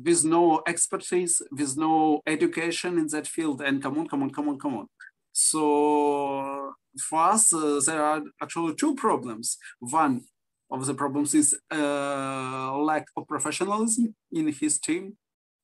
with 0.05 0.25
no 0.25 0.63
expertise, 0.69 1.43
with 1.51 1.77
no 1.77 2.21
education 2.25 2.97
in 2.97 3.09
that 3.09 3.27
field. 3.27 3.61
And 3.61 3.83
come 3.83 3.99
on, 3.99 4.07
come 4.07 4.23
on, 4.23 4.31
come 4.31 4.49
on, 4.51 4.59
come 4.59 4.75
on. 4.77 4.87
So 5.33 6.75
for 7.09 7.21
us, 7.35 7.53
uh, 7.53 7.81
there 7.85 8.03
are 8.05 8.23
actually 8.41 8.77
two 8.77 8.95
problems. 8.95 9.59
One, 9.81 10.23
of 10.71 10.87
the 10.87 10.95
problems 10.95 11.35
is 11.35 11.57
uh, 11.73 12.77
lack 12.77 13.07
of 13.17 13.27
professionalism 13.27 14.15
in 14.33 14.53
his 14.53 14.79
team. 14.79 15.17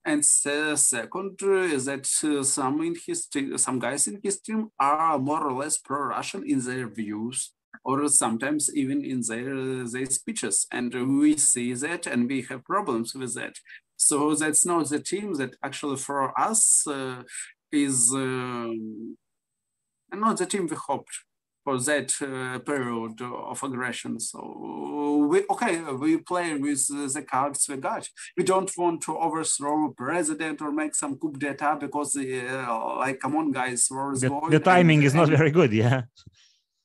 And 0.06 0.24
second 0.24 1.40
is 1.42 1.86
that 1.86 2.06
uh, 2.22 2.42
some 2.42 2.82
in 2.82 2.94
his 3.06 3.26
team, 3.26 3.56
some 3.56 3.78
guys 3.78 4.06
in 4.06 4.20
his 4.22 4.38
team 4.40 4.70
are 4.78 5.18
more 5.18 5.42
or 5.42 5.52
less 5.52 5.78
pro-Russian 5.78 6.44
in 6.46 6.60
their 6.60 6.88
views, 6.88 7.52
or 7.84 8.06
sometimes 8.08 8.70
even 8.74 9.02
in 9.02 9.22
their 9.22 9.84
their 9.84 10.06
speeches. 10.06 10.66
And 10.70 10.92
we 11.20 11.38
see 11.38 11.72
that, 11.74 12.06
and 12.06 12.28
we 12.28 12.42
have 12.50 12.64
problems 12.64 13.14
with 13.14 13.34
that. 13.34 13.54
So 13.96 14.34
that's 14.34 14.66
not 14.66 14.90
the 14.90 15.00
team 15.00 15.34
that 15.34 15.56
actually 15.62 15.96
for 15.96 16.38
us 16.38 16.86
uh, 16.86 17.22
is 17.72 18.12
um, 18.12 19.16
not 20.12 20.36
the 20.36 20.46
team 20.46 20.66
we 20.66 20.76
hoped 20.76 21.14
for 21.64 21.78
that 21.80 22.12
uh, 22.20 22.58
period 22.60 23.20
of 23.22 23.62
aggression. 23.62 24.20
So 24.20 25.26
we 25.30 25.44
okay, 25.50 25.80
we 25.80 26.18
play 26.18 26.54
with 26.54 26.86
the 26.88 27.22
cards 27.22 27.66
we 27.68 27.76
got. 27.76 28.08
We 28.36 28.44
don't 28.44 28.70
want 28.76 29.00
to 29.02 29.16
overthrow 29.18 29.86
a 29.86 29.94
president 29.94 30.60
or 30.60 30.70
make 30.70 30.94
some 30.94 31.16
coup 31.16 31.32
d'état 31.32 31.80
because, 31.80 32.16
uh, 32.16 32.96
like, 32.98 33.18
come 33.20 33.36
on, 33.36 33.50
guys, 33.50 33.88
the, 33.88 34.48
the 34.50 34.60
timing 34.60 34.98
and, 34.98 35.06
is 35.06 35.14
not 35.14 35.28
and, 35.28 35.38
very 35.38 35.50
good. 35.50 35.72
Yeah. 35.72 36.02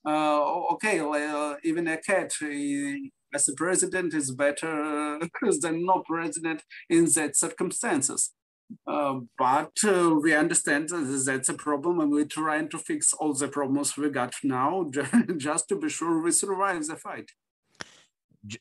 Uh, 0.04 0.72
okay, 0.72 1.00
uh, 1.00 1.56
even 1.62 1.86
a 1.86 1.98
cat 1.98 2.32
as 3.34 3.48
a 3.48 3.52
president 3.52 4.14
is 4.14 4.30
better 4.32 5.18
than 5.60 5.84
no 5.84 6.02
president 6.06 6.62
in 6.88 7.04
that 7.14 7.36
circumstances. 7.36 8.30
Uh, 8.86 9.20
but 9.38 9.72
uh, 9.84 10.14
we 10.22 10.34
understand 10.34 10.88
that 10.88 11.22
that's 11.26 11.48
a 11.48 11.54
problem 11.54 12.00
and 12.00 12.10
we're 12.10 12.24
trying 12.24 12.68
to 12.68 12.78
fix 12.78 13.12
all 13.12 13.32
the 13.34 13.48
problems 13.48 13.96
we 13.96 14.08
got 14.10 14.34
now 14.42 14.90
just 15.36 15.68
to 15.68 15.76
be 15.76 15.88
sure 15.88 16.22
we 16.22 16.32
survive 16.32 16.84
the 16.86 16.96
fight. 16.96 17.30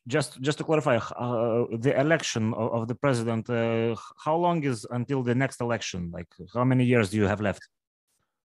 Just 0.07 0.41
just 0.41 0.57
to 0.57 0.65
clarify 0.65 0.97
uh, 0.97 1.65
the 1.71 1.93
election 1.97 2.53
of, 2.53 2.89
the 2.89 2.95
president 2.95 3.49
uh, 3.49 3.95
how 4.25 4.35
long 4.35 4.61
is 4.65 4.85
until 4.91 5.23
the 5.23 5.33
next 5.33 5.61
election? 5.61 6.11
Like 6.11 6.27
how 6.53 6.65
many 6.65 6.83
years 6.83 7.11
do 7.11 7.17
you 7.17 7.27
have 7.27 7.39
left? 7.39 7.61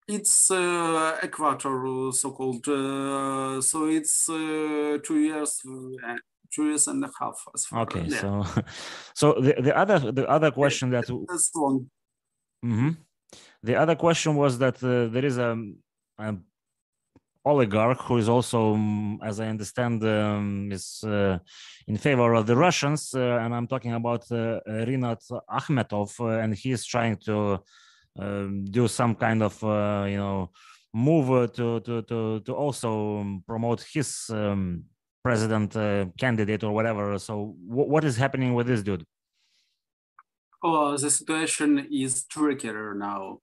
It's 0.07 0.49
uh, 0.49 1.19
a 1.21 1.27
quarter 1.27 2.11
so-called 2.11 2.65
so 3.63 3.85
it's 3.85 4.25
two 4.25 5.19
years 5.19 5.61
two 6.53 6.65
years 6.65 6.87
and 6.87 7.03
a 7.03 7.09
half. 7.19 7.37
okay, 7.73 8.09
so 8.09 8.45
so 9.13 9.33
the, 9.33 9.53
the 9.61 9.77
other 9.77 10.11
the 10.11 10.27
other 10.29 10.51
question 10.51 10.89
that 10.91 11.05
that's 11.27 11.51
long. 11.55 11.89
Mm-hmm. 12.65 12.89
The 13.63 13.75
other 13.75 13.95
question 13.95 14.35
was 14.35 14.57
that 14.59 14.83
uh, 14.83 15.07
there 15.07 15.25
is 15.25 15.37
a, 15.37 15.57
a, 16.17 16.35
oligarch 17.45 18.01
who 18.01 18.17
is 18.17 18.27
also, 18.27 18.73
um, 18.73 19.19
as 19.23 19.39
I 19.39 19.47
understand, 19.47 20.03
um, 20.03 20.69
is 20.71 21.03
uh, 21.03 21.39
in 21.87 21.97
favor 21.97 22.33
of 22.33 22.45
the 22.47 22.55
Russians, 22.55 23.13
uh, 23.13 23.39
and 23.41 23.55
I'm 23.55 23.67
talking 23.67 23.93
about 23.93 24.29
uh, 24.31 24.59
Rinat 24.67 25.23
Akhmetov, 25.49 26.19
uh, 26.19 26.41
and 26.41 26.53
he 26.53 26.71
is 26.71 26.85
trying 26.85 27.17
to 27.25 27.59
um, 28.17 28.65
do 28.65 28.87
some 28.87 29.15
kind 29.15 29.41
of 29.41 29.63
uh, 29.63 30.05
you 30.07 30.17
know 30.17 30.51
move 30.93 31.53
to 31.53 31.79
to 31.81 32.01
to 32.03 32.39
to 32.41 32.53
also 32.53 33.23
promote 33.47 33.81
his 33.93 34.29
um, 34.29 34.83
president 35.23 35.75
uh, 35.75 36.05
candidate 36.17 36.63
or 36.63 36.71
whatever. 36.71 37.17
So 37.19 37.55
what 37.67 38.03
is 38.03 38.17
happening 38.17 38.53
with 38.53 38.67
this 38.67 38.81
dude? 38.83 39.05
Oh, 40.61 40.97
the 40.97 41.09
situation 41.09 41.87
is 41.91 42.25
trickier 42.25 42.93
now. 42.93 43.39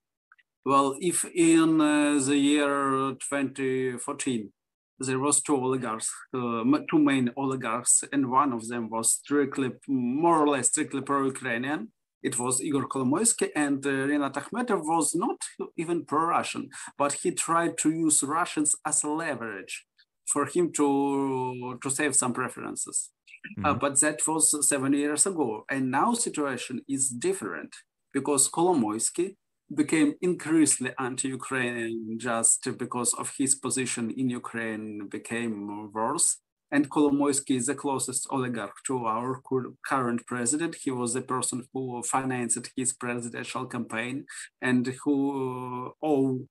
Well, 0.65 0.97
if 1.01 1.25
in 1.25 1.81
uh, 1.81 2.19
the 2.19 2.37
year 2.37 3.15
2014 3.21 4.53
there 4.99 5.19
was 5.19 5.43
two 5.43 5.57
oligarchs, 5.57 6.11
uh, 6.35 6.65
two 6.91 6.99
main 6.99 7.31
oligarchs, 7.37 8.03
and 8.13 8.31
one 8.31 8.53
of 8.53 8.67
them 8.69 8.89
was 8.89 9.13
strictly, 9.13 9.73
more 9.87 10.39
or 10.43 10.49
less 10.49 10.69
strictly 10.69 11.03
pro-Ukrainian. 11.03 11.93
It 12.23 12.39
was 12.39 12.63
Igor 12.63 12.89
Kolomoisky, 12.89 13.51
and 13.55 13.85
uh, 13.87 13.91
Rinat 13.91 14.35
Akhmetov 14.35 14.83
was 14.85 15.15
not 15.15 15.37
even 15.77 16.07
pro-Russian, 16.07 16.71
but 16.97 17.13
he 17.13 17.31
tried 17.31 17.77
to 17.79 17.91
use 17.91 18.23
Russians 18.23 18.75
as 18.87 19.05
leverage 19.05 19.85
for 20.33 20.47
him 20.47 20.73
to 20.73 21.79
to 21.83 21.91
save 21.91 22.15
some 22.15 22.33
preferences. 22.33 23.11
Uh, 23.11 23.49
mm-hmm. 23.49 23.67
Uh, 23.67 23.75
but 23.75 24.01
that 24.01 24.19
was 24.27 24.69
seven 24.69 24.93
years 24.93 25.27
ago, 25.27 25.65
and 25.71 25.91
now 25.91 26.13
situation 26.15 26.81
is 26.89 27.09
different 27.09 27.73
because 28.13 28.49
Kolomoisky 28.49 29.37
became 29.75 30.15
increasingly 30.23 30.93
anti-Ukrainian 30.99 32.19
just 32.19 32.67
because 32.79 33.13
of 33.15 33.33
his 33.37 33.55
position 33.57 34.11
in 34.11 34.31
Ukraine 34.31 35.09
became 35.09 35.93
worse. 35.93 36.39
And 36.73 36.91
Kolomoisky 36.91 37.57
is 37.57 37.67
the 37.67 37.77
closest 37.77 38.27
oligarch 38.31 38.77
to 38.89 39.07
our 39.07 39.41
current 39.87 40.27
president. 40.27 40.75
He 40.75 40.91
was 40.91 41.15
the 41.15 41.23
person 41.23 41.65
who 41.73 42.03
financed 42.03 42.71
his 42.77 42.93
presidential 42.93 43.67
campaign 43.67 44.27
and 44.61 44.85
who 45.05 45.93
all 46.01 46.47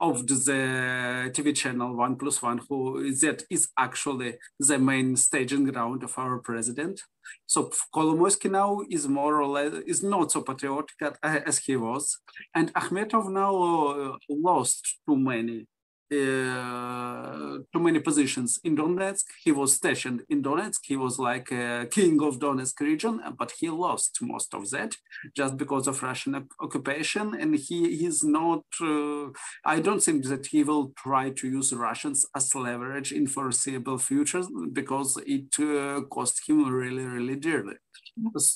of 0.00 0.26
the 0.26 1.30
TV 1.32 1.54
channel 1.54 1.94
One 1.94 2.16
Plus 2.16 2.42
One, 2.42 2.60
who 2.68 3.14
that 3.16 3.44
is 3.50 3.68
actually 3.78 4.38
the 4.58 4.78
main 4.78 5.16
staging 5.16 5.64
ground 5.64 6.02
of 6.02 6.12
our 6.18 6.38
president. 6.38 7.00
So 7.46 7.70
Kolomoisky 7.94 8.50
now 8.50 8.82
is 8.90 9.08
more 9.08 9.40
or 9.40 9.46
less 9.46 9.72
is 9.86 10.02
not 10.02 10.32
so 10.32 10.42
patriotic 10.42 10.96
as 11.22 11.58
he 11.58 11.76
was, 11.76 12.18
and 12.54 12.72
Akhmetov 12.74 13.30
now 13.30 13.54
uh, 13.56 14.16
lost 14.28 14.98
too 15.08 15.16
many 15.16 15.66
uh, 16.12 17.58
too 17.72 17.80
many 17.80 17.98
positions 17.98 18.60
in 18.62 18.76
Donetsk. 18.76 19.24
He 19.42 19.52
was 19.52 19.74
stationed 19.74 20.22
in 20.28 20.42
Donetsk. 20.42 20.80
He 20.84 20.96
was 20.96 21.18
like 21.18 21.50
a 21.50 21.86
king 21.90 22.22
of 22.22 22.38
Donetsk 22.38 22.78
region, 22.80 23.20
but 23.38 23.52
he 23.58 23.68
lost 23.68 24.18
most 24.20 24.54
of 24.54 24.70
that 24.70 24.94
just 25.36 25.56
because 25.56 25.88
of 25.88 26.02
Russian 26.02 26.48
occupation. 26.60 27.34
And 27.34 27.56
he 27.56 28.06
is 28.06 28.22
not, 28.22 28.64
uh, 28.80 29.30
I 29.64 29.80
don't 29.80 30.02
think 30.02 30.24
that 30.26 30.46
he 30.46 30.62
will 30.62 30.92
try 30.96 31.30
to 31.30 31.48
use 31.48 31.72
Russians 31.72 32.24
as 32.36 32.54
leverage 32.54 33.12
in 33.12 33.26
foreseeable 33.26 33.98
future 33.98 34.42
because 34.72 35.18
it 35.26 35.58
uh, 35.58 36.02
cost 36.02 36.40
him 36.48 36.68
really, 36.72 37.04
really 37.04 37.36
dearly. 37.36 37.74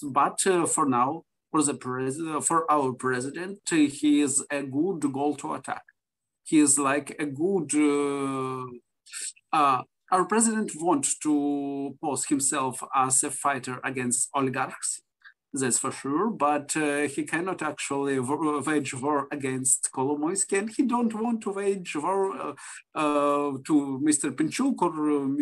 But 0.02 0.46
uh, 0.46 0.66
for 0.66 0.86
now, 0.86 1.24
for 1.50 1.62
the 1.62 1.74
president, 1.74 2.44
for 2.44 2.70
our 2.70 2.92
president, 2.92 3.58
he 3.68 4.20
is 4.20 4.44
a 4.50 4.62
good 4.62 5.12
goal 5.12 5.34
to 5.36 5.54
attack 5.54 5.82
he 6.50 6.58
is 6.58 6.78
like 6.78 7.10
a 7.18 7.26
good 7.26 7.70
uh, 7.90 8.66
uh, 9.56 9.82
our 10.12 10.24
president 10.24 10.72
wants 10.74 11.16
to 11.18 11.96
pose 12.02 12.26
himself 12.26 12.82
as 12.94 13.22
a 13.22 13.30
fighter 13.30 13.76
against 13.84 14.28
oligarchs 14.34 15.02
that's 15.52 15.78
for 15.78 15.90
sure 15.90 16.30
but 16.30 16.76
uh, 16.76 17.02
he 17.14 17.22
cannot 17.24 17.60
actually 17.62 18.18
wage 18.20 18.94
war 18.94 19.26
against 19.32 19.90
Kolomoisky 19.94 20.58
and 20.58 20.70
he 20.70 20.82
don't 20.84 21.14
want 21.14 21.40
to 21.42 21.50
wage 21.50 21.96
war 21.96 22.36
uh, 22.36 22.54
uh, 22.94 23.52
to 23.66 24.00
Mr. 24.04 24.30
Pinchuk 24.30 24.80
or 24.80 24.92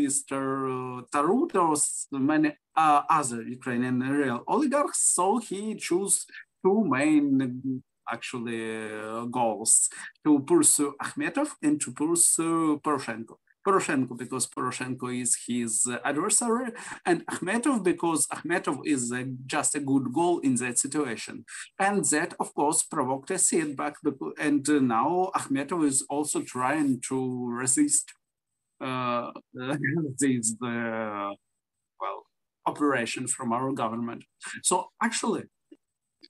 Mr. 0.01 1.05
Tarut 1.13 1.55
or 1.55 2.19
many 2.19 2.57
uh, 2.75 3.03
other 3.11 3.43
Ukrainian 3.43 4.01
real 4.01 4.43
oligarchs 4.47 5.01
so 5.15 5.39
he 5.39 5.75
choose 5.75 6.25
two 6.65 6.85
main 6.85 7.83
actually 8.11 8.93
uh, 8.93 9.25
goals 9.25 9.89
to 10.25 10.41
pursue 10.41 10.95
Akhmetov 11.03 11.49
and 11.63 11.81
to 11.81 11.93
pursue 11.93 12.81
Poroshenko. 12.85 13.37
Poroshenko 13.67 14.17
because 14.17 14.47
Poroshenko 14.47 15.09
is 15.21 15.37
his 15.47 15.87
adversary, 16.05 16.73
and 17.05 17.27
Akhmetov 17.27 17.85
because 17.85 18.27
Akhmetov 18.29 18.81
is 18.85 19.13
a, 19.13 19.25
just 19.47 19.75
a 19.75 19.81
good 19.81 20.13
goal 20.13 20.39
in 20.41 20.55
that 20.57 20.79
situation. 20.79 21.45
And 21.79 22.05
that, 22.07 22.35
of 22.41 22.55
course, 22.55 22.83
provoked 22.85 23.31
a 23.31 23.39
setback. 23.39 23.95
And 24.39 24.67
now 24.89 25.31
Akhmetov 25.35 25.87
is 25.87 26.05
also 26.09 26.43
trying 26.43 27.03
to 27.09 27.49
resist 27.51 28.13
uh, 28.81 29.33
this, 30.19 30.55
uh, 30.63 31.31
well, 32.01 32.27
operation 32.67 33.27
from 33.27 33.53
our 33.53 33.73
government. 33.73 34.25
So 34.63 34.89
actually, 35.03 35.45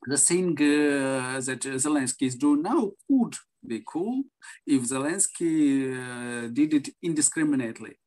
the 0.07 0.17
thing 0.17 0.51
uh, 0.53 1.41
that 1.41 1.61
Zelensky 1.85 2.27
is 2.27 2.37
doing 2.37 2.63
now 2.63 2.93
could 3.09 3.35
be 3.67 3.83
cool 3.87 4.23
if 4.67 4.83
Zelensky 4.83 5.93
uh, 5.93 6.49
did 6.53 6.75
it 6.75 6.89
indiscriminately 7.03 7.99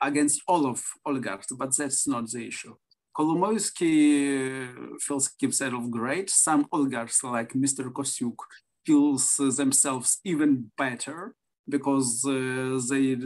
against 0.00 0.42
all 0.46 0.66
of 0.66 0.82
oligarchs, 1.04 1.48
but 1.52 1.76
that's 1.76 2.06
not 2.06 2.28
the 2.30 2.46
issue. 2.46 2.74
Kolomoisky 3.16 4.68
uh, 4.68 4.96
feels 5.00 5.30
himself 5.40 5.90
great. 5.90 6.30
Some 6.30 6.66
oligarchs 6.72 7.24
like 7.24 7.52
Mr. 7.52 7.90
Kosyuk 7.90 8.36
feels 8.86 9.36
themselves 9.56 10.20
even 10.24 10.70
better 10.78 11.34
because 11.68 12.24
uh, 12.24 12.80
they 12.88 13.16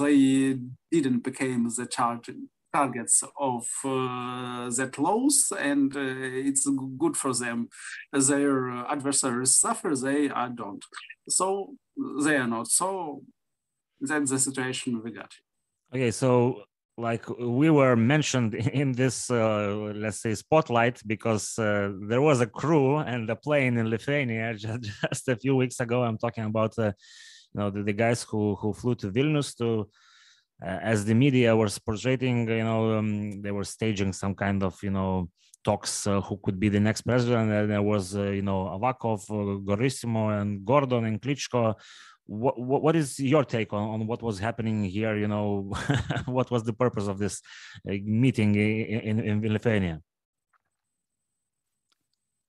they 0.00 0.58
didn't 0.90 1.22
become 1.24 1.68
the 1.76 1.86
target 1.86 2.36
targets 2.72 3.22
of 3.38 3.66
uh, 3.84 4.68
that 4.70 4.98
laws 4.98 5.52
and 5.58 5.96
uh, 5.96 6.00
it's 6.00 6.68
good 6.98 7.16
for 7.16 7.34
them. 7.34 7.68
Their 8.12 8.70
adversaries 8.86 9.56
suffer, 9.56 9.94
they 9.94 10.28
are 10.28 10.50
don't. 10.50 10.84
So 11.28 11.74
they 12.24 12.36
are 12.36 12.46
not. 12.46 12.68
So 12.68 13.22
that's 14.00 14.30
the 14.30 14.38
situation 14.38 15.02
we 15.02 15.10
got. 15.12 15.32
Okay, 15.94 16.10
so 16.10 16.62
like 16.98 17.24
we 17.38 17.70
were 17.70 17.96
mentioned 17.96 18.54
in 18.80 18.92
this 18.92 19.30
uh, 19.30 19.92
let's 19.94 20.20
say 20.20 20.34
spotlight 20.34 21.00
because 21.06 21.58
uh, 21.58 21.92
there 22.08 22.20
was 22.20 22.40
a 22.40 22.46
crew 22.46 22.96
and 22.98 23.30
a 23.30 23.36
plane 23.36 23.78
in 23.78 23.88
lithuania 23.88 24.54
just, 24.64 24.82
just 24.82 25.28
a 25.28 25.36
few 25.36 25.54
weeks 25.54 25.78
ago 25.78 26.02
i'm 26.02 26.18
talking 26.18 26.44
about 26.44 26.76
uh, 26.78 26.92
you 27.52 27.60
know 27.60 27.70
the, 27.70 27.82
the, 27.84 27.92
guys 27.92 28.24
who 28.24 28.56
who 28.56 28.72
flew 28.72 28.94
to 28.96 29.10
vilnius 29.10 29.56
to 29.56 29.88
as 30.60 31.04
the 31.04 31.14
media 31.14 31.54
was 31.54 31.78
portraying, 31.78 32.48
you 32.48 32.64
know, 32.64 32.98
um, 32.98 33.42
they 33.42 33.52
were 33.52 33.64
staging 33.64 34.12
some 34.12 34.34
kind 34.34 34.62
of, 34.62 34.76
you 34.82 34.90
know, 34.90 35.28
talks 35.64 36.06
uh, 36.06 36.20
who 36.20 36.38
could 36.42 36.58
be 36.58 36.68
the 36.68 36.80
next 36.80 37.02
president. 37.02 37.50
And 37.50 37.70
there 37.70 37.82
was, 37.82 38.16
uh, 38.16 38.30
you 38.30 38.42
know, 38.42 38.64
Avakov, 38.76 39.20
uh, 39.30 39.58
Gorissimo, 39.68 40.40
and 40.40 40.64
Gordon 40.64 41.04
and 41.04 41.20
Klitschko. 41.20 41.74
What, 42.26 42.60
what, 42.60 42.82
what 42.82 42.96
is 42.96 43.18
your 43.18 43.44
take 43.44 43.72
on, 43.72 43.88
on 43.94 44.06
what 44.06 44.22
was 44.22 44.38
happening 44.38 44.84
here? 44.84 45.16
You 45.16 45.28
know, 45.28 45.72
what 46.26 46.50
was 46.50 46.64
the 46.64 46.72
purpose 46.72 47.06
of 47.06 47.18
this 47.18 47.40
uh, 47.88 47.94
meeting 48.04 48.54
in, 48.54 49.18
in, 49.20 49.44
in 49.44 49.52
Lithuania? 49.52 50.00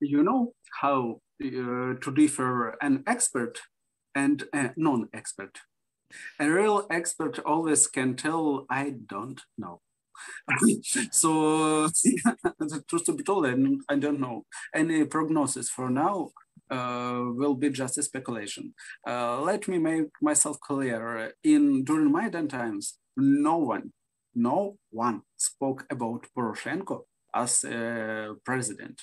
You 0.01 0.23
know 0.23 0.53
how 0.81 1.21
uh, 1.43 1.93
to 2.03 2.11
differ 2.15 2.77
an 2.81 3.03
expert 3.05 3.59
and 4.15 4.43
a 4.53 4.71
non-expert 4.75 5.59
a 6.39 6.49
real 6.49 6.87
expert 6.89 7.39
always 7.45 7.87
can 7.87 8.15
tell, 8.15 8.65
I 8.69 8.95
don't 9.05 9.41
know. 9.57 9.81
so 11.11 11.87
truth 12.87 13.05
to 13.05 13.13
be 13.13 13.23
told, 13.23 13.45
I 13.89 13.95
don't 13.95 14.19
know. 14.19 14.45
Any 14.73 15.05
prognosis 15.05 15.69
for 15.69 15.89
now 15.89 16.31
uh, 16.69 17.23
will 17.25 17.55
be 17.55 17.69
just 17.69 17.97
a 17.97 18.03
speculation. 18.03 18.73
Uh, 19.07 19.41
let 19.41 19.67
me 19.67 19.77
make 19.77 20.09
myself 20.21 20.59
clear. 20.59 21.33
In 21.43 21.83
during 21.83 22.11
Maidan 22.11 22.47
times, 22.47 22.97
no 23.17 23.57
one, 23.57 23.91
no 24.35 24.77
one 24.91 25.21
spoke 25.37 25.85
about 25.89 26.27
Poroshenko 26.37 27.01
as 27.33 27.63
a 27.63 28.35
president. 28.45 29.01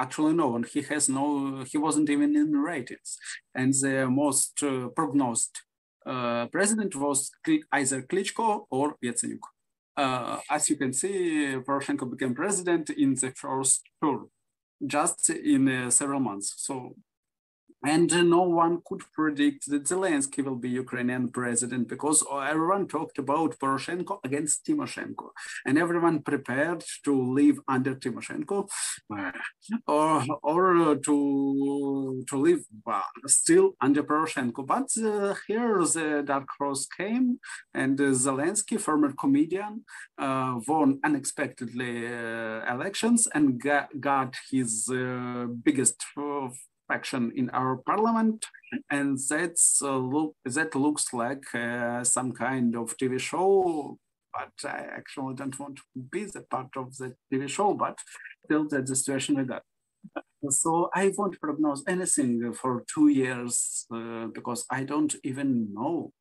Actually, 0.00 0.32
no 0.32 0.48
one. 0.48 0.64
He 0.64 0.80
has 0.82 1.08
no. 1.08 1.62
He 1.70 1.76
wasn't 1.76 2.08
even 2.08 2.34
in 2.34 2.52
the 2.52 2.58
ratings, 2.58 3.18
and 3.54 3.74
the 3.74 4.08
most 4.08 4.62
uh, 4.62 4.88
prognosed 4.96 5.60
uh, 6.06 6.46
president 6.46 6.94
was 6.94 7.30
either 7.72 8.02
Klitschko 8.02 8.66
or 8.70 8.96
Yatsenyuk. 9.04 9.44
Uh, 9.96 10.38
as 10.50 10.68
you 10.70 10.76
can 10.76 10.92
see, 10.92 11.56
Poroshenko 11.66 12.10
became 12.10 12.34
president 12.34 12.90
in 12.90 13.14
the 13.14 13.32
first 13.32 13.82
tour, 14.02 14.26
just 14.86 15.30
in 15.30 15.68
uh, 15.68 15.90
several 15.90 16.20
months. 16.20 16.54
So 16.58 16.94
and 17.84 18.10
no 18.30 18.42
one 18.42 18.80
could 18.86 19.02
predict 19.12 19.68
that 19.70 19.84
Zelensky 19.84 20.44
will 20.44 20.56
be 20.56 20.70
Ukrainian 20.70 21.28
president 21.28 21.88
because 21.88 22.24
everyone 22.52 22.88
talked 22.88 23.18
about 23.18 23.58
Poroshenko 23.58 24.18
against 24.24 24.64
Timoshenko, 24.66 25.30
and 25.66 25.78
everyone 25.78 26.22
prepared 26.22 26.84
to 27.04 27.12
live 27.32 27.58
under 27.68 27.94
Timoshenko 27.94 28.68
or, 29.86 30.24
or 30.42 30.96
to, 30.96 32.24
to 32.28 32.36
live 32.36 32.62
still 33.26 33.76
under 33.80 34.02
Poroshenko. 34.02 34.66
But 34.66 34.88
uh, 35.04 35.34
here 35.46 35.78
the 35.84 36.22
dark 36.24 36.48
horse 36.58 36.86
came, 36.86 37.38
and 37.74 38.00
uh, 38.00 38.04
Zelensky, 38.04 38.80
former 38.80 39.12
comedian, 39.12 39.84
uh, 40.18 40.60
won 40.66 40.98
unexpectedly 41.04 42.06
uh, 42.06 42.72
elections 42.72 43.28
and 43.34 43.60
got, 43.60 43.88
got 44.00 44.34
his 44.50 44.88
uh, 44.90 45.46
biggest 45.62 46.02
faction 46.88 47.32
in 47.34 47.50
our 47.50 47.76
parliament, 47.76 48.46
and 48.90 49.18
that's 49.28 49.80
uh, 49.82 49.96
look 49.96 50.34
that 50.44 50.74
looks 50.74 51.12
like 51.12 51.44
uh, 51.54 52.04
some 52.04 52.32
kind 52.32 52.76
of 52.76 52.96
TV 52.96 53.18
show. 53.20 53.98
But 54.32 54.70
I 54.70 54.78
actually 54.98 55.34
don't 55.34 55.58
want 55.58 55.76
to 55.76 55.82
be 56.12 56.24
the 56.24 56.42
part 56.42 56.70
of 56.76 56.96
the 56.98 57.14
TV 57.32 57.48
show. 57.48 57.74
But 57.74 57.98
still, 58.44 58.68
that's 58.68 58.90
the 58.90 58.96
situation 58.96 59.36
we 59.36 59.44
got. 59.44 59.62
So 60.50 60.90
I 60.94 61.12
won't 61.16 61.40
prognose 61.40 61.82
anything 61.88 62.52
for 62.52 62.84
two 62.92 63.08
years 63.08 63.86
uh, 63.92 64.26
because 64.26 64.64
I 64.70 64.84
don't 64.84 65.14
even 65.24 65.72
know 65.74 66.12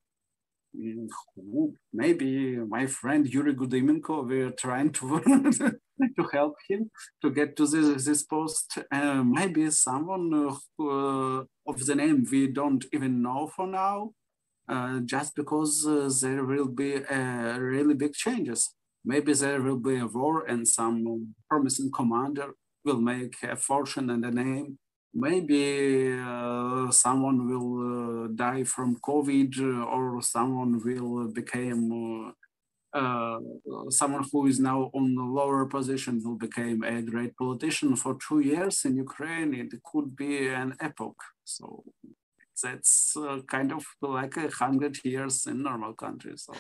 who. 1.36 1.74
Maybe 1.94 2.58
my 2.58 2.86
friend 2.86 3.28
Yuri 3.28 3.54
Gudymenko. 3.54 4.28
We're 4.28 4.52
trying 4.52 4.92
to 4.94 5.22
to 6.18 6.24
help 6.34 6.56
him 6.70 6.90
to 7.22 7.32
get 7.32 7.56
to 7.58 7.68
this, 7.68 8.06
this 8.06 8.24
post. 8.24 8.80
Uh, 8.92 9.24
maybe 9.24 9.70
someone 9.72 10.32
who, 10.78 10.90
uh, 10.90 11.44
of 11.68 11.86
the 11.86 11.96
name 11.96 12.26
we 12.32 12.48
don't 12.48 12.86
even 12.94 13.22
know 13.22 13.48
for 13.56 13.68
now, 13.68 14.12
uh, 14.68 15.00
just 15.06 15.36
because 15.36 15.86
uh, 15.88 16.10
there 16.22 16.44
will 16.44 16.68
be 16.68 17.00
really 17.60 17.94
big 17.94 18.14
changes. 18.14 18.74
Maybe 19.04 19.34
there 19.34 19.62
will 19.62 19.78
be 19.78 19.98
a 20.00 20.08
war 20.08 20.46
and 20.46 20.68
some 20.68 21.36
promising 21.50 21.92
commander 21.92 22.56
will 22.84 23.02
make 23.02 23.36
a 23.44 23.56
fortune 23.56 24.10
and 24.10 24.26
a 24.26 24.32
name. 24.32 24.80
Maybe 25.18 26.12
uh, 26.12 26.92
someone 26.92 27.48
will 27.50 28.26
uh, 28.26 28.28
die 28.36 28.66
from 28.66 28.98
COVID 28.98 29.52
or 29.88 30.22
someone 30.22 30.82
will 30.84 31.30
become 31.30 32.34
uh, 32.96 33.40
someone 33.90 34.26
who 34.32 34.48
is 34.48 34.60
now 34.60 34.90
on 34.94 35.16
the 35.16 35.22
lower 35.24 35.66
position 35.66 36.22
will 36.24 36.38
become 36.38 36.82
a 36.84 37.02
great 37.02 37.36
politician 37.36 37.96
for 37.96 38.18
two 38.26 38.40
years 38.40 38.86
in 38.86 38.96
Ukraine, 38.96 39.54
it 39.54 39.72
could 39.84 40.16
be 40.16 40.48
an 40.48 40.76
epoch. 40.80 41.22
So 41.44 41.84
that's 42.64 43.18
uh, 43.18 43.40
kind 43.48 43.74
of 43.74 43.84
like 44.02 44.38
a 44.38 44.50
hundred 44.50 44.98
years 45.04 45.46
in 45.46 45.64
normal 45.64 45.94
countries. 45.94 46.48
So. 46.48 46.54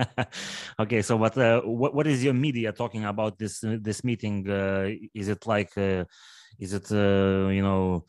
okay, 0.80 1.02
so 1.02 1.16
what, 1.16 1.38
uh, 1.38 1.60
what 1.60 1.94
what 1.94 2.06
is 2.08 2.24
your 2.24 2.34
media 2.34 2.72
talking 2.72 3.04
about 3.04 3.38
this 3.38 3.62
uh, 3.62 3.76
this 3.80 4.02
meeting? 4.02 4.50
Uh, 4.50 4.90
is 5.14 5.28
it 5.28 5.46
like 5.46 5.72
uh, 5.78 6.04
is 6.58 6.72
it 6.72 6.90
uh, 6.92 7.48
you 7.48 7.62
know 7.62 8.04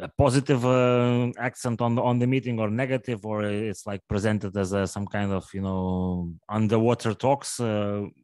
a 0.00 0.08
positive 0.16 0.64
accent 1.38 1.80
on 1.80 1.94
the 1.94 2.02
on 2.02 2.18
the 2.18 2.26
meeting 2.26 2.60
or 2.60 2.70
negative, 2.70 3.24
or 3.26 3.42
it's 3.42 3.86
like 3.86 4.00
presented 4.08 4.56
as 4.56 4.72
a, 4.72 4.86
some 4.86 5.06
kind 5.06 5.32
of 5.32 5.44
you 5.52 5.62
know 5.62 6.32
underwater 6.48 7.14
talks? 7.14 7.60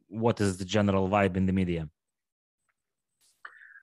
what 0.09 0.39
is 0.39 0.57
the 0.57 0.65
general 0.65 1.09
vibe 1.09 1.35
in 1.35 1.45
the 1.45 1.53
media? 1.53 1.89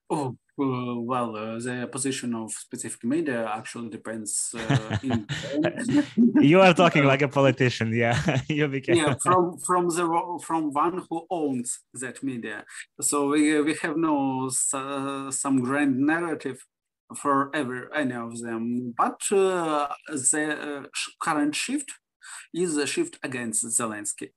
Oh, 0.09 0.29
uh, 0.29 0.31
well, 0.61 1.37
uh, 1.37 1.59
the 1.59 1.89
position 1.91 2.35
of 2.35 2.51
specific 2.53 3.05
media 3.05 3.51
actually 3.55 3.89
depends. 3.89 4.55
Uh, 4.55 4.97
in... 5.03 5.27
you 6.41 6.61
are 6.61 6.75
talking 6.75 7.05
like 7.05 7.23
a 7.23 7.29
politician, 7.29 7.95
yeah. 7.95 8.41
you 8.49 8.69
became... 8.69 8.97
yeah, 8.97 9.15
from 9.23 9.59
from 9.59 9.89
the 9.89 10.05
from 10.43 10.73
one 10.73 11.03
who 11.09 11.27
owns 11.31 11.81
that 11.95 12.23
media. 12.23 12.65
So 13.01 13.29
we 13.29 13.61
we 13.61 13.75
have 13.83 13.97
no 13.97 14.51
uh, 14.73 15.31
some 15.31 15.61
grand 15.61 15.99
narrative 15.99 16.65
for 17.17 17.51
every 17.55 17.83
any 17.95 18.15
of 18.15 18.41
them, 18.41 18.95
but 18.97 19.21
uh, 19.33 19.89
the 20.09 20.45
uh, 20.61 20.87
current 21.23 21.55
shift 21.55 21.91
is 22.55 22.77
a 22.77 22.87
shift 22.87 23.19
against 23.23 23.65
Zelensky 23.65 24.31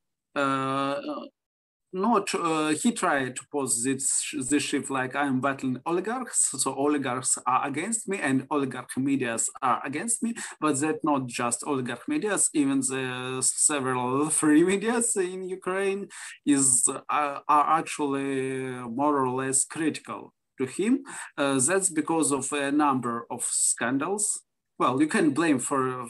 not 1.93 2.33
uh, 2.33 2.69
he 2.69 2.91
tried 2.91 3.35
to 3.35 3.43
pose 3.51 3.83
this 3.83 4.33
this 4.49 4.63
shift 4.63 4.89
like 4.89 5.15
I'm 5.15 5.39
battling 5.39 5.79
oligarchs, 5.85 6.49
so 6.57 6.73
oligarchs 6.75 7.37
are 7.45 7.67
against 7.67 8.07
me 8.07 8.19
and 8.19 8.47
oligarch 8.49 8.97
medias 8.97 9.49
are 9.61 9.81
against 9.85 10.23
me. 10.23 10.33
But 10.59 10.79
that 10.81 11.03
not 11.03 11.27
just 11.27 11.63
oligarch 11.65 12.07
medias, 12.07 12.49
even 12.53 12.79
the 12.79 13.41
several 13.41 14.29
free 14.39 14.63
medias 14.63 15.15
in 15.15 15.47
Ukraine 15.47 16.07
is 16.45 16.87
uh, 16.89 17.39
are 17.47 17.79
actually 17.79 18.71
more 18.99 19.15
or 19.23 19.29
less 19.29 19.63
critical 19.63 20.33
to 20.59 20.65
him. 20.65 21.03
Uh, 21.37 21.59
that's 21.59 21.89
because 21.89 22.31
of 22.31 22.51
a 22.51 22.71
number 22.71 23.25
of 23.29 23.43
scandals. 23.43 24.41
Well, 24.79 24.99
you 24.99 25.07
can 25.07 25.31
blame 25.31 25.59
for, 25.59 26.07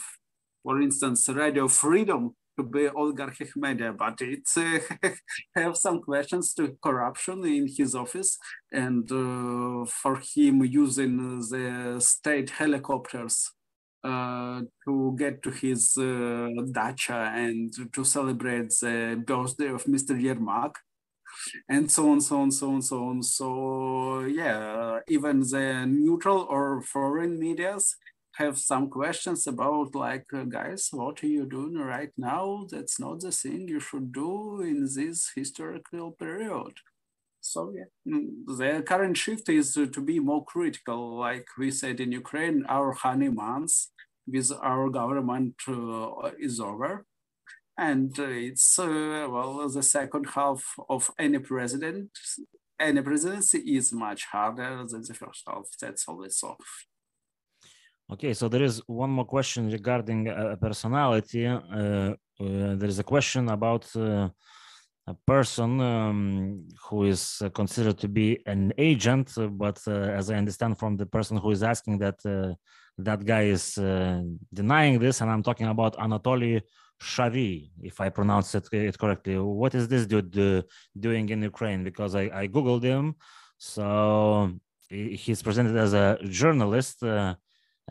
for 0.63 0.82
instance, 0.82 1.28
Radio 1.30 1.67
Freedom 1.67 2.36
to 2.57 2.63
be 2.63 2.89
oligarchic 2.89 3.55
media, 3.55 3.93
but 3.93 4.21
it 4.21 4.47
uh, 4.57 5.09
have 5.55 5.75
some 5.77 6.01
questions 6.01 6.53
to 6.53 6.77
corruption 6.81 7.45
in 7.45 7.67
his 7.67 7.95
office 7.95 8.37
and 8.71 9.11
uh, 9.11 9.85
for 9.85 10.21
him 10.35 10.63
using 10.63 11.39
the 11.39 11.99
state 11.99 12.49
helicopters 12.49 13.51
uh, 14.03 14.61
to 14.85 15.15
get 15.17 15.41
to 15.43 15.49
his 15.49 15.97
uh, 15.97 16.49
dacha 16.71 17.31
and 17.35 17.73
to 17.93 18.03
celebrate 18.03 18.69
the 18.81 19.21
birthday 19.25 19.69
of 19.69 19.83
Mr. 19.85 20.19
Yermak 20.19 20.73
and 21.69 21.89
so 21.89 22.09
on, 22.11 22.21
so 22.21 22.41
on, 22.41 22.51
so 22.51 22.69
on, 22.69 22.81
so 22.81 23.03
on. 23.05 23.23
So 23.23 24.21
yeah, 24.21 24.99
even 25.07 25.39
the 25.41 25.85
neutral 25.87 26.47
or 26.49 26.81
foreign 26.81 27.39
medias 27.39 27.95
have 28.36 28.58
some 28.58 28.89
questions 28.89 29.46
about 29.48 29.93
like, 29.93 30.26
uh, 30.34 30.43
guys, 30.43 30.89
what 30.91 31.24
are 31.24 31.28
you 31.28 31.46
doing 31.46 31.76
right 31.76 32.12
now? 32.17 32.65
That's 32.69 33.00
not 33.00 33.19
the 33.22 33.32
thing 33.32 33.67
you 33.67 33.80
should 33.80 34.12
do 34.12 34.62
in 34.62 34.88
this 34.96 35.32
historical 35.36 36.12
period. 36.12 36.74
So 37.41 37.74
yeah, 37.76 37.89
mm, 38.08 38.30
the 38.48 38.84
current 38.84 39.17
shift 39.17 39.50
is 39.50 39.74
to, 39.74 40.02
be 40.02 40.19
more 40.19 40.46
critical. 40.46 41.17
Like 41.17 41.46
we 41.58 41.72
said 41.72 42.00
in 42.00 42.12
Ukraine, 42.12 42.65
our 42.69 42.93
honey 42.93 43.30
months 43.30 43.91
with 44.26 44.52
our 44.62 44.89
government 44.89 45.56
uh, 45.67 46.32
is 46.39 46.60
over. 46.60 47.06
And 47.78 48.17
uh, 48.17 48.24
it's, 48.30 48.80
uh, 48.80 49.28
well, 49.30 49.67
the 49.67 49.84
second 49.84 50.28
half 50.36 50.63
of 50.89 51.12
any 51.19 51.39
president, 51.39 52.12
any 52.80 53.02
presidency 53.02 53.60
is 53.60 53.91
much 53.91 54.26
harder 54.32 54.86
than 54.88 55.02
the 55.02 55.13
first 55.13 55.43
half. 55.48 55.65
That's 55.82 56.08
always 56.08 56.38
so. 56.38 56.56
Okay, 58.11 58.33
so 58.33 58.49
there 58.49 58.63
is 58.63 58.81
one 58.85 59.09
more 59.09 59.25
question 59.25 59.71
regarding 59.71 60.29
uh, 60.29 60.55
personality. 60.59 61.47
Uh, 61.47 61.55
uh, 61.59 62.13
there 62.39 62.89
is 62.89 62.99
a 62.99 63.03
question 63.03 63.49
about 63.49 63.87
uh, 63.95 64.29
a 65.07 65.13
person 65.25 65.79
um, 65.79 66.67
who 66.85 67.05
is 67.05 67.41
uh, 67.41 67.49
considered 67.49 67.97
to 67.97 68.07
be 68.09 68.39
an 68.45 68.73
agent, 68.77 69.33
but 69.51 69.79
as 69.87 70.29
I 70.29 70.35
understand 70.35 70.77
from 70.77 70.97
the 70.97 71.05
person 71.05 71.37
who 71.37 71.51
is 71.51 71.63
asking 71.63 71.99
that, 71.99 72.19
that 72.97 73.25
guy 73.25 73.43
is 73.43 73.75
denying 74.53 74.99
this, 74.99 75.21
and 75.21 75.31
I'm 75.31 75.43
talking 75.43 75.67
about 75.67 75.97
Anatoly 75.97 76.61
Shary, 77.01 77.71
if 77.81 77.99
I 77.99 78.09
pronounce 78.09 78.53
it, 78.55 78.67
it 78.71 78.97
correctly. 78.97 79.37
What 79.37 79.75
is 79.75 79.87
this 79.87 80.05
dude 80.05 80.31
doing 80.99 81.29
in 81.29 81.41
Ukraine? 81.41 81.83
Because 81.83 82.15
I, 82.15 82.29
I 82.33 82.47
googled 82.47 82.83
him, 82.83 83.15
so 83.57 84.51
he's 84.89 85.41
presented 85.41 85.75
as 85.77 85.93
a 85.93 86.17
journalist 86.23 87.01
uh, 87.03 87.35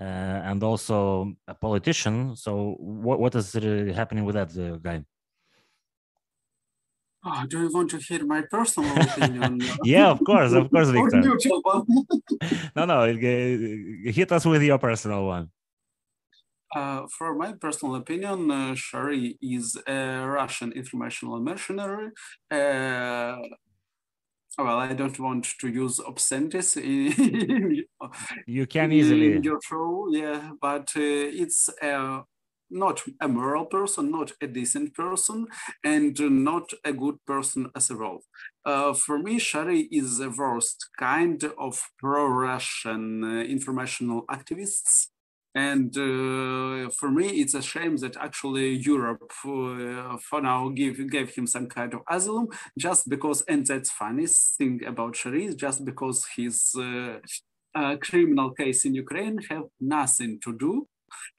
and 0.01 0.63
also 0.63 1.33
a 1.47 1.55
politician. 1.55 2.37
So 2.37 2.77
what 2.79 3.21
what 3.21 3.35
is 3.35 3.53
happening 3.95 4.25
with 4.25 4.35
that 4.35 4.57
uh, 4.57 4.77
guy? 4.77 5.05
Oh, 7.25 7.45
do 7.47 7.63
you 7.63 7.71
want 7.73 7.91
to 7.91 7.99
hear 7.99 8.25
my 8.27 8.43
personal 8.43 9.01
opinion? 9.01 9.61
yeah, 9.85 10.11
of 10.11 10.21
course, 10.25 10.53
of 10.53 10.69
course, 10.71 10.89
Victor. 10.97 11.23
no, 12.77 12.85
no, 12.85 13.07
hit 13.07 14.33
us 14.33 14.45
with 14.45 14.63
your 14.63 14.79
personal 14.79 15.27
one. 15.27 15.51
Uh, 16.75 17.07
for 17.17 17.35
my 17.37 17.53
personal 17.53 17.95
opinion, 17.97 18.51
uh, 18.51 18.75
Shary 18.75 19.39
is 19.41 19.77
a 19.87 20.27
Russian 20.27 20.73
informational 20.73 21.39
mercenary, 21.39 22.11
uh, 22.51 23.37
well, 24.59 24.79
I 24.79 24.93
don't 24.93 25.19
want 25.19 25.47
to 25.61 25.69
use 25.69 25.99
obscenities 26.01 26.77
in, 26.77 27.85
you 28.47 28.67
can 28.67 28.93
easily 28.93 29.37
in 29.37 29.43
your 29.43 29.61
show, 29.63 30.09
yeah, 30.11 30.51
but 30.61 30.93
uh, 30.97 31.01
it's 31.43 31.71
a, 31.83 32.23
not 32.71 33.03
a 33.21 33.29
moral 33.29 33.67
person, 33.67 34.11
not 34.11 34.33
a 34.41 34.47
decent 34.47 34.95
person, 34.95 35.47
and 35.85 36.19
not 36.45 36.71
a 36.85 36.93
good 36.93 37.17
person 37.27 37.71
as 37.77 37.91
a 37.91 37.95
whole. 37.95 38.23
Uh, 38.65 38.95
for 38.95 39.19
me, 39.19 39.39
Shary 39.39 39.89
is 39.91 40.19
the 40.19 40.31
worst 40.31 40.89
kind 40.99 41.43
of 41.59 41.83
pro-Russian 41.99 43.25
uh, 43.25 43.43
informational 43.43 44.25
activists 44.31 45.09
and 45.55 45.95
uh, 45.97 46.91
for 46.91 47.11
me, 47.11 47.29
it's 47.29 47.55
a 47.55 47.61
shame 47.61 47.97
that 47.99 48.17
actually 48.17 48.77
Europe, 48.77 49.31
uh, 49.45 50.17
for 50.17 50.41
now, 50.41 50.71
give, 50.71 51.11
gave 51.11 51.35
him 51.35 51.47
some 51.47 51.67
kind 51.67 51.93
of 51.93 52.01
asylum 52.11 52.49
just 52.79 53.09
because, 53.09 53.43
and 53.43 53.67
that's 53.67 53.91
funny 53.91 54.27
thing 54.27 54.81
about 54.87 55.15
Shary, 55.15 55.55
just 55.55 55.85
because 55.85 56.27
his 56.37 56.75
uh, 56.79 57.19
uh, 57.75 57.97
criminal 57.97 58.53
case 58.53 58.87
in 58.87 58.95
Ukraine 58.95 59.39
have 59.51 59.65
nothing 59.79 60.41
to 60.41 60.57
do 60.57 60.89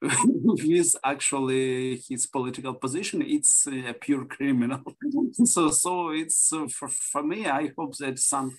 with 0.00 0.94
actually 1.04 2.02
his 2.08 2.26
political 2.26 2.74
position. 2.74 3.20
It's 3.20 3.66
a 3.66 3.94
pure 3.94 4.26
criminal. 4.26 4.82
so, 5.44 5.70
so 5.70 6.10
it's 6.10 6.52
uh, 6.52 6.68
for, 6.68 6.88
for 6.88 7.22
me. 7.24 7.46
I 7.46 7.72
hope 7.76 7.96
that 7.96 8.18
some 8.18 8.56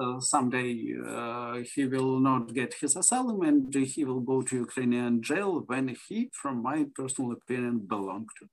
uh, 0.00 0.20
someday 0.20 0.94
uh, 1.06 1.56
he 1.74 1.86
will 1.86 2.18
not 2.20 2.52
get 2.54 2.74
his 2.74 2.96
asylum 2.96 3.42
and 3.42 3.74
he 3.74 4.04
will 4.04 4.20
go 4.20 4.42
to 4.42 4.56
Ukrainian 4.56 5.22
jail 5.22 5.62
when 5.66 5.96
he, 6.08 6.30
from 6.32 6.62
my 6.62 6.86
personal 6.94 7.32
opinion, 7.32 7.78
belonged 7.78 8.28
to. 8.38 8.46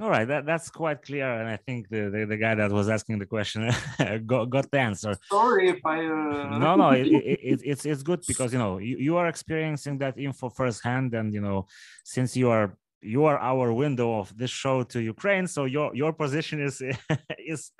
All 0.00 0.10
right, 0.10 0.26
that, 0.26 0.46
that's 0.46 0.70
quite 0.70 1.02
clear, 1.02 1.30
and 1.38 1.48
I 1.48 1.56
think 1.56 1.88
the, 1.88 2.10
the, 2.10 2.24
the 2.24 2.36
guy 2.36 2.54
that 2.54 2.72
was 2.72 2.88
asking 2.88 3.18
the 3.18 3.26
question 3.26 3.70
got, 4.26 4.48
got 4.50 4.70
the 4.70 4.80
answer. 4.80 5.14
Sorry 5.30 5.68
if 5.68 5.84
I. 5.84 5.98
Uh... 5.98 6.58
No, 6.58 6.76
no, 6.76 6.90
it, 6.90 7.06
it, 7.06 7.24
it, 7.52 7.60
it's 7.62 7.84
it's 7.84 8.02
good 8.02 8.20
because 8.26 8.52
you 8.52 8.58
know 8.58 8.78
you, 8.78 8.96
you 8.96 9.16
are 9.16 9.28
experiencing 9.28 9.98
that 9.98 10.18
info 10.18 10.48
firsthand, 10.48 11.14
and 11.14 11.32
you 11.32 11.42
know 11.42 11.66
since 12.04 12.36
you 12.36 12.48
are 12.48 12.76
you 13.02 13.24
are 13.24 13.38
our 13.38 13.72
window 13.72 14.18
of 14.18 14.36
this 14.36 14.50
show 14.50 14.82
to 14.84 15.00
Ukraine. 15.00 15.46
So 15.46 15.64
your 15.64 15.94
your 15.94 16.12
position 16.12 16.60
is 16.62 16.82
is 17.38 17.70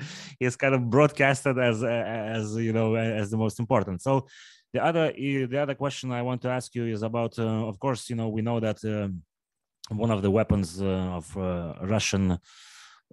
is 0.40 0.56
kind 0.56 0.74
of 0.74 0.90
broadcasted 0.90 1.58
as 1.58 1.82
as 1.84 2.56
you 2.56 2.72
know 2.72 2.94
as 2.94 3.30
the 3.30 3.36
most 3.36 3.60
important. 3.60 4.02
So 4.02 4.26
the 4.72 4.82
other 4.84 5.12
the 5.12 5.58
other 5.58 5.74
question 5.74 6.12
I 6.12 6.22
want 6.22 6.42
to 6.42 6.48
ask 6.48 6.74
you 6.74 6.86
is 6.86 7.02
about, 7.02 7.38
uh, 7.38 7.68
of 7.70 7.78
course, 7.78 8.10
you 8.10 8.16
know 8.16 8.28
we 8.28 8.42
know 8.42 8.58
that 8.60 8.84
uh, 8.84 9.08
one 9.94 10.10
of 10.10 10.22
the 10.22 10.30
weapons 10.30 10.80
uh, 10.80 11.18
of 11.18 11.36
uh, 11.36 11.74
Russian. 11.82 12.38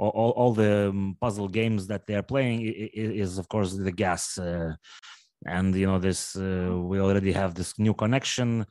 All, 0.01 0.31
all 0.37 0.53
the 0.53 0.91
um, 0.91 1.17
puzzle 1.19 1.49
games 1.49 1.87
that 1.87 2.07
they 2.07 2.15
are 2.15 2.23
playing 2.23 2.61
is, 2.63 3.37
of 3.37 3.49
course, 3.49 3.73
the 3.73 3.91
gas, 3.91 4.37
uh, 4.37 4.73
and 5.45 5.75
you 5.75 5.87
know 5.87 5.99
this. 5.99 6.37
Uh, 6.37 6.69
we 6.81 7.01
already 7.01 7.33
have 7.33 7.53
this 7.53 7.77
new 7.77 7.93
connection 7.93 8.65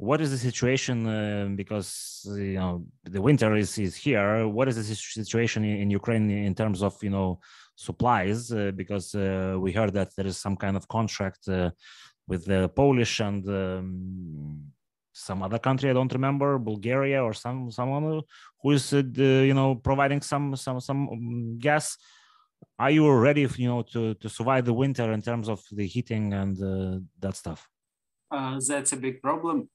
what 0.00 0.22
is 0.22 0.30
the 0.30 0.38
situation 0.38 1.06
uh, 1.06 1.46
because 1.54 2.26
you 2.26 2.58
know 2.60 2.82
the 3.04 3.20
winter 3.20 3.54
is, 3.54 3.76
is 3.76 3.94
here 3.94 4.48
what 4.48 4.66
is 4.66 4.76
the 4.76 4.94
situation 4.94 5.62
in, 5.62 5.76
in 5.82 5.90
ukraine 5.90 6.30
in 6.30 6.54
terms 6.54 6.82
of 6.82 6.94
you 7.02 7.10
know 7.10 7.38
supplies 7.76 8.50
uh, 8.50 8.70
because 8.74 9.14
uh, 9.14 9.56
we 9.58 9.70
heard 9.72 9.92
that 9.92 10.08
there 10.16 10.26
is 10.26 10.38
some 10.38 10.56
kind 10.56 10.74
of 10.74 10.88
contract 10.88 11.46
uh, 11.48 11.70
with 12.26 12.46
the 12.46 12.68
polish 12.70 13.20
and 13.20 13.46
um, 13.48 14.72
some 15.12 15.42
other 15.42 15.58
country 15.58 15.90
I 15.90 15.92
don't 15.92 16.12
remember, 16.12 16.58
Bulgaria 16.58 17.22
or 17.22 17.34
some 17.34 17.70
someone 17.70 18.22
who 18.62 18.70
is 18.70 18.94
uh, 18.94 19.02
you 19.50 19.52
know 19.52 19.74
providing 19.74 20.22
some 20.22 20.56
some 20.56 20.80
some 20.80 21.08
um, 21.10 21.58
gas. 21.58 21.98
Are 22.78 22.90
you 22.90 23.10
ready, 23.12 23.46
you 23.56 23.68
know, 23.68 23.82
to 23.92 24.14
to 24.14 24.28
survive 24.28 24.64
the 24.64 24.72
winter 24.72 25.12
in 25.12 25.20
terms 25.20 25.48
of 25.48 25.60
the 25.78 25.86
heating 25.86 26.32
and 26.32 26.56
uh, 26.62 27.00
that 27.22 27.36
stuff? 27.36 27.68
Uh, 28.30 28.58
that's 28.66 28.92
a 28.92 28.96
big 28.96 29.20
problem 29.20 29.68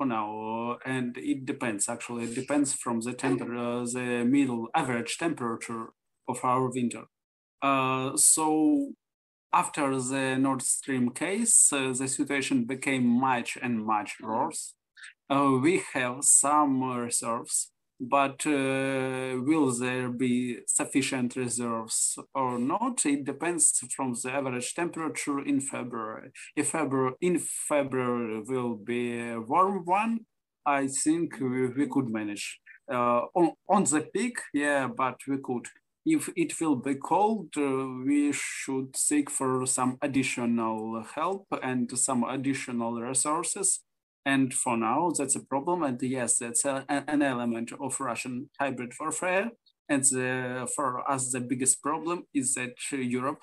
now, 0.00 0.78
and 0.84 1.16
it 1.16 1.46
depends. 1.46 1.88
Actually, 1.88 2.24
it 2.24 2.34
depends 2.34 2.72
from 2.72 3.00
the 3.00 3.12
temper, 3.12 3.56
uh, 3.56 3.84
the 3.84 4.24
middle 4.24 4.68
average 4.74 5.16
temperature 5.18 5.86
of 6.28 6.38
our 6.42 6.70
winter. 6.70 7.04
Uh, 7.62 8.16
so 8.16 8.92
after 9.52 10.00
the 10.00 10.36
Nord 10.36 10.62
Stream 10.62 11.10
case, 11.10 11.72
uh, 11.72 11.92
the 11.96 12.08
situation 12.08 12.64
became 12.64 13.06
much 13.06 13.56
and 13.62 13.84
much 13.84 14.16
worse. 14.20 14.74
Uh, 15.30 15.58
we 15.62 15.82
have 15.94 16.24
some 16.24 16.82
reserves, 16.82 17.70
but 18.00 18.46
uh, 18.46 19.40
will 19.48 19.72
there 19.72 20.10
be 20.10 20.58
sufficient 20.66 21.36
reserves 21.36 22.18
or 22.34 22.58
not? 22.58 23.04
It 23.06 23.24
depends 23.24 23.78
from 23.94 24.14
the 24.22 24.30
average 24.32 24.74
temperature 24.74 25.40
in 25.40 25.60
February. 25.60 26.30
If 26.56 26.70
February 26.70 27.14
in 27.20 27.38
February 27.38 28.42
will 28.46 28.76
be 28.76 29.18
a 29.20 29.40
warm 29.40 29.84
one, 29.84 30.20
I 30.66 30.88
think 30.88 31.38
we, 31.40 31.68
we 31.68 31.86
could 31.86 32.08
manage. 32.08 32.58
Uh, 32.90 33.22
on, 33.34 33.52
on 33.68 33.84
the 33.84 34.02
peak, 34.12 34.38
yeah, 34.52 34.88
but 34.88 35.16
we 35.26 35.38
could 35.38 35.66
if 36.06 36.28
it 36.36 36.60
will 36.60 36.76
be 36.76 36.96
cold, 36.96 37.48
uh, 37.56 37.86
we 38.04 38.30
should 38.32 38.94
seek 38.94 39.30
for 39.30 39.66
some 39.66 39.96
additional 40.02 41.02
help 41.14 41.46
and 41.62 41.98
some 41.98 42.24
additional 42.24 43.00
resources. 43.00 43.80
And 44.26 44.54
for 44.54 44.76
now, 44.76 45.10
that's 45.16 45.36
a 45.36 45.44
problem. 45.44 45.82
And 45.82 46.00
yes, 46.00 46.38
that's 46.38 46.64
a, 46.64 46.84
an 46.88 47.22
element 47.22 47.72
of 47.78 48.00
Russian 48.00 48.50
hybrid 48.58 48.92
warfare. 48.98 49.50
And 49.88 50.02
the, 50.02 50.66
for 50.74 51.08
us, 51.10 51.30
the 51.30 51.40
biggest 51.40 51.82
problem 51.82 52.24
is 52.32 52.54
that 52.54 52.74
Europe, 52.90 53.40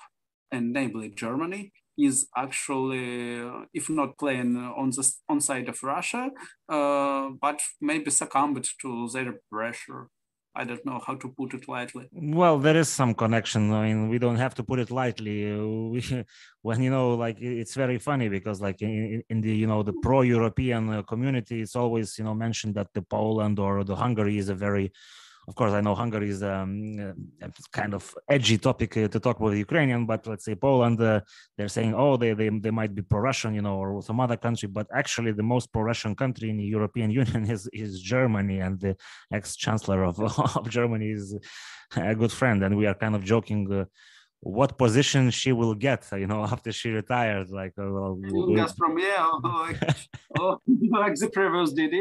and 0.50 0.72
namely 0.72 1.10
Germany, 1.10 1.72
is 1.98 2.26
actually, 2.36 3.48
if 3.74 3.88
not 3.88 4.18
playing 4.18 4.56
on 4.56 4.90
the 4.90 5.12
on 5.28 5.40
side 5.40 5.68
of 5.68 5.82
Russia, 5.82 6.30
uh, 6.68 7.28
but 7.40 7.60
maybe 7.80 8.10
succumbed 8.10 8.66
to 8.80 9.08
their 9.12 9.34
pressure. 9.50 10.08
I 10.54 10.64
don't 10.64 10.84
know 10.84 11.00
how 11.06 11.14
to 11.14 11.28
put 11.28 11.54
it 11.54 11.66
lightly. 11.66 12.08
Well, 12.12 12.58
there 12.58 12.76
is 12.76 12.88
some 12.88 13.14
connection. 13.14 13.72
I 13.72 13.88
mean, 13.88 14.08
we 14.10 14.18
don't 14.18 14.36
have 14.36 14.54
to 14.56 14.62
put 14.62 14.78
it 14.80 14.90
lightly. 14.90 15.50
We, 15.54 16.24
when 16.62 16.82
you 16.82 16.90
know, 16.90 17.14
like 17.14 17.40
it's 17.40 17.74
very 17.74 17.98
funny 17.98 18.28
because, 18.28 18.60
like 18.60 18.82
in, 18.82 19.22
in 19.30 19.40
the 19.40 19.54
you 19.54 19.66
know 19.66 19.82
the 19.82 19.94
pro-European 19.94 20.90
uh, 20.90 21.02
community, 21.02 21.62
it's 21.62 21.76
always 21.76 22.18
you 22.18 22.24
know 22.24 22.34
mentioned 22.34 22.74
that 22.74 22.92
the 22.92 23.02
Poland 23.02 23.58
or 23.58 23.82
the 23.82 23.96
Hungary 23.96 24.36
is 24.36 24.50
a 24.50 24.54
very 24.54 24.92
of 25.48 25.54
course, 25.56 25.72
I 25.72 25.80
know 25.80 25.94
Hungary 25.94 26.30
is 26.30 26.42
um, 26.42 26.94
uh, 27.42 27.48
kind 27.72 27.94
of 27.94 28.14
edgy 28.28 28.58
topic 28.58 28.96
uh, 28.96 29.08
to 29.08 29.18
talk 29.18 29.40
with 29.40 29.54
Ukrainian, 29.54 30.06
but 30.06 30.24
let's 30.26 30.44
say 30.44 30.54
Poland, 30.54 31.00
uh, 31.00 31.20
they're 31.56 31.68
saying, 31.68 31.94
oh, 31.94 32.16
they, 32.16 32.32
they, 32.32 32.48
they 32.48 32.70
might 32.70 32.94
be 32.94 33.02
pro-Russian, 33.02 33.52
you 33.54 33.62
know, 33.62 33.76
or 33.76 34.02
some 34.02 34.20
other 34.20 34.36
country, 34.36 34.68
but 34.68 34.86
actually 34.94 35.32
the 35.32 35.42
most 35.42 35.72
pro-Russian 35.72 36.14
country 36.14 36.50
in 36.50 36.58
the 36.58 36.64
European 36.64 37.10
Union 37.22 37.50
is, 37.50 37.68
is 37.72 38.00
Germany, 38.00 38.60
and 38.60 38.78
the 38.80 38.96
ex-chancellor 39.32 40.04
of, 40.04 40.20
of 40.56 40.68
Germany 40.70 41.10
is 41.10 41.36
a 41.96 42.14
good 42.14 42.32
friend, 42.32 42.62
and 42.62 42.76
we 42.76 42.86
are 42.86 42.94
kind 42.94 43.16
of 43.16 43.24
joking 43.24 43.70
uh, 43.72 43.84
what 44.40 44.76
position 44.76 45.30
she 45.30 45.52
will 45.52 45.74
get, 45.74 46.06
you 46.12 46.26
know, 46.26 46.42
after 46.54 46.70
she 46.72 46.90
retired. 46.90 47.50
Like, 47.50 47.72
uh, 47.78 47.82
Gazprom, 47.82 48.98
yeah, 48.98 49.28
like, 49.42 49.96
oh, 50.38 50.58
like 50.90 51.14
the 51.14 51.30
previous 51.30 51.72
did, 51.72 51.94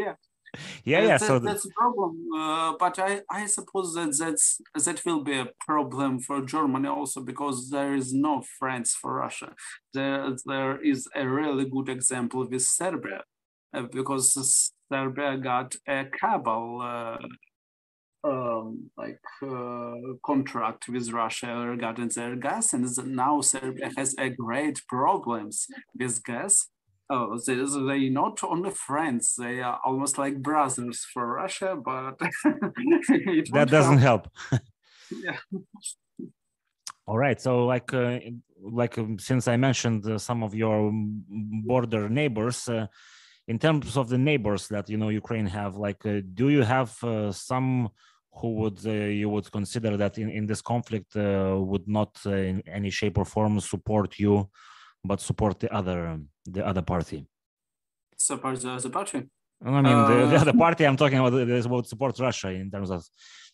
yeah, 0.83 1.01
yeah. 1.01 1.17
so 1.17 1.39
that's 1.39 1.65
a 1.65 1.69
problem. 1.69 2.27
Uh, 2.37 2.73
but 2.77 2.99
I, 2.99 3.21
I 3.29 3.45
suppose 3.45 3.93
that 3.93 4.17
that's 4.17 4.59
that 4.85 5.05
will 5.05 5.23
be 5.23 5.37
a 5.39 5.47
problem 5.59 6.19
for 6.19 6.41
Germany 6.41 6.87
also 6.87 7.21
because 7.21 7.69
there 7.69 7.93
is 7.93 8.13
no 8.13 8.43
friends 8.59 8.93
for 8.93 9.13
Russia. 9.13 9.53
There, 9.93 10.35
there 10.45 10.81
is 10.81 11.07
a 11.15 11.27
really 11.27 11.65
good 11.69 11.89
example 11.89 12.47
with 12.49 12.63
Serbia, 12.63 13.23
uh, 13.73 13.83
because 13.91 14.73
Serbia 14.91 15.37
got 15.37 15.75
a 15.87 16.05
cable. 16.19 16.81
Uh, 16.81 17.17
um, 18.23 18.91
like 18.97 19.19
uh, 19.41 19.95
contract 20.23 20.87
with 20.87 21.11
Russia 21.11 21.55
regarding 21.67 22.09
their 22.09 22.35
gas, 22.35 22.71
and 22.73 22.85
now 23.07 23.41
Serbia 23.41 23.89
has 23.97 24.13
a 24.19 24.29
great 24.29 24.79
problems 24.87 25.65
with 25.97 26.23
gas 26.23 26.67
Oh, 27.13 27.37
they, 27.45 27.55
they 27.55 28.07
not 28.07 28.41
only 28.41 28.69
friends, 28.69 29.35
they 29.37 29.59
are 29.59 29.81
almost 29.83 30.17
like 30.17 30.41
brothers 30.41 31.05
for 31.13 31.27
Russia, 31.27 31.75
but 31.75 32.17
that 33.51 33.67
doesn't 33.69 33.97
help. 33.97 34.29
help. 34.49 34.61
yeah. 35.11 35.37
All 37.05 37.17
right. 37.17 37.41
So, 37.41 37.65
like, 37.65 37.93
uh, 37.93 38.19
like 38.61 38.97
um, 38.97 39.19
since 39.19 39.49
I 39.49 39.57
mentioned 39.57 40.05
uh, 40.05 40.17
some 40.17 40.41
of 40.41 40.55
your 40.55 40.89
border 40.93 42.07
neighbors, 42.07 42.69
uh, 42.69 42.87
in 43.49 43.59
terms 43.59 43.97
of 43.97 44.07
the 44.07 44.17
neighbors 44.17 44.69
that 44.69 44.89
you 44.89 44.95
know 44.97 45.09
Ukraine 45.09 45.47
have, 45.47 45.75
like, 45.75 46.05
uh, 46.05 46.21
do 46.33 46.47
you 46.47 46.63
have 46.63 47.03
uh, 47.03 47.33
some 47.33 47.89
who 48.35 48.53
would 48.53 48.79
uh, 48.85 48.91
you 48.91 49.27
would 49.27 49.51
consider 49.51 49.97
that 49.97 50.17
in, 50.17 50.29
in 50.29 50.45
this 50.45 50.61
conflict 50.61 51.13
would 51.15 51.85
not 51.89 52.17
in 52.25 52.63
any 52.65 52.89
shape 52.89 53.17
or 53.17 53.25
form 53.25 53.59
support 53.59 54.17
you 54.17 54.49
but 55.03 55.21
support 55.21 55.59
the 55.59 55.73
other 55.73 56.19
the 56.45 56.65
other 56.65 56.81
party. 56.81 57.25
Support 58.17 58.61
the 58.61 58.71
other 58.71 58.89
party. 58.89 59.29
I 59.63 59.69
mean, 59.69 59.85
uh, 59.85 60.07
the, 60.07 60.15
the, 60.25 60.35
uh, 60.37 60.41
other 60.41 60.53
party 60.53 60.85
I'm 60.85 60.97
talking 60.97 61.19
about 61.19 61.33
is 61.33 61.65
about 61.65 61.87
support 61.87 62.17
Russia 62.19 62.49
in 62.49 62.71
terms 62.71 62.89
of. 62.89 63.05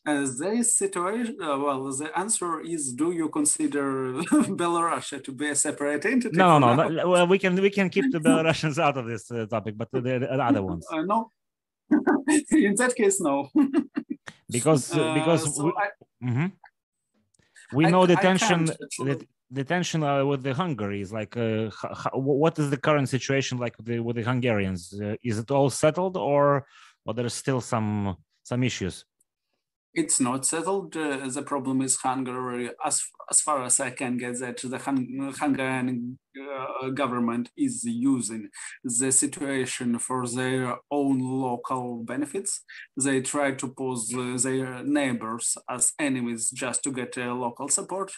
As 0.05 0.37
this 0.37 0.77
situation, 0.77 1.37
uh, 1.41 1.57
well, 1.57 1.83
the 1.91 2.09
answer 2.17 2.61
is: 2.61 2.93
Do 2.93 3.11
you 3.11 3.27
consider 3.27 4.13
Belarus 4.61 5.21
to 5.21 5.31
be 5.33 5.49
a 5.49 5.55
separate 5.55 6.05
entity? 6.05 6.37
No, 6.37 6.59
no, 6.59 6.75
no. 6.75 7.09
Well, 7.09 7.27
we 7.27 7.37
can 7.37 7.55
we 7.55 7.69
can 7.69 7.89
keep 7.89 8.09
the 8.11 8.19
Belarusians 8.19 8.77
out 8.79 8.97
of 8.97 9.05
this 9.05 9.29
uh, 9.31 9.45
topic, 9.47 9.77
but 9.77 9.89
the, 9.91 10.01
the 10.01 10.31
other 10.31 10.63
ones. 10.63 10.87
Uh, 10.89 11.01
no. 11.01 11.29
in 12.51 12.75
that 12.75 12.93
case, 12.95 13.19
no. 13.19 13.49
because 14.49 14.93
uh, 14.95 15.13
because 15.13 15.55
so 15.55 15.65
we, 15.65 15.73
I, 15.77 16.25
mm-hmm. 16.25 16.47
we 17.73 17.85
know 17.85 18.03
I, 18.03 18.05
the 18.07 18.15
tension. 18.15 18.65
That, 18.65 19.25
the 19.49 19.63
tension 19.63 20.03
uh, 20.03 20.25
with 20.25 20.43
the 20.43 20.53
Hungary 20.53 21.01
is 21.01 21.13
like, 21.13 21.37
uh, 21.37 21.69
what 22.13 22.59
is 22.59 22.69
the 22.69 22.77
current 22.77 23.09
situation 23.09 23.57
like 23.57 23.77
with 23.77 23.85
the, 23.85 23.99
with 23.99 24.17
the 24.17 24.23
Hungarians? 24.23 24.99
Uh, 25.01 25.15
is 25.23 25.39
it 25.39 25.51
all 25.51 25.69
settled, 25.69 26.17
or 26.17 26.65
or 27.05 27.13
there's 27.13 27.33
still 27.33 27.61
some 27.61 28.17
some 28.43 28.63
issues? 28.63 29.05
It's 29.93 30.19
not 30.19 30.45
settled. 30.45 30.95
Uh, 30.95 31.27
the 31.27 31.41
problem 31.41 31.81
is 31.81 31.95
Hungary, 31.95 32.69
as 32.85 33.01
as 33.31 33.41
far 33.41 33.63
as 33.63 33.79
I 33.79 33.91
can 33.91 34.17
get 34.17 34.39
that 34.39 34.57
the 34.57 34.77
Hung 34.77 35.33
Hungarian 35.39 36.19
uh, 36.37 36.89
government 36.89 37.49
is 37.57 37.83
using 37.83 38.49
the 38.83 39.11
situation 39.11 39.97
for 39.97 40.27
their 40.27 40.77
own 40.91 41.19
local 41.19 42.03
benefits. 42.03 42.63
They 43.01 43.21
try 43.21 43.53
to 43.53 43.67
pose 43.69 44.13
uh, 44.13 44.37
their 44.37 44.83
neighbors 44.83 45.57
as 45.69 45.93
enemies 45.97 46.51
just 46.51 46.83
to 46.83 46.91
get 46.91 47.15
local 47.17 47.69
support 47.69 48.11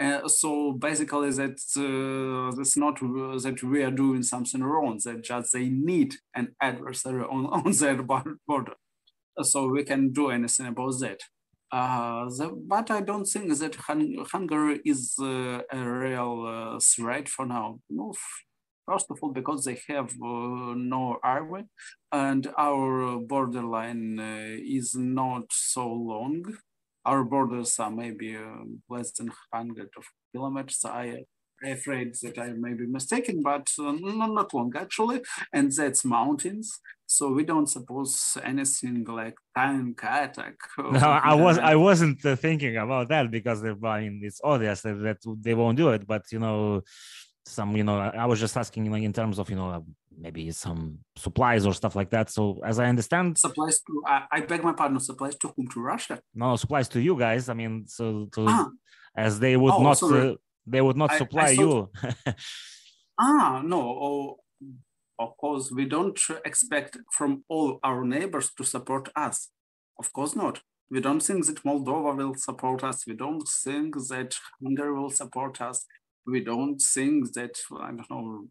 uh, 0.00 0.28
so 0.28 0.72
basically, 0.72 1.30
that 1.32 1.58
uh, 1.76 2.54
that's 2.56 2.76
not 2.76 3.02
uh, 3.02 3.38
that 3.38 3.62
we 3.62 3.82
are 3.82 3.90
doing 3.90 4.22
something 4.22 4.62
wrong. 4.62 5.00
That 5.04 5.22
just 5.22 5.52
they 5.52 5.68
need 5.68 6.14
an 6.34 6.54
adversary 6.60 7.22
on, 7.22 7.46
on 7.66 7.72
their 7.72 8.02
border, 8.02 8.74
so 9.42 9.68
we 9.68 9.84
can 9.84 10.12
do 10.12 10.30
anything 10.30 10.66
about 10.66 10.98
that. 11.00 11.20
Uh, 11.72 12.24
the, 12.30 12.50
but 12.66 12.90
I 12.90 13.00
don't 13.00 13.26
think 13.26 13.56
that 13.58 13.76
Hung 13.76 14.26
Hungary 14.32 14.80
is 14.84 15.14
uh, 15.20 15.60
a 15.70 15.78
real 15.78 16.46
uh, 16.76 16.80
threat 16.80 17.28
for 17.28 17.46
now. 17.46 17.80
No, 17.88 18.12
first 18.86 19.06
of 19.10 19.18
all, 19.22 19.32
because 19.32 19.64
they 19.64 19.80
have 19.88 20.12
no 20.18 21.18
army, 21.22 21.64
and 22.10 22.48
our 22.58 23.18
borderline 23.18 24.18
is 24.64 24.94
not 24.94 25.44
so 25.50 25.86
long 25.86 26.44
our 27.04 27.24
borders 27.24 27.78
are 27.78 27.90
maybe 27.90 28.36
uh, 28.36 28.64
less 28.88 29.12
than 29.12 29.28
100 29.50 29.88
of 29.96 30.04
kilometers. 30.32 30.84
I 30.84 31.24
afraid 31.62 32.14
that 32.22 32.38
I 32.38 32.52
may 32.52 32.72
be 32.72 32.86
mistaken, 32.86 33.42
but 33.42 33.70
uh, 33.78 33.92
not 33.92 34.54
long 34.54 34.72
actually, 34.76 35.20
and 35.52 35.70
that's 35.70 36.04
mountains. 36.04 36.78
So 37.06 37.32
we 37.32 37.44
don't 37.44 37.66
suppose 37.66 38.38
anything 38.42 39.04
like 39.04 39.34
tank 39.56 40.00
attack. 40.02 40.54
No, 40.78 40.98
I 41.00 41.34
was 41.34 41.58
I 41.58 41.74
wasn't 41.74 42.24
uh, 42.24 42.36
thinking 42.36 42.76
about 42.76 43.08
that 43.08 43.30
because 43.30 43.64
I 43.64 44.00
mean 44.00 44.20
it's 44.22 44.40
obvious 44.42 44.80
that, 44.82 44.94
that 45.02 45.18
they 45.42 45.54
won't 45.54 45.76
do 45.76 45.90
it, 45.90 46.06
but 46.06 46.22
you 46.32 46.38
know 46.38 46.82
some 47.46 47.76
you 47.76 47.82
know 47.82 47.98
i 47.98 48.26
was 48.26 48.38
just 48.38 48.56
asking 48.56 48.90
like 48.90 49.02
in 49.02 49.12
terms 49.12 49.38
of 49.38 49.48
you 49.50 49.56
know 49.56 49.84
maybe 50.18 50.50
some 50.50 50.98
supplies 51.16 51.66
or 51.66 51.72
stuff 51.72 51.94
like 51.94 52.10
that 52.10 52.30
so 52.30 52.60
as 52.64 52.78
i 52.78 52.86
understand 52.86 53.38
supplies 53.38 53.80
to 53.80 54.02
i, 54.06 54.24
I 54.32 54.40
beg 54.40 54.62
my 54.62 54.72
pardon 54.72 55.00
supplies 55.00 55.36
to 55.36 55.48
whom 55.56 55.68
to 55.68 55.80
russia 55.80 56.20
no 56.34 56.56
supplies 56.56 56.88
to 56.90 57.00
you 57.00 57.18
guys 57.18 57.48
i 57.48 57.54
mean 57.54 57.86
so 57.86 58.26
to 58.32 58.44
ah. 58.48 58.68
as 59.16 59.38
they 59.38 59.56
would 59.56 59.74
oh, 59.74 59.82
not 59.82 60.02
uh, 60.02 60.34
they 60.66 60.80
would 60.80 60.96
not 60.96 61.12
supply 61.14 61.42
I, 61.42 61.46
I 61.46 61.50
you 61.50 61.90
ah 63.18 63.62
no 63.64 63.80
oh, 63.80 64.36
Of 65.20 65.36
course, 65.36 65.70
we 65.70 65.84
don't 65.84 66.18
expect 66.46 66.96
from 67.12 67.44
all 67.46 67.78
our 67.84 68.04
neighbors 68.04 68.50
to 68.56 68.64
support 68.64 69.10
us. 69.14 69.50
Of 69.98 70.10
course 70.14 70.34
not. 70.34 70.62
We 70.90 71.00
don't 71.02 71.20
think 71.20 71.44
that 71.46 71.62
Moldova 71.62 72.16
will 72.16 72.34
support 72.36 72.82
us. 72.82 73.06
We 73.06 73.14
don't 73.14 73.46
think 73.62 73.96
that 74.08 74.34
Hungary 74.62 74.94
will 74.98 75.10
support 75.10 75.60
us. 75.60 75.84
We 76.26 76.40
don't 76.40 76.80
think 76.80 77.34
that, 77.34 77.54
I 77.78 77.88
don't 77.88 78.10
know, 78.10 78.46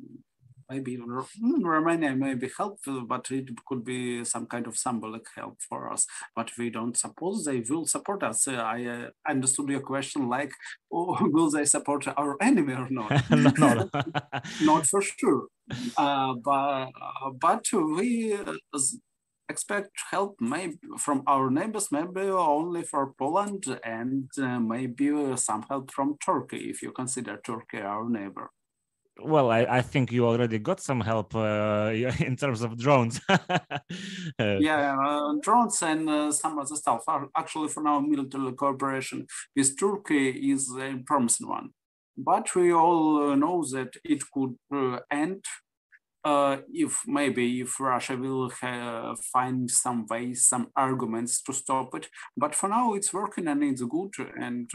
maybe 0.69 0.95
hmm, 0.95 1.65
Romania 1.65 2.15
may 2.15 2.35
be 2.35 2.49
helpful, 2.55 3.01
but 3.01 3.29
it 3.31 3.49
could 3.65 3.83
be 3.83 4.23
some 4.23 4.45
kind 4.45 4.67
of 4.67 4.77
symbolic 4.77 5.25
help 5.35 5.57
for 5.67 5.91
us. 5.91 6.05
But 6.35 6.51
we 6.57 6.69
don't 6.69 6.95
suppose 6.95 7.43
they 7.43 7.61
will 7.61 7.85
support 7.85 8.23
us. 8.23 8.47
Uh, 8.47 8.53
I 8.53 8.85
uh, 8.85 9.09
understood 9.27 9.69
your 9.69 9.81
question 9.81 10.29
like, 10.29 10.51
oh, 10.93 11.17
will 11.21 11.49
they 11.49 11.65
support 11.65 12.07
our 12.17 12.37
enemy 12.41 12.73
or 12.73 12.87
not? 12.89 13.29
no, 13.31 13.51
no. 13.57 13.89
not 14.61 14.85
for 14.85 15.01
sure. 15.01 15.47
Uh, 15.97 16.33
but, 16.33 16.89
but 17.39 17.65
we 17.73 18.37
expect 19.49 19.89
help 20.11 20.35
maybe 20.39 20.77
from 20.97 21.23
our 21.25 21.49
neighbors, 21.49 21.91
maybe 21.91 22.21
only 22.21 22.83
for 22.83 23.13
Poland 23.17 23.65
and 23.83 24.29
uh, 24.37 24.59
maybe 24.59 25.35
some 25.35 25.63
help 25.63 25.91
from 25.91 26.17
Turkey, 26.23 26.69
if 26.69 26.81
you 26.83 26.91
consider 26.91 27.37
Turkey 27.43 27.79
our 27.79 28.07
neighbor. 28.07 28.51
Well, 29.23 29.51
I, 29.51 29.65
I 29.69 29.81
think 29.81 30.11
you 30.11 30.25
already 30.25 30.59
got 30.59 30.79
some 30.79 31.01
help 31.01 31.35
uh, 31.35 31.91
in 32.19 32.35
terms 32.35 32.61
of 32.61 32.77
drones. 32.77 33.21
Uh, 34.39 34.57
yeah, 34.59 34.95
uh, 35.05 35.33
drones 35.41 35.81
and 35.81 36.09
uh, 36.09 36.31
some 36.31 36.57
other 36.59 36.75
stuff. 36.75 37.03
Actually, 37.35 37.67
for 37.67 37.83
now, 37.83 37.99
military 37.99 38.53
cooperation 38.53 39.25
with 39.55 39.77
Turkey 39.77 40.51
is 40.51 40.71
a 40.79 40.97
promising 41.05 41.47
one. 41.47 41.69
But 42.17 42.53
we 42.55 42.71
all 42.71 43.31
uh, 43.31 43.35
know 43.35 43.63
that 43.71 43.95
it 44.03 44.23
could 44.31 44.55
end 45.11 45.43
uh, 46.23 46.57
if 46.71 47.01
maybe 47.07 47.61
if 47.61 47.79
Russia 47.79 48.15
will 48.15 48.49
find 49.33 49.69
some 49.69 50.05
ways, 50.07 50.47
some 50.47 50.67
arguments 50.75 51.41
to 51.43 51.53
stop 51.53 51.95
it. 51.95 52.07
But 52.37 52.55
for 52.55 52.69
now, 52.69 52.93
it's 52.93 53.13
working 53.13 53.47
and 53.47 53.63
it's 53.63 53.81
good, 53.81 54.13
and 54.39 54.69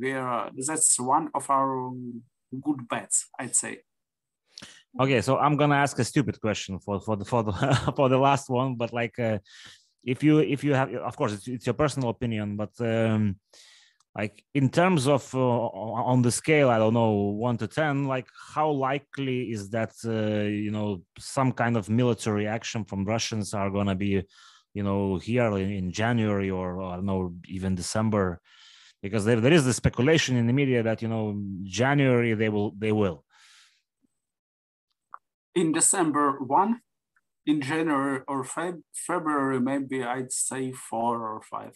we 0.00 0.12
are, 0.12 0.50
that's 0.54 1.00
one 1.00 1.30
of 1.34 1.50
our 1.50 1.92
good 2.62 2.88
bets, 2.88 3.28
I'd 3.38 3.56
say. 3.56 3.78
Okay, 4.98 5.20
so 5.20 5.36
I'm 5.36 5.56
gonna 5.56 5.76
ask 5.76 5.98
a 5.98 6.04
stupid 6.04 6.40
question 6.40 6.78
for 6.78 7.00
for 7.00 7.16
the 7.16 7.24
for 7.24 7.42
the 7.42 7.52
for 7.96 8.08
the 8.08 8.18
last 8.18 8.48
one, 8.48 8.76
but 8.76 8.92
like, 8.92 9.18
uh, 9.18 9.38
if 10.04 10.22
you 10.22 10.38
if 10.38 10.64
you 10.64 10.72
have, 10.74 10.94
of 10.94 11.16
course, 11.16 11.32
it's, 11.32 11.48
it's 11.48 11.66
your 11.66 11.74
personal 11.74 12.10
opinion, 12.10 12.56
but. 12.56 12.72
Um, 12.80 13.36
like 14.16 14.42
in 14.54 14.70
terms 14.70 15.06
of 15.06 15.22
uh, 15.34 15.38
on 15.38 16.22
the 16.22 16.30
scale 16.30 16.70
i 16.70 16.78
don't 16.78 16.94
know 16.94 17.12
1 17.12 17.58
to 17.58 17.66
10 17.66 18.06
like 18.06 18.26
how 18.54 18.70
likely 18.70 19.50
is 19.50 19.68
that 19.70 19.92
uh, 20.06 20.48
you 20.64 20.70
know 20.70 21.02
some 21.18 21.52
kind 21.52 21.76
of 21.76 21.90
military 21.90 22.46
action 22.46 22.84
from 22.84 23.04
russians 23.04 23.52
are 23.52 23.70
to 23.70 23.94
be 23.94 24.22
you 24.74 24.82
know 24.82 25.18
here 25.18 25.56
in, 25.58 25.70
in 25.70 25.92
january 25.92 26.50
or, 26.50 26.82
i 26.82 26.96
don't 26.96 27.04
know 27.04 27.34
even 27.46 27.74
december 27.74 28.40
because 29.06 29.24
there, 29.24 29.40
there 29.40 29.52
is 29.52 29.64
the 29.64 29.72
speculation 29.72 30.36
in 30.36 30.46
the 30.46 30.52
media 30.52 30.82
that 30.82 31.02
you 31.02 31.08
know 31.08 31.24
january 31.64 32.32
they 32.34 32.50
will 32.54 32.70
they 32.84 32.92
will 32.92 33.24
in 35.54 35.72
december 35.72 36.24
1 36.40 36.80
in 37.46 37.60
january 37.60 38.20
or 38.28 38.44
Feb- 38.44 38.82
february 39.08 39.60
maybe 39.60 40.02
i'd 40.02 40.32
say 40.32 40.72
4 40.72 41.28
or 41.30 41.40
5 41.42 41.72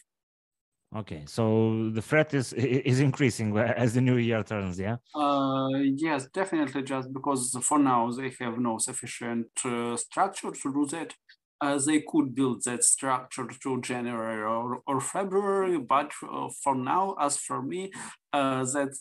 Okay, 0.96 1.22
so 1.24 1.88
the 1.90 2.02
threat 2.02 2.34
is 2.34 2.52
is 2.52 2.98
increasing 2.98 3.56
as 3.84 3.94
the 3.94 4.00
new 4.00 4.16
year 4.16 4.42
turns, 4.42 4.76
yeah. 4.78 4.96
Uh, 5.14 5.68
yes, 6.06 6.26
definitely. 6.40 6.82
Just 6.82 7.12
because 7.12 7.56
for 7.62 7.78
now 7.78 8.10
they 8.10 8.32
have 8.40 8.58
no 8.58 8.76
sufficient 8.78 9.46
uh, 9.64 9.96
structure 9.96 10.50
to 10.50 10.72
do 10.72 10.86
that, 10.90 11.14
uh, 11.60 11.78
they 11.78 12.00
could 12.00 12.34
build 12.34 12.64
that 12.64 12.84
structure 12.84 13.46
to 13.62 13.80
January 13.80 14.42
or, 14.42 14.82
or 14.86 15.00
February, 15.00 15.78
but 15.78 16.10
uh, 16.22 16.48
for 16.62 16.74
now, 16.74 17.14
as 17.20 17.36
for 17.36 17.62
me, 17.62 17.92
uh, 18.32 18.64
that 18.64 18.92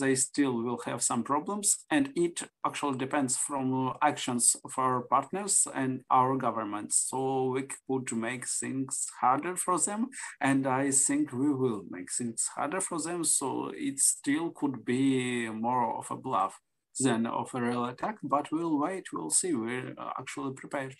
they 0.00 0.14
still 0.14 0.62
will 0.62 0.80
have 0.86 1.02
some 1.02 1.22
problems, 1.22 1.84
and 1.90 2.10
it 2.16 2.42
actually 2.66 2.98
depends 2.98 3.36
from 3.36 3.92
actions 4.02 4.56
of 4.64 4.72
our 4.78 5.02
partners 5.02 5.66
and 5.74 6.02
our 6.10 6.36
governments. 6.36 7.06
So 7.10 7.50
we 7.50 7.68
could 7.86 8.12
make 8.16 8.48
things 8.48 9.06
harder 9.20 9.56
for 9.56 9.78
them, 9.78 10.08
and 10.40 10.66
I 10.66 10.90
think 10.90 11.32
we 11.32 11.52
will 11.52 11.84
make 11.90 12.10
things 12.10 12.48
harder 12.56 12.80
for 12.80 13.00
them. 13.00 13.24
So 13.24 13.70
it 13.74 14.00
still 14.00 14.50
could 14.50 14.84
be 14.84 15.48
more 15.48 15.98
of 15.98 16.06
a 16.10 16.16
bluff 16.16 16.58
than 16.98 17.26
of 17.26 17.50
a 17.54 17.60
real 17.60 17.84
attack, 17.84 18.16
but 18.22 18.50
we'll 18.50 18.78
wait, 18.78 19.04
we'll 19.12 19.30
see. 19.30 19.54
We're 19.54 19.94
actually 20.18 20.54
prepared. 20.54 20.94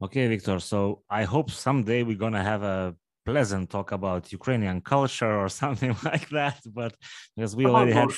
Okay, 0.00 0.28
Victor. 0.28 0.60
So 0.60 1.02
I 1.10 1.24
hope 1.24 1.50
someday 1.50 2.04
we're 2.04 2.16
gonna 2.16 2.42
have 2.42 2.62
a 2.62 2.94
pleasant 3.26 3.68
talk 3.68 3.90
about 3.92 4.32
Ukrainian 4.32 4.80
culture 4.80 5.34
or 5.42 5.48
something 5.62 5.94
like 6.04 6.28
that. 6.30 6.60
But 6.80 6.94
because 7.34 7.56
we 7.56 7.66
already 7.66 7.92
had, 7.92 8.10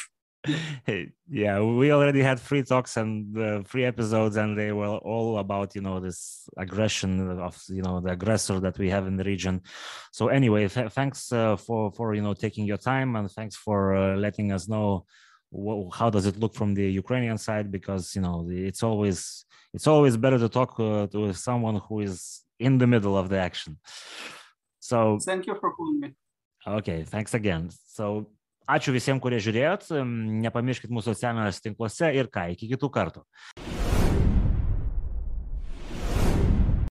yeah, 1.42 1.60
we 1.60 1.90
already 1.90 2.22
had 2.22 2.38
three 2.38 2.62
talks 2.62 2.98
and 2.98 3.36
uh, 3.38 3.62
three 3.62 3.86
episodes, 3.92 4.36
and 4.36 4.58
they 4.58 4.72
were 4.72 4.94
all 5.12 5.38
about 5.38 5.74
you 5.74 5.80
know 5.80 6.00
this 6.00 6.48
aggression 6.64 7.10
of 7.48 7.54
you 7.68 7.82
know 7.82 8.00
the 8.00 8.12
aggressor 8.12 8.60
that 8.60 8.76
we 8.78 8.90
have 8.90 9.06
in 9.06 9.16
the 9.16 9.24
region. 9.24 9.62
So 10.12 10.28
anyway, 10.28 10.68
th- 10.68 10.92
thanks 10.92 11.32
uh, 11.32 11.56
for 11.56 11.90
for 11.92 12.14
you 12.14 12.22
know 12.22 12.34
taking 12.34 12.66
your 12.66 12.80
time 12.92 13.16
and 13.16 13.30
thanks 13.30 13.56
for 13.56 13.96
uh, 13.96 14.16
letting 14.16 14.52
us 14.52 14.68
know 14.68 15.06
how 15.92 16.08
does 16.10 16.26
it 16.26 16.38
look 16.38 16.54
from 16.54 16.74
the 16.74 16.88
Ukrainian 17.02 17.38
side 17.38 17.72
because 17.72 18.14
you 18.14 18.22
know 18.22 18.46
it's 18.50 18.82
always 18.82 19.44
it's 19.72 19.86
always 19.86 20.16
better 20.16 20.38
to 20.38 20.48
talk 20.48 20.78
uh, 20.80 21.06
to 21.08 21.32
someone 21.32 21.80
who 21.88 22.00
is 22.00 22.42
in 22.58 22.78
the 22.78 22.86
middle 22.86 23.16
of 23.16 23.28
the 23.28 23.38
action. 23.38 23.78
So 24.78 25.18
thank 25.18 25.46
you 25.46 25.54
for 25.60 25.72
calling 25.74 26.00
me. 26.00 26.14
Okay, 26.66 27.04
thanks 27.04 27.34
again. 27.34 27.70
So 27.70 28.26
ačiū 28.68 28.92
visiems, 28.94 29.22
kurie 29.22 29.40
žiūrėjot. 29.42 29.88
Nepamirškit 30.46 30.92
mūsų 30.92 31.14
socialiniuose 31.14 31.64
tinkluose 31.64 32.12
ir 32.14 32.28
ką, 32.32 32.50
iki 32.56 32.68
kitų 32.74 32.90
kartų. 32.92 33.24